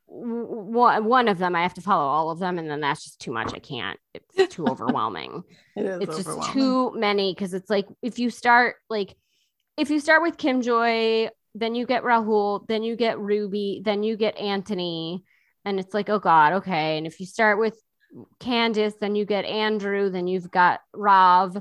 one 0.07 1.05
one 1.07 1.29
of 1.29 1.39
them, 1.39 1.57
I 1.57 1.63
have 1.63 1.75
to 1.75 1.81
follow 1.81 2.05
all 2.07 2.31
of 2.31 2.39
them, 2.39 2.59
and 2.59 2.71
then 2.71 2.81
that's 2.81 3.03
just 3.05 3.21
too 3.21 3.33
much. 3.33 3.53
I 3.55 3.59
can't. 3.59 3.99
It's 4.35 4.55
too 4.55 4.67
overwhelming 4.67 5.43
It 5.77 5.85
is 5.85 6.01
it's 6.03 6.17
just 6.17 6.29
overwhelming. 6.29 6.53
too 6.55 6.93
many 6.99 7.35
because 7.35 7.55
it's 7.55 7.71
like 7.71 7.87
if 8.03 8.19
you 8.19 8.31
start 8.31 8.77
like 8.89 9.15
if 9.77 9.91
you 9.91 9.99
start 9.99 10.23
with 10.23 10.37
Kim 10.39 10.63
Joy, 10.63 11.29
then 11.55 11.75
you 11.75 11.87
get 11.87 12.03
Rahul, 12.03 12.67
then 12.67 12.83
you 12.83 12.97
get 12.97 13.19
Ruby, 13.19 13.81
then 13.85 14.03
you 14.03 14.17
get 14.17 14.37
Antony, 14.39 15.25
and 15.65 15.79
it's 15.81 15.95
like 15.95 16.09
oh 16.09 16.19
god, 16.19 16.55
okay. 16.55 16.99
And 16.99 17.07
if 17.07 17.21
you 17.21 17.27
start 17.27 17.59
with 17.59 17.81
Candice, 18.41 18.99
then 19.01 19.15
you 19.15 19.25
get 19.25 19.45
Andrew, 19.45 20.11
then 20.11 20.27
you've 20.27 20.51
got 20.51 20.81
Rav, 20.93 21.57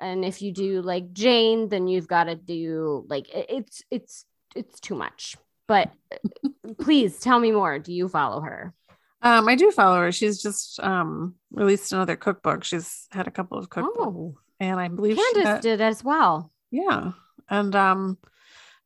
and 0.00 0.24
if 0.24 0.42
you 0.42 0.52
do 0.52 0.82
like 0.82 1.12
Jane, 1.12 1.68
then 1.68 1.86
you've 1.88 2.08
got 2.08 2.24
to 2.24 2.34
do 2.36 3.04
like 3.08 3.26
it's 3.32 3.82
it's 3.90 4.24
it's 4.54 4.80
too 4.80 4.94
much. 4.94 5.36
But 5.66 5.90
please 6.80 7.18
tell 7.18 7.38
me 7.38 7.52
more. 7.52 7.78
Do 7.78 7.92
you 7.92 8.08
follow 8.08 8.40
her? 8.40 8.74
Um, 9.22 9.48
I 9.48 9.54
do 9.54 9.70
follow 9.70 10.00
her. 10.00 10.12
She's 10.12 10.42
just 10.42 10.78
um 10.80 11.36
released 11.50 11.92
another 11.92 12.16
cookbook. 12.16 12.64
She's 12.64 13.06
had 13.10 13.26
a 13.26 13.30
couple 13.30 13.56
of 13.58 13.70
cookbooks, 13.70 13.96
Oh, 13.98 14.34
and 14.60 14.78
I 14.78 14.88
believe 14.88 15.16
she 15.16 15.34
Candice 15.34 15.42
got- 15.44 15.62
did 15.62 15.80
as 15.80 16.04
well. 16.04 16.52
yeah. 16.70 17.12
And 17.48 17.74
um, 17.76 18.16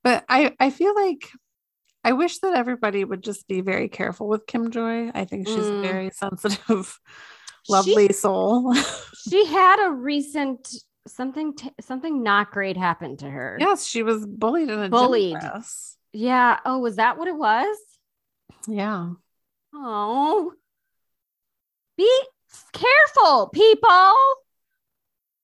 but 0.09 0.25
I 0.29 0.55
I 0.59 0.71
feel 0.71 0.95
like 0.95 1.29
I 2.03 2.13
wish 2.13 2.39
that 2.39 2.55
everybody 2.55 3.05
would 3.05 3.23
just 3.23 3.47
be 3.47 3.61
very 3.61 3.89
careful 3.89 4.27
with 4.29 4.47
Kim 4.47 4.71
Joy. 4.71 5.11
I 5.15 5.25
think 5.27 5.47
she's 5.47 5.67
Mm. 5.67 5.79
a 5.79 5.83
very 5.83 6.11
sensitive, 6.25 6.99
lovely 7.69 8.13
soul. 8.13 8.73
she 9.29 9.45
had 9.45 9.87
a 9.87 9.91
recent 9.91 10.73
something 11.07 11.55
t- 11.57 11.73
something 11.81 12.23
not 12.23 12.51
great 12.51 12.77
happened 12.79 13.19
to 13.19 13.29
her. 13.29 13.57
yes, 13.61 13.85
she 13.87 14.03
was 14.03 14.25
bullied 14.27 14.71
in 14.71 14.81
a 14.83 14.89
Bullied. 14.89 15.37
Yeah. 16.13 16.59
Oh, 16.65 16.79
was 16.79 16.97
that 16.97 17.19
what 17.19 17.29
it 17.29 17.37
was? 17.37 17.77
Yeah. 18.67 19.11
Oh. 19.75 20.53
Be 21.99 22.23
careful, 22.73 23.49
people. 23.49 24.15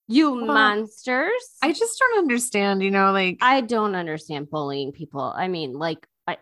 You 0.07 0.31
Well, 0.35 0.45
monsters. 0.45 1.31
I 1.61 1.71
just 1.71 1.97
don't 1.99 2.19
understand, 2.19 2.83
you 2.83 2.91
know, 2.91 3.11
like 3.11 3.37
I 3.41 3.61
don't 3.61 3.95
understand 3.95 4.49
bullying 4.49 4.91
people. 4.91 5.21
I 5.21 5.47
mean, 5.47 5.73
like 5.73 6.07
I, 6.27 6.37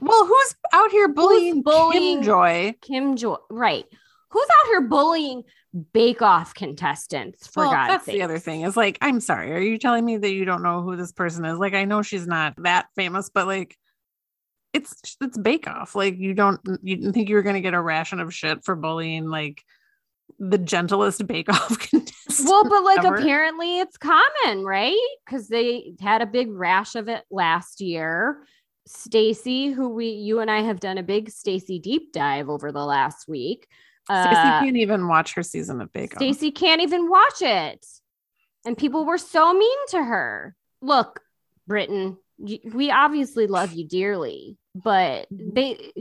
well, 0.00 0.26
who's 0.26 0.54
out 0.72 0.90
here 0.90 1.08
bullying, 1.08 1.62
bullying- 1.62 2.18
Kim 2.18 2.24
Joy? 2.24 2.74
Kim 2.80 3.16
Joy, 3.16 3.36
right? 3.50 3.84
Who's 4.30 4.48
out 4.60 4.66
here 4.66 4.80
bullying 4.80 5.44
Bake 5.92 6.22
Off 6.22 6.54
contestants? 6.54 7.46
For 7.46 7.64
well, 7.64 7.72
God's 7.72 7.88
that's 7.88 8.06
sake, 8.06 8.16
the 8.16 8.22
other 8.22 8.40
thing. 8.40 8.62
Is 8.62 8.76
like, 8.76 8.98
I'm 9.00 9.20
sorry, 9.20 9.52
are 9.52 9.60
you 9.60 9.78
telling 9.78 10.04
me 10.04 10.16
that 10.16 10.32
you 10.32 10.44
don't 10.44 10.64
know 10.64 10.82
who 10.82 10.96
this 10.96 11.12
person 11.12 11.44
is? 11.44 11.56
Like, 11.58 11.74
I 11.74 11.84
know 11.84 12.02
she's 12.02 12.26
not 12.26 12.54
that 12.64 12.86
famous, 12.96 13.30
but 13.32 13.46
like, 13.46 13.76
it's 14.72 15.16
it's 15.20 15.38
Bake 15.38 15.68
Off. 15.68 15.94
Like, 15.94 16.18
you 16.18 16.34
don't 16.34 16.60
you 16.82 16.96
didn't 16.96 17.12
think 17.12 17.28
you 17.28 17.36
were 17.36 17.42
gonna 17.42 17.60
get 17.60 17.74
a 17.74 17.80
ration 17.80 18.18
of 18.18 18.34
shit 18.34 18.64
for 18.64 18.74
bullying 18.74 19.28
like 19.28 19.62
the 20.38 20.58
gentlest 20.58 21.26
Bake 21.26 21.48
Off 21.48 21.78
contestant. 21.90 22.48
Well, 22.48 22.68
but 22.68 22.82
like 22.84 23.04
ever. 23.04 23.16
apparently 23.16 23.78
it's 23.78 23.96
common, 23.96 24.64
right? 24.64 24.96
Because 25.24 25.48
they 25.48 25.94
had 26.00 26.22
a 26.22 26.26
big 26.26 26.50
rash 26.50 26.94
of 26.94 27.08
it 27.08 27.24
last 27.30 27.80
year. 27.80 28.44
Stacey, 28.86 29.68
who 29.70 29.88
we 29.88 30.08
you 30.08 30.40
and 30.40 30.50
I 30.50 30.60
have 30.62 30.80
done 30.80 30.98
a 30.98 31.02
big 31.02 31.30
Stacey 31.30 31.78
deep 31.78 32.12
dive 32.12 32.50
over 32.50 32.70
the 32.72 32.84
last 32.84 33.26
week. 33.28 33.66
Stacey 34.06 34.36
Uh, 34.36 34.60
can't 34.60 34.76
even 34.76 35.08
watch 35.08 35.34
her 35.34 35.42
season 35.42 35.80
of 35.80 35.90
Bake 35.92 36.12
Off. 36.14 36.18
Stacey 36.18 36.50
can't 36.50 36.82
even 36.82 37.08
watch 37.08 37.40
it. 37.40 37.86
And 38.66 38.76
people 38.76 39.06
were 39.06 39.18
so 39.18 39.54
mean 39.54 39.78
to 39.88 40.02
her. 40.02 40.54
Look, 40.82 41.20
Britain, 41.66 42.18
we 42.38 42.90
obviously 42.90 43.46
love 43.46 43.72
you 43.72 43.86
dearly, 43.86 44.58
but 44.74 45.26
they 45.30 45.92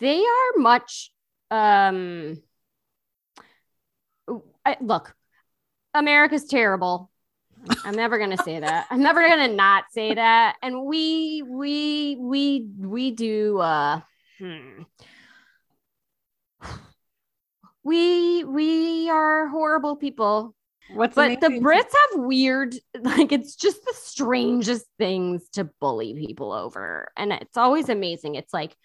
they 0.00 0.18
are 0.20 0.58
much 0.58 1.12
um 1.50 2.42
I, 4.66 4.76
look, 4.80 5.14
America's 5.94 6.46
terrible. 6.46 7.10
I'm 7.84 7.94
never 7.94 8.18
gonna 8.18 8.36
say 8.36 8.58
that. 8.60 8.86
I'm 8.90 9.00
never 9.00 9.26
gonna 9.26 9.48
not 9.48 9.84
say 9.92 10.14
that. 10.14 10.56
And 10.60 10.84
we 10.84 11.42
we 11.46 12.16
we 12.16 12.68
we 12.78 13.10
do 13.12 13.58
uh 13.58 14.00
hmm. 14.38 14.82
we 17.84 18.44
we 18.44 19.08
are 19.08 19.46
horrible 19.48 19.96
people 19.96 20.54
What's 20.92 21.14
but 21.14 21.40
the 21.40 21.48
brits 21.48 21.92
have 22.12 22.24
weird 22.24 22.74
like 23.00 23.32
it's 23.32 23.56
just 23.56 23.84
the 23.84 23.94
strangest 23.94 24.86
things 24.98 25.48
to 25.54 25.64
bully 25.80 26.14
people 26.14 26.52
over 26.52 27.08
and 27.16 27.32
it's 27.32 27.56
always 27.56 27.88
amazing 27.88 28.36
it's 28.36 28.54
like 28.54 28.76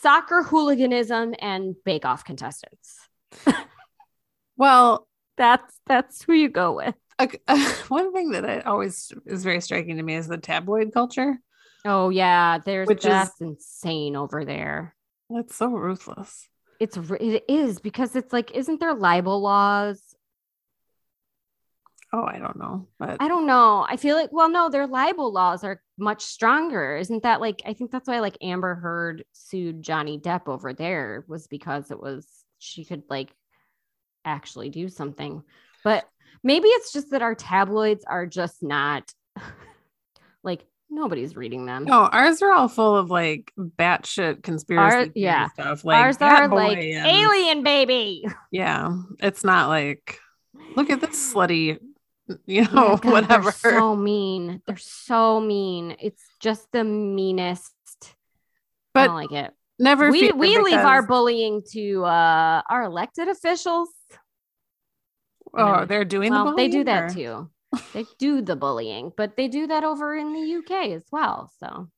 soccer 0.00 0.42
hooliganism 0.42 1.34
and 1.38 1.74
bake 1.84 2.04
off 2.04 2.24
contestants 2.24 2.98
well, 4.56 5.08
that's 5.36 5.78
that's 5.86 6.22
who 6.22 6.32
you 6.34 6.48
go 6.48 6.72
with 6.72 6.94
a- 7.18 7.28
one 7.88 8.12
thing 8.12 8.30
that 8.32 8.48
I 8.48 8.60
always 8.60 9.12
is 9.26 9.42
very 9.44 9.60
striking 9.60 9.96
to 9.96 10.02
me 10.02 10.14
is 10.14 10.28
the 10.28 10.36
tabloid 10.38 10.92
culture. 10.92 11.38
oh 11.84 12.10
yeah 12.10 12.58
there's 12.58 12.88
Which 12.88 13.04
is- 13.06 13.30
insane 13.40 14.16
over 14.16 14.44
there 14.44 14.94
It's 15.30 15.56
so 15.56 15.68
ruthless. 15.68 16.48
it's 16.80 16.96
it 16.96 17.44
is 17.48 17.80
because 17.80 18.14
it's 18.16 18.32
like 18.32 18.50
isn't 18.52 18.80
there 18.80 18.94
libel 18.94 19.40
laws 19.40 20.11
Oh, 22.14 22.24
I 22.24 22.38
don't 22.38 22.58
know, 22.58 22.88
but 22.98 23.16
I 23.20 23.28
don't 23.28 23.46
know. 23.46 23.86
I 23.88 23.96
feel 23.96 24.16
like, 24.16 24.30
well, 24.32 24.50
no, 24.50 24.68
their 24.68 24.86
libel 24.86 25.32
laws 25.32 25.64
are 25.64 25.80
much 25.98 26.22
stronger. 26.22 26.96
Isn't 26.96 27.22
that 27.22 27.40
like, 27.40 27.62
I 27.64 27.72
think 27.72 27.90
that's 27.90 28.06
why 28.06 28.20
like 28.20 28.36
Amber 28.42 28.74
Heard 28.74 29.24
sued 29.32 29.82
Johnny 29.82 30.18
Depp 30.18 30.46
over 30.46 30.74
there 30.74 31.24
was 31.26 31.46
because 31.46 31.90
it 31.90 31.98
was, 31.98 32.26
she 32.58 32.84
could 32.84 33.04
like 33.08 33.34
actually 34.26 34.68
do 34.68 34.88
something. 34.90 35.42
But 35.84 36.04
maybe 36.42 36.68
it's 36.68 36.92
just 36.92 37.12
that 37.12 37.22
our 37.22 37.34
tabloids 37.34 38.04
are 38.04 38.26
just 38.26 38.62
not 38.62 39.10
like 40.42 40.66
nobody's 40.90 41.34
reading 41.34 41.64
them. 41.64 41.84
No, 41.84 42.00
ours 42.12 42.42
are 42.42 42.52
all 42.52 42.68
full 42.68 42.94
of 42.96 43.10
like 43.10 43.52
batshit 43.58 44.42
conspiracy 44.42 44.94
Our- 44.96 45.12
yeah. 45.14 45.48
stuff. 45.48 45.84
Like 45.84 45.98
Ours 45.98 46.18
are 46.20 46.48
like 46.48 46.76
and- 46.78 47.06
alien 47.06 47.62
baby. 47.62 48.26
Yeah, 48.50 48.98
it's 49.20 49.44
not 49.44 49.68
like 49.68 50.18
look 50.76 50.90
at 50.90 51.00
this 51.00 51.32
slutty, 51.32 51.78
you 52.46 52.62
know, 52.62 52.96
God, 52.96 53.04
whatever. 53.04 53.52
They're 53.62 53.72
so 53.72 53.96
mean. 53.96 54.62
They're 54.66 54.76
so 54.76 55.40
mean. 55.40 55.96
It's 56.00 56.22
just 56.40 56.70
the 56.72 56.84
meanest. 56.84 57.72
I 58.04 58.08
but 58.94 59.06
don't 59.06 59.14
like 59.16 59.32
it. 59.32 59.52
never. 59.78 60.10
we 60.10 60.32
we 60.32 60.58
leave 60.58 60.78
our 60.78 61.02
bullying 61.06 61.62
to 61.72 62.04
uh 62.04 62.62
our 62.68 62.82
elected 62.84 63.28
officials. 63.28 63.88
Oh, 65.54 65.84
they're 65.84 66.04
doing 66.04 66.30
well, 66.32 66.50
the 66.50 66.56
they 66.56 66.68
do 66.68 66.84
that 66.84 67.10
or- 67.10 67.14
too. 67.14 67.50
They 67.94 68.04
do 68.18 68.42
the 68.42 68.54
bullying, 68.54 69.12
but 69.16 69.34
they 69.36 69.48
do 69.48 69.66
that 69.68 69.82
over 69.82 70.14
in 70.14 70.34
the 70.34 70.56
UK 70.58 70.90
as 70.92 71.04
well. 71.10 71.50
So 71.58 71.88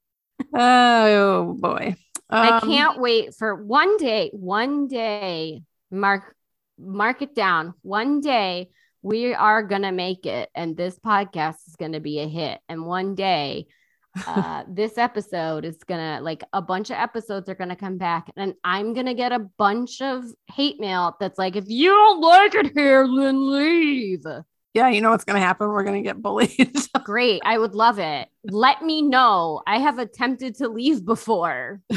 Oh 0.55 1.57
boy, 1.59 1.97
I 2.31 2.49
Um, 2.59 2.61
can't 2.69 3.01
wait 3.01 3.35
for 3.35 3.55
one 3.55 3.97
day. 3.97 4.31
One 4.33 4.87
day, 4.87 5.63
mark 5.91 6.35
mark 6.79 7.23
it 7.23 7.35
down. 7.35 7.75
One 7.83 8.21
day 8.21 8.71
we 9.05 9.35
are 9.35 9.63
gonna 9.63 9.93
make 9.93 10.25
it, 10.25 10.49
and 10.55 10.77
this 10.77 10.99
podcast 10.99 11.57
is 11.69 11.77
gonna 11.79 12.01
be 12.01 12.21
a 12.21 12.27
hit. 12.27 12.59
And 12.71 12.87
one 12.87 13.15
day, 13.15 13.67
uh, 14.27 14.65
this 14.67 14.97
episode 14.97 15.67
is 15.67 15.77
gonna 15.87 16.21
like 16.23 16.43
a 16.55 16.63
bunch 16.63 16.89
of 16.89 16.97
episodes 16.97 17.49
are 17.51 17.55
gonna 17.55 17.77
come 17.77 17.99
back, 17.99 18.33
and 18.35 18.55
I'm 18.65 18.95
gonna 18.95 19.15
get 19.15 19.31
a 19.31 19.47
bunch 19.59 20.01
of 20.01 20.25
hate 20.51 20.81
mail 20.81 21.15
that's 21.21 21.39
like, 21.39 21.55
if 21.55 21.67
you 21.69 21.91
don't 21.91 22.21
like 22.23 22.55
it 22.55 22.73
here, 22.75 23.07
then 23.07 23.53
leave. 23.53 24.25
Yeah, 24.73 24.89
you 24.89 25.03
know 25.03 25.11
what's 25.11 25.25
gonna 25.25 25.39
happen? 25.39 25.69
We're 25.69 25.85
gonna 25.85 26.01
get 26.01 26.23
bullied. 26.23 26.75
Great, 27.05 27.43
I 27.45 27.59
would 27.59 27.75
love 27.75 27.99
it. 27.99 28.29
Let 28.45 28.83
me 28.83 29.03
know. 29.03 29.61
I 29.67 29.81
have 29.81 29.99
attempted 29.99 30.57
to 30.57 30.69
leave 30.69 31.05
before. 31.05 31.83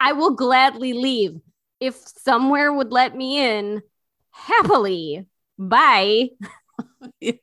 I 0.00 0.12
will 0.12 0.36
gladly 0.36 0.92
leave 0.92 1.40
if 1.80 1.96
somewhere 1.96 2.72
would 2.72 2.92
let 2.92 3.16
me 3.16 3.38
in 3.38 3.82
happily. 4.38 5.26
Bye. 5.58 6.30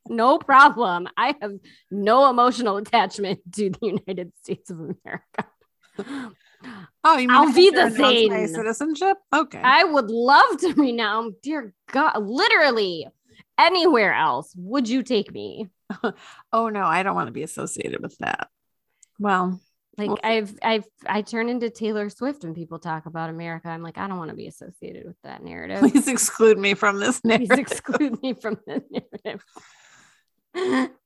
No 0.08 0.38
problem. 0.38 1.08
I 1.16 1.34
have 1.40 1.52
no 1.90 2.30
emotional 2.30 2.78
attachment 2.78 3.40
to 3.56 3.70
the 3.70 3.78
United 3.82 4.32
States 4.42 4.70
of 4.70 4.78
America. 4.80 6.32
oh, 7.04 7.18
you 7.18 7.28
mean 7.28 7.30
I'll 7.30 7.52
be 7.52 7.70
the 7.70 7.90
same. 7.90 8.46
citizenship? 8.48 9.18
Okay. 9.34 9.60
I 9.62 9.84
would 9.84 10.10
love 10.10 10.58
to 10.60 10.72
renounce, 10.74 11.36
dear 11.42 11.74
God, 11.92 12.22
literally 12.22 13.06
anywhere 13.58 14.14
else. 14.14 14.52
Would 14.56 14.88
you 14.88 15.02
take 15.02 15.32
me? 15.32 15.68
oh 16.52 16.68
no, 16.68 16.82
I 16.82 17.02
don't 17.02 17.14
want 17.14 17.28
to 17.28 17.32
be 17.32 17.42
associated 17.42 18.00
with 18.02 18.16
that. 18.18 18.48
Well, 19.18 19.60
Like 19.98 20.08
Well- 20.08 20.18
I've 20.22 20.54
I've 20.62 20.84
I 21.06 21.22
turn 21.22 21.48
into 21.48 21.70
Taylor 21.70 22.10
Swift 22.10 22.44
when 22.44 22.54
people 22.54 22.78
talk 22.78 23.06
about 23.06 23.30
America. 23.30 23.68
I'm 23.68 23.82
like, 23.82 23.96
I 23.98 24.06
don't 24.08 24.18
want 24.18 24.30
to 24.30 24.36
be 24.36 24.46
associated 24.46 25.06
with 25.06 25.16
that 25.24 25.42
narrative. 25.42 25.80
Please 25.80 26.06
exclude 26.08 26.58
me 26.58 26.74
from 26.74 26.98
this 27.00 27.20
Please 27.20 27.48
narrative. 27.48 27.58
exclude 27.58 28.22
me 28.22 28.34
from 28.34 28.58
the 28.66 28.82
narrative. 29.24 30.90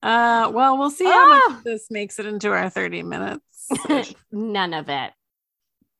Uh, 0.00 0.48
well, 0.54 0.78
we'll 0.78 0.92
see 0.92 1.04
how 1.04 1.28
much 1.28 1.42
Ah! 1.48 1.60
this 1.64 1.90
makes 1.90 2.20
it 2.20 2.26
into 2.26 2.50
our 2.52 2.70
30 2.70 3.02
minutes. 3.02 3.42
None 4.32 4.72
of 4.72 4.88
it. 4.88 5.10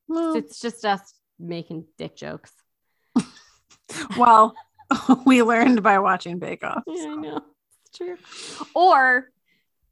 well, 0.06 0.36
It's 0.36 0.60
just 0.60 0.84
us 0.84 1.00
making 1.40 1.84
dick 1.98 2.14
jokes. 2.14 2.52
well, 4.16 4.54
we 5.26 5.42
learned 5.42 5.82
by 5.82 5.98
watching 5.98 6.38
Bake 6.38 6.62
Off. 6.62 6.84
Yeah, 6.86 7.06
I 7.08 7.14
know. 7.16 7.42
It's 7.86 7.98
true. 7.98 8.16
Or 8.72 9.32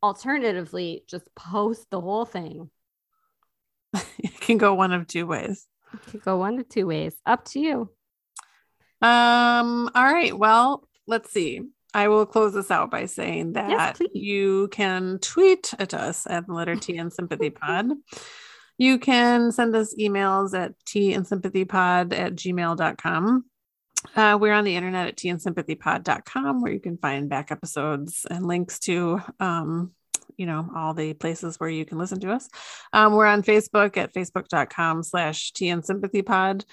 alternatively, 0.06 1.04
just 1.08 1.34
post 1.34 1.90
the 1.90 2.00
whole 2.00 2.24
thing. 2.24 2.70
It 4.18 4.40
can 4.40 4.58
go 4.58 4.74
one 4.74 4.92
of 4.92 5.06
two 5.06 5.26
ways. 5.26 5.66
It 5.92 6.10
can 6.10 6.20
go 6.20 6.36
one 6.36 6.58
of 6.58 6.68
two 6.68 6.86
ways. 6.86 7.14
Up 7.26 7.44
to 7.46 7.60
you. 7.60 7.90
Um, 9.02 9.90
all 9.94 10.04
right. 10.04 10.36
Well, 10.36 10.88
let's 11.06 11.30
see. 11.30 11.62
I 11.92 12.08
will 12.08 12.26
close 12.26 12.54
this 12.54 12.70
out 12.70 12.90
by 12.90 13.06
saying 13.06 13.54
that 13.54 13.96
please. 13.96 14.10
you 14.12 14.68
can 14.70 15.18
tweet 15.20 15.72
at 15.78 15.94
us 15.94 16.26
at 16.28 16.46
the 16.46 16.52
letter 16.52 16.76
T 16.76 16.96
and 16.98 17.12
sympathy 17.12 17.50
pod. 17.60 17.90
You 18.78 18.98
can 18.98 19.50
send 19.50 19.74
us 19.74 19.94
emails 19.98 20.56
at 20.58 20.74
T 20.84 21.14
and 21.14 21.26
sympathy 21.26 21.64
pod 21.64 22.12
at 22.12 22.34
gmail.com. 22.36 23.44
Uh, 24.14 24.38
we're 24.40 24.52
on 24.52 24.64
the 24.64 24.76
internet 24.76 25.08
at 25.08 25.16
tandsympathypod.com 25.16 26.60
where 26.62 26.72
you 26.72 26.80
can 26.80 26.98
find 26.98 27.28
back 27.28 27.50
episodes 27.50 28.26
and 28.30 28.46
links 28.46 28.78
to 28.80 29.20
um, 29.40 29.92
you 30.36 30.46
know, 30.46 30.68
all 30.76 30.92
the 30.92 31.14
places 31.14 31.58
where 31.58 31.70
you 31.70 31.84
can 31.84 31.98
listen 31.98 32.20
to 32.20 32.30
us. 32.30 32.48
Um, 32.92 33.14
we're 33.14 33.26
on 33.26 33.42
Facebook 33.42 33.96
at 33.96 34.12
facebook.com 34.12 35.02
slash 35.02 35.52
T 35.52 35.68
and 35.68 35.84
sympathy 35.84 36.22
pod. 36.22 36.64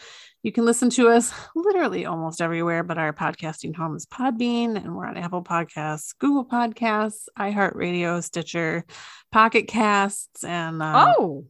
You 0.41 0.51
can 0.51 0.65
listen 0.65 0.89
to 0.91 1.07
us 1.07 1.33
literally 1.55 2.05
almost 2.05 2.41
everywhere, 2.41 2.83
but 2.83 2.97
our 2.97 3.13
podcasting 3.13 3.75
home 3.75 3.95
is 3.95 4.05
Podbean, 4.05 4.75
and 4.75 4.95
we're 4.95 5.05
on 5.05 5.15
Apple 5.15 5.43
Podcasts, 5.43 6.13
Google 6.19 6.45
Podcasts, 6.45 7.27
iHeartRadio, 7.39 8.21
Stitcher, 8.21 8.83
Pocket 9.31 9.67
Casts, 9.67 10.43
and 10.43 10.81
uh, 10.81 11.13
Oh, 11.17 11.45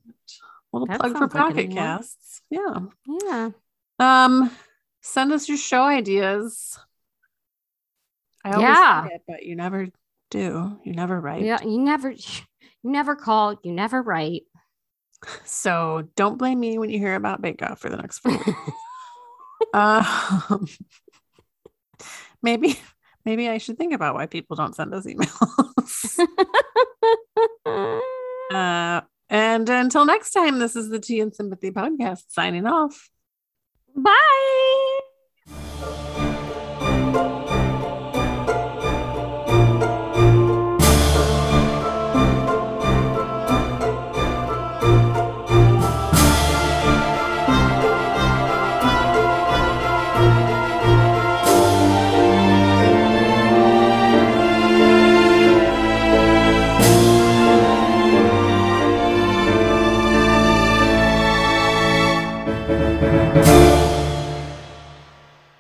little 0.71 0.87
plug 0.87 1.13
for 1.13 1.17
sounds 1.17 1.33
like 1.33 1.43
Pocket. 1.55 1.71
Casts. 1.71 2.41
Yeah. 2.51 2.79
yeah. 3.07 3.49
Um, 3.99 4.51
send 5.03 5.31
us 5.31 5.47
your 5.47 5.57
show 5.57 5.83
ideas. 5.83 6.79
I 8.43 8.53
always 8.53 8.63
Yeah. 8.63 9.07
say 9.07 9.15
it, 9.15 9.21
but 9.27 9.43
you 9.43 9.55
never 9.55 9.87
do. 10.31 10.79
You 10.83 10.93
never 10.93 11.19
write. 11.19 11.43
Yeah. 11.43 11.61
You 11.61 11.79
never, 11.79 12.09
you 12.11 12.19
never 12.83 13.15
call, 13.15 13.59
you 13.63 13.71
never 13.71 14.01
write. 14.01 14.43
So 15.45 16.09
don't 16.15 16.37
blame 16.37 16.59
me 16.59 16.77
when 16.77 16.89
you 16.89 16.99
hear 16.99 17.15
about 17.15 17.41
Bake 17.41 17.61
Off 17.61 17.79
for 17.79 17.89
the 17.89 17.97
next 17.97 18.19
four. 18.19 18.37
Um, 19.73 20.67
maybe 22.43 22.77
maybe 23.23 23.47
I 23.47 23.57
should 23.57 23.77
think 23.77 23.93
about 23.93 24.13
why 24.13 24.25
people 24.25 24.57
don't 24.57 24.75
send 24.75 24.93
us 24.93 25.05
emails. 25.07 26.19
uh, 28.53 29.01
and 29.29 29.69
until 29.69 30.05
next 30.05 30.31
time, 30.31 30.59
this 30.59 30.75
is 30.75 30.89
the 30.89 30.99
Tea 30.99 31.21
and 31.21 31.33
Sympathy 31.33 31.71
podcast 31.71 32.23
signing 32.27 32.67
off. 32.67 33.09
Bye. 33.95 34.92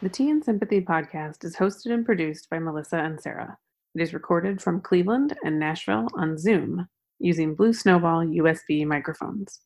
The 0.03 0.09
Tea 0.09 0.29
and 0.31 0.43
Sympathy 0.43 0.81
podcast 0.81 1.45
is 1.45 1.55
hosted 1.55 1.93
and 1.93 2.05
produced 2.05 2.49
by 2.49 2.59
Melissa 2.59 2.97
and 2.97 3.21
Sarah. 3.21 3.57
It 3.95 4.01
is 4.01 4.13
recorded 4.13 4.61
from 4.61 4.81
Cleveland 4.81 5.37
and 5.45 5.57
Nashville 5.57 6.09
on 6.15 6.37
Zoom 6.37 6.89
using 7.19 7.55
Blue 7.55 7.71
Snowball 7.71 8.25
USB 8.25 8.85
microphones. 8.85 9.61